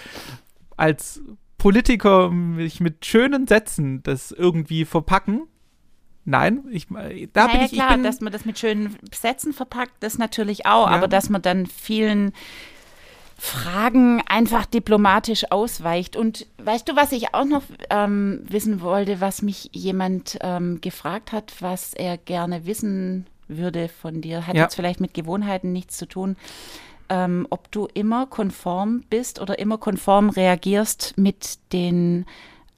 als 0.77 1.21
Politiker 1.57 2.31
mich 2.31 2.79
mit 2.79 3.05
schönen 3.05 3.45
Sätzen 3.45 4.01
das 4.01 4.31
irgendwie 4.31 4.85
verpacken 4.85 5.47
Nein, 6.23 6.63
ich, 6.71 6.87
da 6.87 7.47
naja, 7.47 7.47
bin 7.57 7.61
ich, 7.65 7.71
klar, 7.71 7.89
ich 7.89 7.95
bin, 7.95 8.03
dass 8.03 8.21
man 8.21 8.31
das 8.31 8.45
mit 8.45 8.59
schönen 8.59 8.95
Sätzen 9.13 9.53
verpackt, 9.53 9.93
das 10.01 10.17
natürlich 10.17 10.65
auch, 10.65 10.89
Ja. 10.89 10.95
aber 10.95 11.07
dass 11.07 11.29
man 11.29 11.41
dann 11.41 11.65
vielen 11.65 12.31
Fragen 13.37 14.21
einfach 14.27 14.67
diplomatisch 14.67 15.51
ausweicht. 15.51 16.15
Und 16.15 16.45
weißt 16.59 16.87
du, 16.87 16.95
was 16.95 17.11
ich 17.11 17.33
auch 17.33 17.45
noch 17.45 17.63
ähm, 17.89 18.41
wissen 18.47 18.81
wollte, 18.81 19.19
was 19.19 19.41
mich 19.41 19.69
jemand 19.73 20.37
ähm, 20.41 20.79
gefragt 20.79 21.31
hat, 21.31 21.53
was 21.59 21.95
er 21.95 22.17
gerne 22.17 22.67
wissen 22.67 23.25
würde 23.47 23.89
von 23.89 24.21
dir, 24.21 24.45
hat 24.45 24.55
Ja. 24.55 24.63
jetzt 24.63 24.75
vielleicht 24.75 25.01
mit 25.01 25.15
Gewohnheiten 25.15 25.71
nichts 25.73 25.97
zu 25.97 26.05
tun, 26.05 26.37
ähm, 27.09 27.47
ob 27.49 27.71
du 27.71 27.87
immer 27.95 28.27
konform 28.27 29.03
bist 29.09 29.41
oder 29.41 29.57
immer 29.57 29.79
konform 29.79 30.29
reagierst 30.29 31.17
mit 31.17 31.57
den 31.73 32.25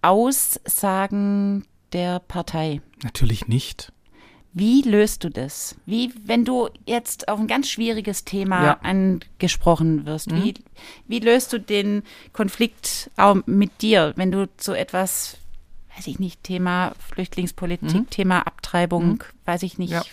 Aussagen 0.02 1.66
der 1.94 2.20
Partei. 2.20 2.82
natürlich 3.04 3.48
nicht. 3.48 3.92
Wie 4.56 4.82
löst 4.84 5.24
du 5.24 5.30
das? 5.30 5.76
Wie, 5.88 6.14
wenn 6.26 6.46
du 6.46 6.70
jetzt 6.86 7.28
auf 7.28 7.40
ein 7.40 7.48
ganz 7.48 7.70
schwieriges 7.70 8.24
Thema 8.24 8.64
Ja. 8.64 8.74
angesprochen 8.84 10.06
wirst, 10.06 10.32
Mhm. 10.32 10.44
wie, 10.44 10.54
wie 11.08 11.20
löst 11.20 11.52
du 11.54 11.60
den 11.60 12.04
Konflikt 12.34 13.10
auch 13.18 13.38
mit 13.48 13.82
dir, 13.82 14.14
wenn 14.16 14.32
du 14.32 14.48
so 14.60 14.74
etwas, 14.74 15.38
weiß 15.98 16.06
ich 16.08 16.20
nicht, 16.20 16.44
Thema 16.44 16.94
Flüchtlingspolitik, 17.00 17.94
Mhm. 17.94 18.10
Thema 18.12 18.46
Abtreibung, 18.46 19.24
weiß 19.46 19.64
ich 19.64 19.78
nicht, 19.80 19.92
Ja. 19.92 20.04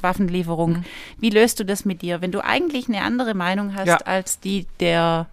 Waffenlieferung, 0.00 0.70
Mhm. 0.72 0.84
wie 1.18 1.30
löst 1.30 1.58
du 1.58 1.64
das 1.64 1.84
mit 1.84 2.02
dir, 2.02 2.20
wenn 2.20 2.30
du 2.32 2.44
eigentlich 2.44 2.86
eine 2.88 3.02
andere 3.02 3.34
Meinung 3.34 3.74
hast 3.74 3.86
Ja. 3.88 3.96
als 3.96 4.38
die 4.40 4.66
der, 4.78 5.26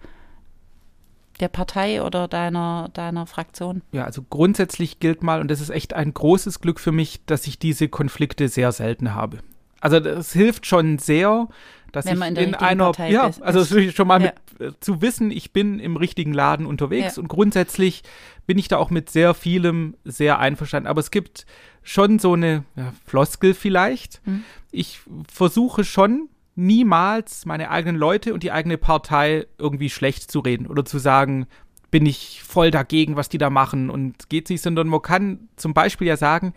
der 1.40 1.48
Partei 1.48 2.02
oder 2.02 2.28
deiner, 2.28 2.90
deiner 2.94 3.26
Fraktion? 3.26 3.82
Ja, 3.92 4.04
also 4.04 4.22
grundsätzlich 4.28 5.00
gilt 5.00 5.22
mal, 5.22 5.40
und 5.40 5.50
das 5.50 5.60
ist 5.60 5.70
echt 5.70 5.94
ein 5.94 6.12
großes 6.14 6.60
Glück 6.60 6.80
für 6.80 6.92
mich, 6.92 7.20
dass 7.26 7.46
ich 7.46 7.58
diese 7.58 7.88
Konflikte 7.88 8.48
sehr 8.48 8.72
selten 8.72 9.14
habe. 9.14 9.38
Also 9.80 10.00
das 10.00 10.32
hilft 10.32 10.66
schon 10.66 10.98
sehr, 10.98 11.48
dass 11.92 12.04
Wenn 12.06 12.18
ich 12.20 12.28
in 12.28 12.36
in 12.36 12.54
einer, 12.54 12.86
Partei 12.86 13.10
ja, 13.10 13.28
ist. 13.28 13.40
also 13.42 13.64
schon 13.90 14.06
mal 14.08 14.20
Ja. 14.22 14.32
mit, 14.58 14.60
äh, 14.60 14.72
zu 14.80 15.00
wissen, 15.00 15.30
ich 15.30 15.52
bin 15.52 15.78
im 15.78 15.96
richtigen 15.96 16.32
Laden 16.34 16.66
unterwegs 16.66 17.16
Ja. 17.16 17.22
und 17.22 17.28
grundsätzlich 17.28 18.02
bin 18.46 18.58
ich 18.58 18.68
da 18.68 18.76
auch 18.78 18.90
mit 18.90 19.08
sehr 19.10 19.34
vielem 19.34 19.94
sehr 20.04 20.38
einverstanden. 20.38 20.88
Aber 20.88 21.00
es 21.00 21.10
gibt 21.10 21.46
schon 21.82 22.18
so 22.18 22.32
eine 22.34 22.64
ja, 22.76 22.92
Floskel 23.06 23.54
vielleicht. 23.54 24.20
Mhm. 24.26 24.42
Ich 24.70 25.00
versuche 25.32 25.84
schon 25.84 26.28
niemals 26.58 27.46
meine 27.46 27.70
eigenen 27.70 27.96
Leute 27.96 28.34
und 28.34 28.42
die 28.42 28.50
eigene 28.52 28.76
Partei 28.78 29.46
irgendwie 29.58 29.88
schlecht 29.90 30.30
zu 30.30 30.40
reden 30.40 30.66
oder 30.66 30.84
zu 30.84 30.98
sagen, 30.98 31.46
bin 31.90 32.04
ich 32.04 32.42
voll 32.42 32.70
dagegen, 32.70 33.16
was 33.16 33.28
die 33.28 33.38
da 33.38 33.48
machen 33.48 33.88
und 33.90 34.28
geht 34.28 34.50
nicht, 34.50 34.60
sondern 34.62 34.88
man 34.88 35.00
kann 35.00 35.48
zum 35.56 35.72
Beispiel 35.72 36.06
ja 36.08 36.16
sagen, 36.16 36.52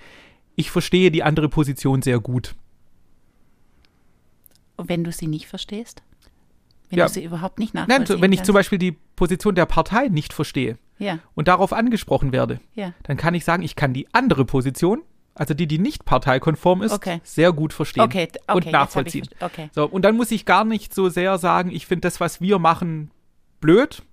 ich 0.55 0.71
verstehe 0.71 1.11
die 1.11 1.23
andere 1.23 1.47
Position 1.49 2.01
sehr 2.01 2.19
gut. 2.19 2.55
Und 4.75 4.89
wenn 4.89 5.03
du 5.03 5.11
sie 5.11 5.27
nicht 5.27 5.47
verstehst? 5.47 6.01
Wenn 6.89 6.99
Ja. 6.99 7.05
du 7.07 7.13
sie 7.13 7.23
überhaupt 7.23 7.59
nicht 7.59 7.73
Nein, 7.73 7.85
nachvollziehen 7.87 8.17
so, 8.17 8.21
wenn 8.21 8.31
ich 8.33 8.39
kannst? 8.39 8.47
zum 8.47 8.53
Beispiel 8.55 8.77
die 8.79 8.97
Position 9.15 9.55
der 9.55 9.65
Partei 9.65 10.07
nicht 10.07 10.33
verstehe 10.33 10.77
Ja, 10.97 11.19
und 11.35 11.47
darauf 11.47 11.71
angesprochen 11.73 12.31
werde, 12.33 12.59
ja. 12.73 12.93
dann 13.03 13.17
kann 13.17 13.33
ich 13.35 13.45
sagen, 13.45 13.63
ich 13.63 13.75
kann 13.75 13.93
die 13.93 14.07
andere 14.13 14.43
Position, 14.45 15.03
also 15.41 15.55
die, 15.55 15.65
die 15.65 15.79
nicht 15.79 16.05
parteikonform 16.05 16.83
ist, 16.83 16.91
Okay. 16.91 17.19
sehr 17.23 17.51
gut 17.51 17.73
verstehen 17.73 18.03
Okay, 18.03 18.27
okay 18.45 18.67
und 18.67 18.71
nachvollziehen. 18.71 19.27
Ich. 19.27 19.69
So, 19.73 19.85
und 19.87 20.03
dann 20.05 20.15
muss 20.15 20.29
ich 20.29 20.45
gar 20.45 20.65
nicht 20.65 20.93
so 20.93 21.09
sehr 21.09 21.39
sagen, 21.39 21.71
ich 21.71 21.87
finde 21.87 22.01
das, 22.01 22.19
was 22.19 22.41
wir 22.41 22.59
machen, 22.59 23.09
blöd, 23.59 24.03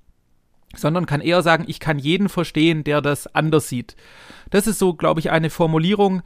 sondern 0.75 1.05
kann 1.05 1.21
eher 1.21 1.43
sagen, 1.43 1.65
ich 1.67 1.81
kann 1.81 1.99
jeden 1.99 2.31
verstehen, 2.31 2.83
der 2.83 3.03
das 3.03 3.27
anders 3.35 3.69
sieht. 3.69 3.95
Das 4.49 4.67
ist 4.67 4.79
so, 4.79 4.95
glaube 4.95 5.21
ich, 5.21 5.31
eine 5.31 5.51
Formulierung, 5.51 6.23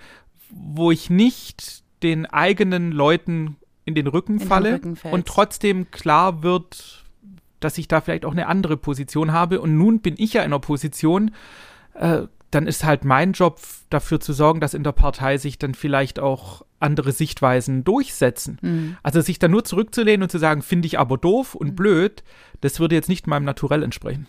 wo 0.51 0.93
ich 0.93 1.11
nicht 1.11 1.83
den 2.05 2.25
eigenen 2.27 2.93
Leuten 2.93 3.57
in 3.85 3.97
den 3.97 4.07
Rücken 4.07 4.38
den 4.38 4.47
falle 4.47 4.75
Rücken 4.75 4.95
fällst. 4.95 5.15
und 5.15 5.27
trotzdem 5.27 5.91
klar 5.91 6.45
wird, 6.45 7.03
dass 7.59 7.77
ich 7.77 7.88
da 7.88 8.01
vielleicht 8.01 8.25
auch 8.25 8.33
eine 8.33 8.47
andere 8.47 8.77
Position 8.77 9.33
habe. 9.33 9.61
Und 9.61 9.77
nun 9.77 9.99
bin 9.99 10.15
ich 10.17 10.35
ja 10.35 10.43
in 10.43 10.53
einer 10.53 10.61
Position, 10.61 11.33
äh, 11.95 12.23
dann 12.53 12.67
ist 12.67 12.85
halt 12.85 13.05
mein 13.05 13.33
Job 13.33 13.61
dafür 13.91 14.21
zu 14.21 14.33
sorgen, 14.33 14.61
dass 14.61 14.75
in 14.75 14.85
der 14.85 14.93
Partei 14.93 15.38
sich 15.38 15.59
dann 15.59 15.75
vielleicht 15.75 16.21
auch 16.21 16.62
andere 16.81 17.12
Sichtweisen 17.12 17.83
durchsetzen. 17.83 18.59
Mhm. 18.61 18.97
Also 19.03 19.21
sich 19.23 19.38
dann 19.38 19.51
nur 19.51 19.65
zurückzulehnen 19.65 20.23
und 20.23 20.31
zu 20.31 20.38
sagen, 20.38 20.62
finde 20.62 20.87
ich 20.87 20.99
aber 20.99 21.17
doof 21.17 21.55
und 21.55 21.75
blöd, 21.75 22.23
das 22.61 22.79
würde 22.79 22.95
jetzt 22.95 23.09
nicht 23.09 23.27
meinem 23.27 23.45
Naturell 23.45 23.83
entsprechen. 23.83 24.27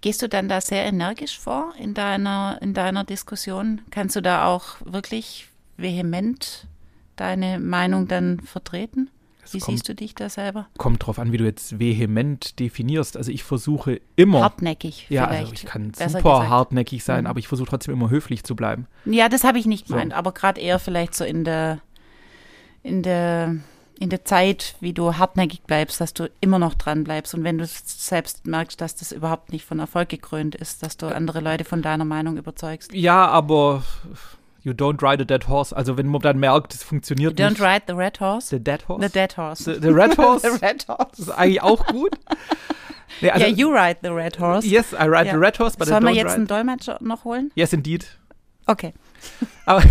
Gehst 0.00 0.22
du 0.22 0.28
dann 0.28 0.48
da 0.48 0.60
sehr 0.60 0.84
energisch 0.84 1.38
vor 1.38 1.74
in 1.78 1.92
deiner, 1.92 2.58
in 2.62 2.74
deiner 2.74 3.04
Diskussion? 3.04 3.82
Kannst 3.90 4.16
du 4.16 4.22
da 4.22 4.46
auch 4.46 4.76
wirklich 4.84 5.48
vehement 5.76 6.66
deine 7.16 7.58
Meinung 7.58 8.08
dann 8.08 8.40
vertreten? 8.40 9.10
Es 9.46 9.54
Wie 9.54 9.60
kommt, 9.60 9.78
siehst 9.78 9.88
du 9.88 9.94
dich 9.94 10.14
da 10.14 10.28
selber? 10.28 10.66
kommt 10.76 11.06
drauf 11.06 11.18
an, 11.18 11.32
wie 11.32 11.36
du 11.38 11.44
jetzt 11.44 11.78
vehement 11.78 12.58
definierst. 12.58 13.16
Also 13.16 13.30
ich 13.30 13.44
versuche 13.44 14.00
immer, 14.16 14.42
Hartnäckig 14.42 15.06
ja, 15.08 15.26
also 15.26 15.52
ich 15.52 15.64
kann 15.64 15.92
super 15.94 16.06
gesagt. 16.16 16.48
hartnäckig 16.50 17.04
sein, 17.04 17.22
Mhm. 17.24 17.26
aber 17.30 17.38
ich 17.38 17.48
versuche 17.48 17.68
trotzdem 17.70 17.94
immer 17.94 18.10
höflich 18.10 18.42
zu 18.44 18.54
bleiben. 18.56 18.86
Ja, 19.04 19.28
das 19.28 19.44
habe 19.44 19.58
ich 19.58 19.66
nicht 19.66 19.86
So. 19.88 19.94
gemeint, 19.94 20.12
aber 20.12 20.32
gerade 20.32 20.60
eher 20.60 20.78
vielleicht 20.78 21.14
so 21.14 21.24
in 21.24 21.44
der, 21.44 21.80
in 22.82 23.02
der, 23.02 23.56
in 23.98 24.10
der 24.10 24.24
Zeit, 24.24 24.74
wie 24.80 24.92
du 24.92 25.16
hartnäckig 25.16 25.62
bleibst, 25.62 26.00
dass 26.00 26.12
du 26.12 26.28
immer 26.40 26.58
noch 26.58 26.74
dran 26.74 27.04
bleibst 27.04 27.34
und 27.34 27.44
wenn 27.44 27.56
du 27.58 27.66
selbst 27.66 28.46
merkst, 28.46 28.80
dass 28.80 28.94
das 28.94 29.10
überhaupt 29.12 29.52
nicht 29.52 29.64
von 29.64 29.78
Erfolg 29.78 30.08
gekrönt 30.10 30.54
ist, 30.54 30.82
dass 30.82 30.96
du 30.96 31.06
andere 31.06 31.40
Leute 31.40 31.64
von 31.64 31.80
deiner 31.82 32.04
Meinung 32.04 32.36
überzeugst. 32.36 32.92
Ja, 32.92 33.26
aber 33.28 33.82
you 34.66 34.72
don't 34.72 35.00
ride 35.00 35.22
a 35.22 35.24
dead 35.24 35.46
horse. 35.48 35.74
Also 35.74 35.96
wenn 35.96 36.08
man 36.08 36.20
dann 36.20 36.38
merkt, 36.38 36.74
es 36.74 36.80
You 36.82 36.86
funktioniert 36.88 37.38
don't 37.38 37.50
nicht. 37.50 37.62
ride 37.62 37.84
the 37.86 37.92
red 37.94 38.18
horse. 38.20 38.48
The 38.48 38.62
dead 38.62 38.86
horse? 38.88 39.06
The 39.06 39.12
dead 39.12 39.36
horse. 39.36 39.64
The, 39.74 39.80
the 39.80 39.88
red 39.94 40.18
horse? 40.18 40.42
the 40.42 40.58
red 40.64 40.86
horse. 40.88 41.06
Das 41.12 41.18
ist 41.20 41.30
eigentlich 41.30 41.62
auch 41.62 41.86
gut. 41.86 42.10
Nee, 43.20 43.30
also, 43.30 43.46
ja, 43.46 43.52
you 43.52 43.68
ride 43.68 43.98
the 44.02 44.08
red 44.10 44.38
horse. 44.40 44.66
Yes, 44.66 44.92
I 44.92 45.04
ride 45.04 45.26
Ja. 45.26 45.32
the 45.32 45.38
red 45.38 45.58
horse, 45.58 45.76
but 45.78 45.86
Sollen 45.88 46.02
I 46.02 46.08
wir 46.08 46.14
jetzt 46.14 46.26
ride. 46.26 46.34
einen 46.34 46.46
Dolmetscher 46.48 46.98
noch 47.00 47.24
holen? 47.24 47.50
Yes, 47.54 47.72
indeed. 47.72 48.06
Okay. 48.66 48.92
Aber 49.64 49.82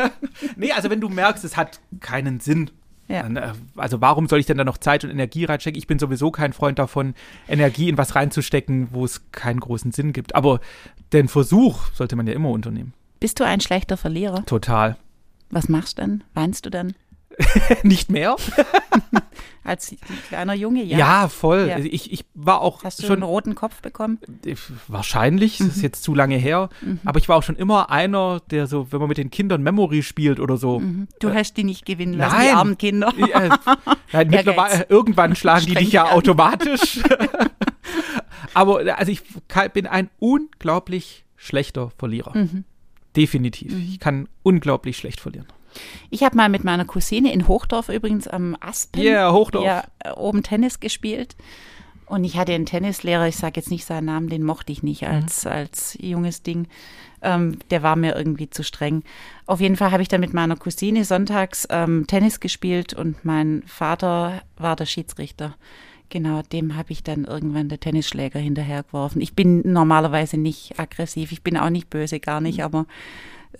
nee, 0.56 0.72
also 0.72 0.88
wenn 0.90 1.00
du 1.00 1.08
merkst, 1.08 1.44
es 1.44 1.56
hat 1.56 1.80
keinen 2.00 2.40
Sinn. 2.40 2.70
Ja. 3.08 3.26
Äh, 3.26 3.52
also 3.76 4.00
warum 4.00 4.28
soll 4.28 4.38
ich 4.38 4.46
denn 4.46 4.56
da 4.56 4.64
noch 4.64 4.78
Zeit 4.78 5.02
und 5.04 5.10
Energie 5.10 5.44
reinstecken? 5.44 5.76
Ich 5.78 5.88
bin 5.88 5.98
sowieso 5.98 6.30
kein 6.30 6.52
Freund 6.52 6.78
davon, 6.78 7.14
Energie 7.48 7.88
in 7.88 7.98
was 7.98 8.14
reinzustecken, 8.14 8.88
wo 8.92 9.04
es 9.04 9.30
keinen 9.32 9.58
großen 9.60 9.90
Sinn 9.92 10.12
gibt. 10.12 10.34
Aber 10.36 10.60
den 11.12 11.26
Versuch 11.28 11.90
sollte 11.92 12.14
man 12.14 12.26
ja 12.28 12.32
immer 12.34 12.50
unternehmen. 12.50 12.94
Bist 13.20 13.38
du 13.38 13.44
ein 13.44 13.60
schlechter 13.60 13.98
Verlierer? 13.98 14.44
Total. 14.46 14.96
Was 15.50 15.68
machst 15.68 15.98
du 15.98 16.02
dann? 16.02 16.24
Weinst 16.32 16.64
du 16.64 16.70
dann? 16.70 16.94
Nicht 17.82 18.10
mehr? 18.10 18.36
Als 19.64 19.94
kleiner 20.28 20.54
Junge, 20.54 20.82
ja. 20.82 20.98
Ja, 20.98 21.28
voll. 21.28 21.68
Ja. 21.68 21.78
Ich, 21.78 22.12
ich 22.12 22.24
war 22.34 22.60
auch 22.60 22.82
Hast 22.82 22.98
du 22.98 23.06
schon 23.06 23.16
einen 23.16 23.22
roten 23.24 23.54
Kopf 23.54 23.82
bekommen? 23.82 24.18
Äh, 24.44 24.56
Wahrscheinlich, 24.88 25.58
das 25.58 25.68
ist 25.68 25.82
jetzt 25.82 26.02
zu 26.02 26.14
lange 26.14 26.36
her. 26.36 26.70
Aber 27.04 27.18
ich 27.18 27.28
war 27.28 27.36
auch 27.36 27.42
schon 27.42 27.56
immer 27.56 27.90
einer, 27.90 28.40
der 28.50 28.66
so, 28.66 28.90
wenn 28.90 29.00
man 29.00 29.08
mit 29.08 29.18
den 29.18 29.30
Kindern 29.30 29.62
Memory 29.62 30.02
spielt 30.02 30.40
oder 30.40 30.56
so. 30.56 30.80
Mhm. 30.80 31.08
Du 31.20 31.32
hast 31.32 31.56
die 31.56 31.64
nicht 31.64 31.84
gewinnen 31.84 32.14
lassen, 32.14 32.36
nein. 32.36 32.48
die 32.48 32.54
armen 32.54 32.78
Kinder. 32.78 33.12
Äh, 33.16 33.50
nein, 34.12 34.28
mittlerweile, 34.28 34.86
irgendwann 34.88 35.36
schlagen 35.36 35.66
die 35.66 35.74
dich 35.74 35.92
ja 35.92 36.04
an. 36.04 36.12
automatisch. 36.12 37.00
Aber 38.54 38.84
äh, 38.84 38.90
also 38.90 39.12
ich 39.12 39.22
bin 39.72 39.86
ein 39.86 40.08
unglaublich 40.18 41.24
schlechter 41.36 41.90
Verlierer. 41.98 42.36
Mhm. 42.36 42.64
Definitiv. 43.16 43.72
Ich 43.76 43.98
kann 43.98 44.28
unglaublich 44.42 44.96
schlecht 44.96 45.20
verlieren. 45.20 45.46
Ich 46.10 46.22
habe 46.22 46.36
mal 46.36 46.48
mit 46.48 46.64
meiner 46.64 46.84
Cousine 46.84 47.32
in 47.32 47.46
Hochdorf 47.46 47.88
übrigens 47.88 48.26
am 48.26 48.56
Aspen 48.60 49.02
Yeah, 49.02 49.32
Hochdorf. 49.32 49.64
ja, 49.64 49.84
äh, 50.00 50.10
oben 50.12 50.42
Tennis 50.42 50.80
gespielt. 50.80 51.36
Und 52.06 52.24
ich 52.24 52.36
hatte 52.36 52.52
einen 52.52 52.66
Tennislehrer, 52.66 53.28
ich 53.28 53.36
sage 53.36 53.60
jetzt 53.60 53.70
nicht 53.70 53.84
seinen 53.84 54.06
Namen, 54.06 54.28
den 54.28 54.42
mochte 54.42 54.72
ich 54.72 54.82
nicht 54.82 55.06
als, 55.06 55.46
als 55.46 55.96
junges 56.00 56.42
Ding. 56.42 56.66
Ähm, 57.22 57.60
der 57.70 57.84
war 57.84 57.94
mir 57.94 58.16
irgendwie 58.16 58.50
zu 58.50 58.64
streng. 58.64 59.04
Auf 59.46 59.60
jeden 59.60 59.76
Fall 59.76 59.92
habe 59.92 60.02
ich 60.02 60.08
dann 60.08 60.20
mit 60.20 60.34
meiner 60.34 60.56
Cousine 60.56 61.04
sonntags 61.04 61.68
ähm, 61.70 62.06
Tennis 62.08 62.40
gespielt 62.40 62.94
und 62.94 63.24
mein 63.24 63.62
Vater 63.64 64.42
war 64.56 64.74
der 64.74 64.86
Schiedsrichter. 64.86 65.54
Genau, 66.10 66.42
dem 66.42 66.76
habe 66.76 66.92
ich 66.92 67.02
dann 67.02 67.24
irgendwann 67.24 67.68
den 67.68 67.80
Tennisschläger 67.80 68.40
hinterhergeworfen. 68.40 69.20
Ich 69.20 69.34
bin 69.34 69.62
normalerweise 69.72 70.36
nicht 70.36 70.78
aggressiv, 70.78 71.32
ich 71.32 71.42
bin 71.42 71.56
auch 71.56 71.70
nicht 71.70 71.88
böse, 71.88 72.20
gar 72.20 72.40
nicht, 72.40 72.62
aber 72.62 72.86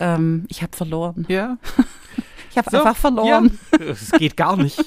ähm, 0.01 0.47
ich 0.49 0.63
habe 0.63 0.77
verloren. 0.77 1.25
Ja. 1.29 1.57
Ich 2.53 2.59
habe 2.59 2.69
So, 2.69 2.79
einfach 2.79 2.97
verloren. 2.97 3.57
Ja. 3.79 3.87
Es 3.87 4.11
geht 4.11 4.37
gar 4.37 4.57
nicht. 4.57 4.83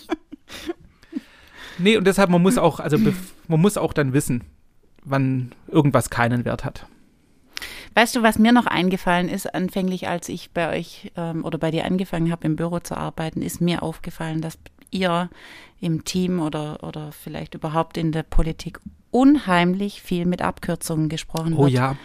Nee, 1.77 1.95
und 1.95 2.05
deshalb, 2.05 2.29
man 2.29 2.41
muss 2.41 2.57
auch, 2.57 2.81
also 2.81 2.97
man 2.97 3.61
muss 3.61 3.77
auch 3.77 3.93
dann 3.93 4.11
wissen, 4.11 4.43
wann 5.05 5.53
irgendwas 5.69 6.09
keinen 6.09 6.43
Wert 6.43 6.65
hat. 6.65 6.85
Weißt 7.95 8.15
du, 8.15 8.21
was 8.21 8.37
mir 8.37 8.51
noch 8.51 8.65
eingefallen 8.65 9.29
ist, 9.29 9.55
anfänglich, 9.55 10.07
als 10.07 10.27
ich 10.27 10.51
bei 10.51 10.77
euch 10.77 11.11
ähm, 11.15 11.45
oder 11.45 11.57
bei 11.57 11.71
dir 11.71 11.85
angefangen 11.85 12.31
habe, 12.31 12.45
im 12.45 12.55
Büro 12.55 12.79
zu 12.79 12.97
arbeiten, 12.97 13.41
ist 13.41 13.61
mir 13.61 13.81
aufgefallen, 13.81 14.41
dass 14.41 14.57
ihr 14.93 15.29
im 15.81 16.05
Team 16.05 16.39
oder, 16.39 16.83
oder 16.83 17.11
vielleicht 17.11 17.55
überhaupt 17.55 17.97
in 17.97 18.11
der 18.11 18.23
Politik 18.23 18.79
unheimlich 19.11 20.01
viel 20.01 20.25
mit 20.25 20.41
Abkürzungen 20.41 21.09
gesprochen 21.09 21.53
Oh 21.53 21.63
wird. 21.63 21.73
ja. 21.73 21.95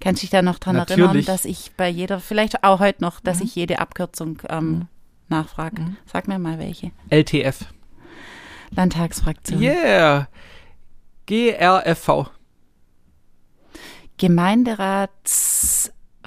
Kannst 0.00 0.22
du 0.22 0.24
dich 0.24 0.30
da 0.30 0.42
noch 0.42 0.58
dran 0.58 0.76
Natürlich. 0.76 1.04
erinnern, 1.04 1.24
dass 1.26 1.44
ich 1.44 1.72
bei 1.76 1.88
jeder, 1.88 2.20
vielleicht 2.20 2.64
auch 2.64 2.80
heute 2.80 3.02
noch, 3.02 3.20
dass 3.20 3.38
Mhm. 3.38 3.44
ich 3.44 3.54
jede 3.54 3.78
Abkürzung 3.80 4.40
ähm, 4.48 4.86
nachfrage? 5.28 5.82
Mhm. 5.82 5.96
Sag 6.10 6.26
mir 6.28 6.38
mal 6.38 6.58
welche. 6.58 6.90
LTF. 7.10 7.66
Landtagsfraktion. 8.74 9.60
Yeah. 9.62 10.28
GRFV. 11.26 12.28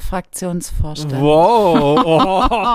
Gemeinderatsfraktionsvorstand. 0.08 1.22
Wow. 1.22 2.68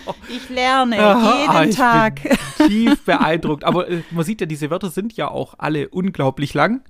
Ich 0.28 0.48
lerne 0.48 0.96
jeden 0.96 1.70
ich 1.70 1.76
Tag. 1.76 2.22
Bin 2.58 2.68
tief 2.68 3.04
beeindruckt. 3.04 3.64
Aber 3.64 3.88
äh, 3.88 4.02
man 4.10 4.24
sieht 4.24 4.40
ja, 4.40 4.46
diese 4.46 4.70
Wörter 4.70 4.90
sind 4.90 5.16
ja 5.16 5.28
auch 5.28 5.54
alle 5.58 5.88
unglaublich 5.88 6.52
lang. 6.54 6.82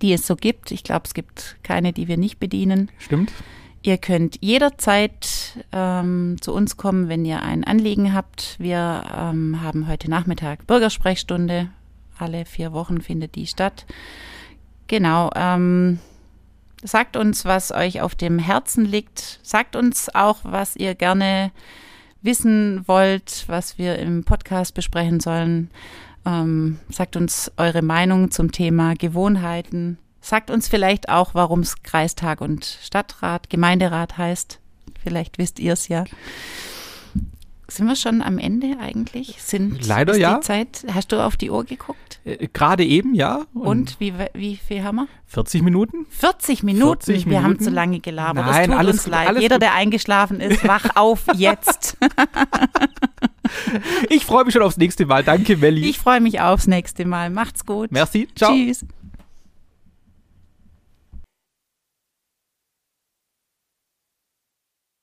die 0.00 0.12
es 0.12 0.26
so 0.26 0.36
gibt. 0.36 0.70
Ich 0.70 0.84
glaube, 0.84 1.02
es 1.04 1.14
gibt 1.14 1.56
keine, 1.62 1.92
die 1.92 2.08
wir 2.08 2.16
nicht 2.16 2.38
bedienen. 2.38 2.90
Stimmt. 2.98 3.32
Ihr 3.84 3.98
könnt 3.98 4.38
jederzeit 4.40 5.62
ähm, 5.70 6.38
zu 6.40 6.54
uns 6.54 6.78
kommen, 6.78 7.10
wenn 7.10 7.26
ihr 7.26 7.42
ein 7.42 7.64
Anliegen 7.64 8.14
habt. 8.14 8.56
Wir 8.58 9.04
ähm, 9.14 9.60
haben 9.62 9.86
heute 9.88 10.08
Nachmittag 10.08 10.66
Bürgersprechstunde. 10.66 11.68
Alle 12.18 12.46
vier 12.46 12.72
Wochen 12.72 13.02
findet 13.02 13.34
die 13.34 13.46
statt. 13.46 13.84
Genau. 14.86 15.28
Ähm, 15.36 15.98
sagt 16.82 17.18
uns, 17.18 17.44
was 17.44 17.72
euch 17.72 18.00
auf 18.00 18.14
dem 18.14 18.38
Herzen 18.38 18.86
liegt. 18.86 19.38
Sagt 19.42 19.76
uns 19.76 20.14
auch, 20.14 20.38
was 20.44 20.76
ihr 20.76 20.94
gerne 20.94 21.52
wissen 22.22 22.88
wollt, 22.88 23.44
was 23.48 23.76
wir 23.76 23.98
im 23.98 24.24
Podcast 24.24 24.72
besprechen 24.72 25.20
sollen. 25.20 25.70
Ähm, 26.24 26.78
sagt 26.88 27.16
uns 27.16 27.52
eure 27.58 27.82
Meinung 27.82 28.30
zum 28.30 28.50
Thema 28.50 28.94
Gewohnheiten. 28.94 29.98
Sagt 30.24 30.50
uns 30.50 30.68
vielleicht 30.68 31.10
auch, 31.10 31.34
warum 31.34 31.60
es 31.60 31.82
Kreistag 31.82 32.40
und 32.40 32.64
Stadtrat, 32.82 33.50
Gemeinderat 33.50 34.16
heißt. 34.16 34.58
Vielleicht 35.02 35.36
wisst 35.36 35.58
ihr 35.58 35.74
es 35.74 35.88
ja. 35.88 36.04
Sind 37.68 37.86
wir 37.88 37.94
schon 37.94 38.22
am 38.22 38.38
Ende 38.38 38.78
eigentlich? 38.80 39.36
Sind, 39.38 39.86
Leider 39.86 40.16
ja. 40.16 40.36
Die 40.36 40.40
Zeit, 40.40 40.86
hast 40.94 41.12
du 41.12 41.22
auf 41.22 41.36
die 41.36 41.50
Uhr 41.50 41.64
geguckt? 41.64 42.20
Äh, 42.24 42.48
Gerade 42.54 42.86
eben, 42.86 43.14
ja. 43.14 43.44
Und 43.52 44.00
wie, 44.00 44.14
wie 44.32 44.56
viel 44.56 44.82
haben 44.82 44.96
wir? 44.96 45.08
40 45.26 45.60
Minuten? 45.60 46.06
40 46.08 46.62
Minuten. 46.62 47.02
40 47.02 47.28
Wir 47.28 47.42
haben 47.42 47.60
zu 47.60 47.68
lange 47.68 48.00
gelabert. 48.00 48.46
Nein, 48.46 48.62
es 48.62 48.66
tut 48.68 48.76
alles 48.78 48.96
uns 48.96 49.06
leid. 49.06 49.28
alles 49.28 49.42
Jeder, 49.42 49.58
der 49.58 49.74
eingeschlafen 49.74 50.40
ist, 50.40 50.66
wach 50.66 50.86
auf 50.94 51.26
jetzt. 51.34 51.98
Ich 54.08 54.24
freue 54.24 54.46
mich 54.46 54.54
schon 54.54 54.62
aufs 54.62 54.78
nächste 54.78 55.04
Mal. 55.04 55.22
Danke, 55.22 55.58
Melli. 55.58 55.84
Ich 55.86 55.98
freue 55.98 56.22
mich 56.22 56.40
aufs 56.40 56.66
nächste 56.66 57.04
Mal. 57.04 57.28
Macht's 57.28 57.66
gut. 57.66 57.92
Merci. 57.92 58.26
Ciao. 58.34 58.54
Tschüss. 58.54 58.86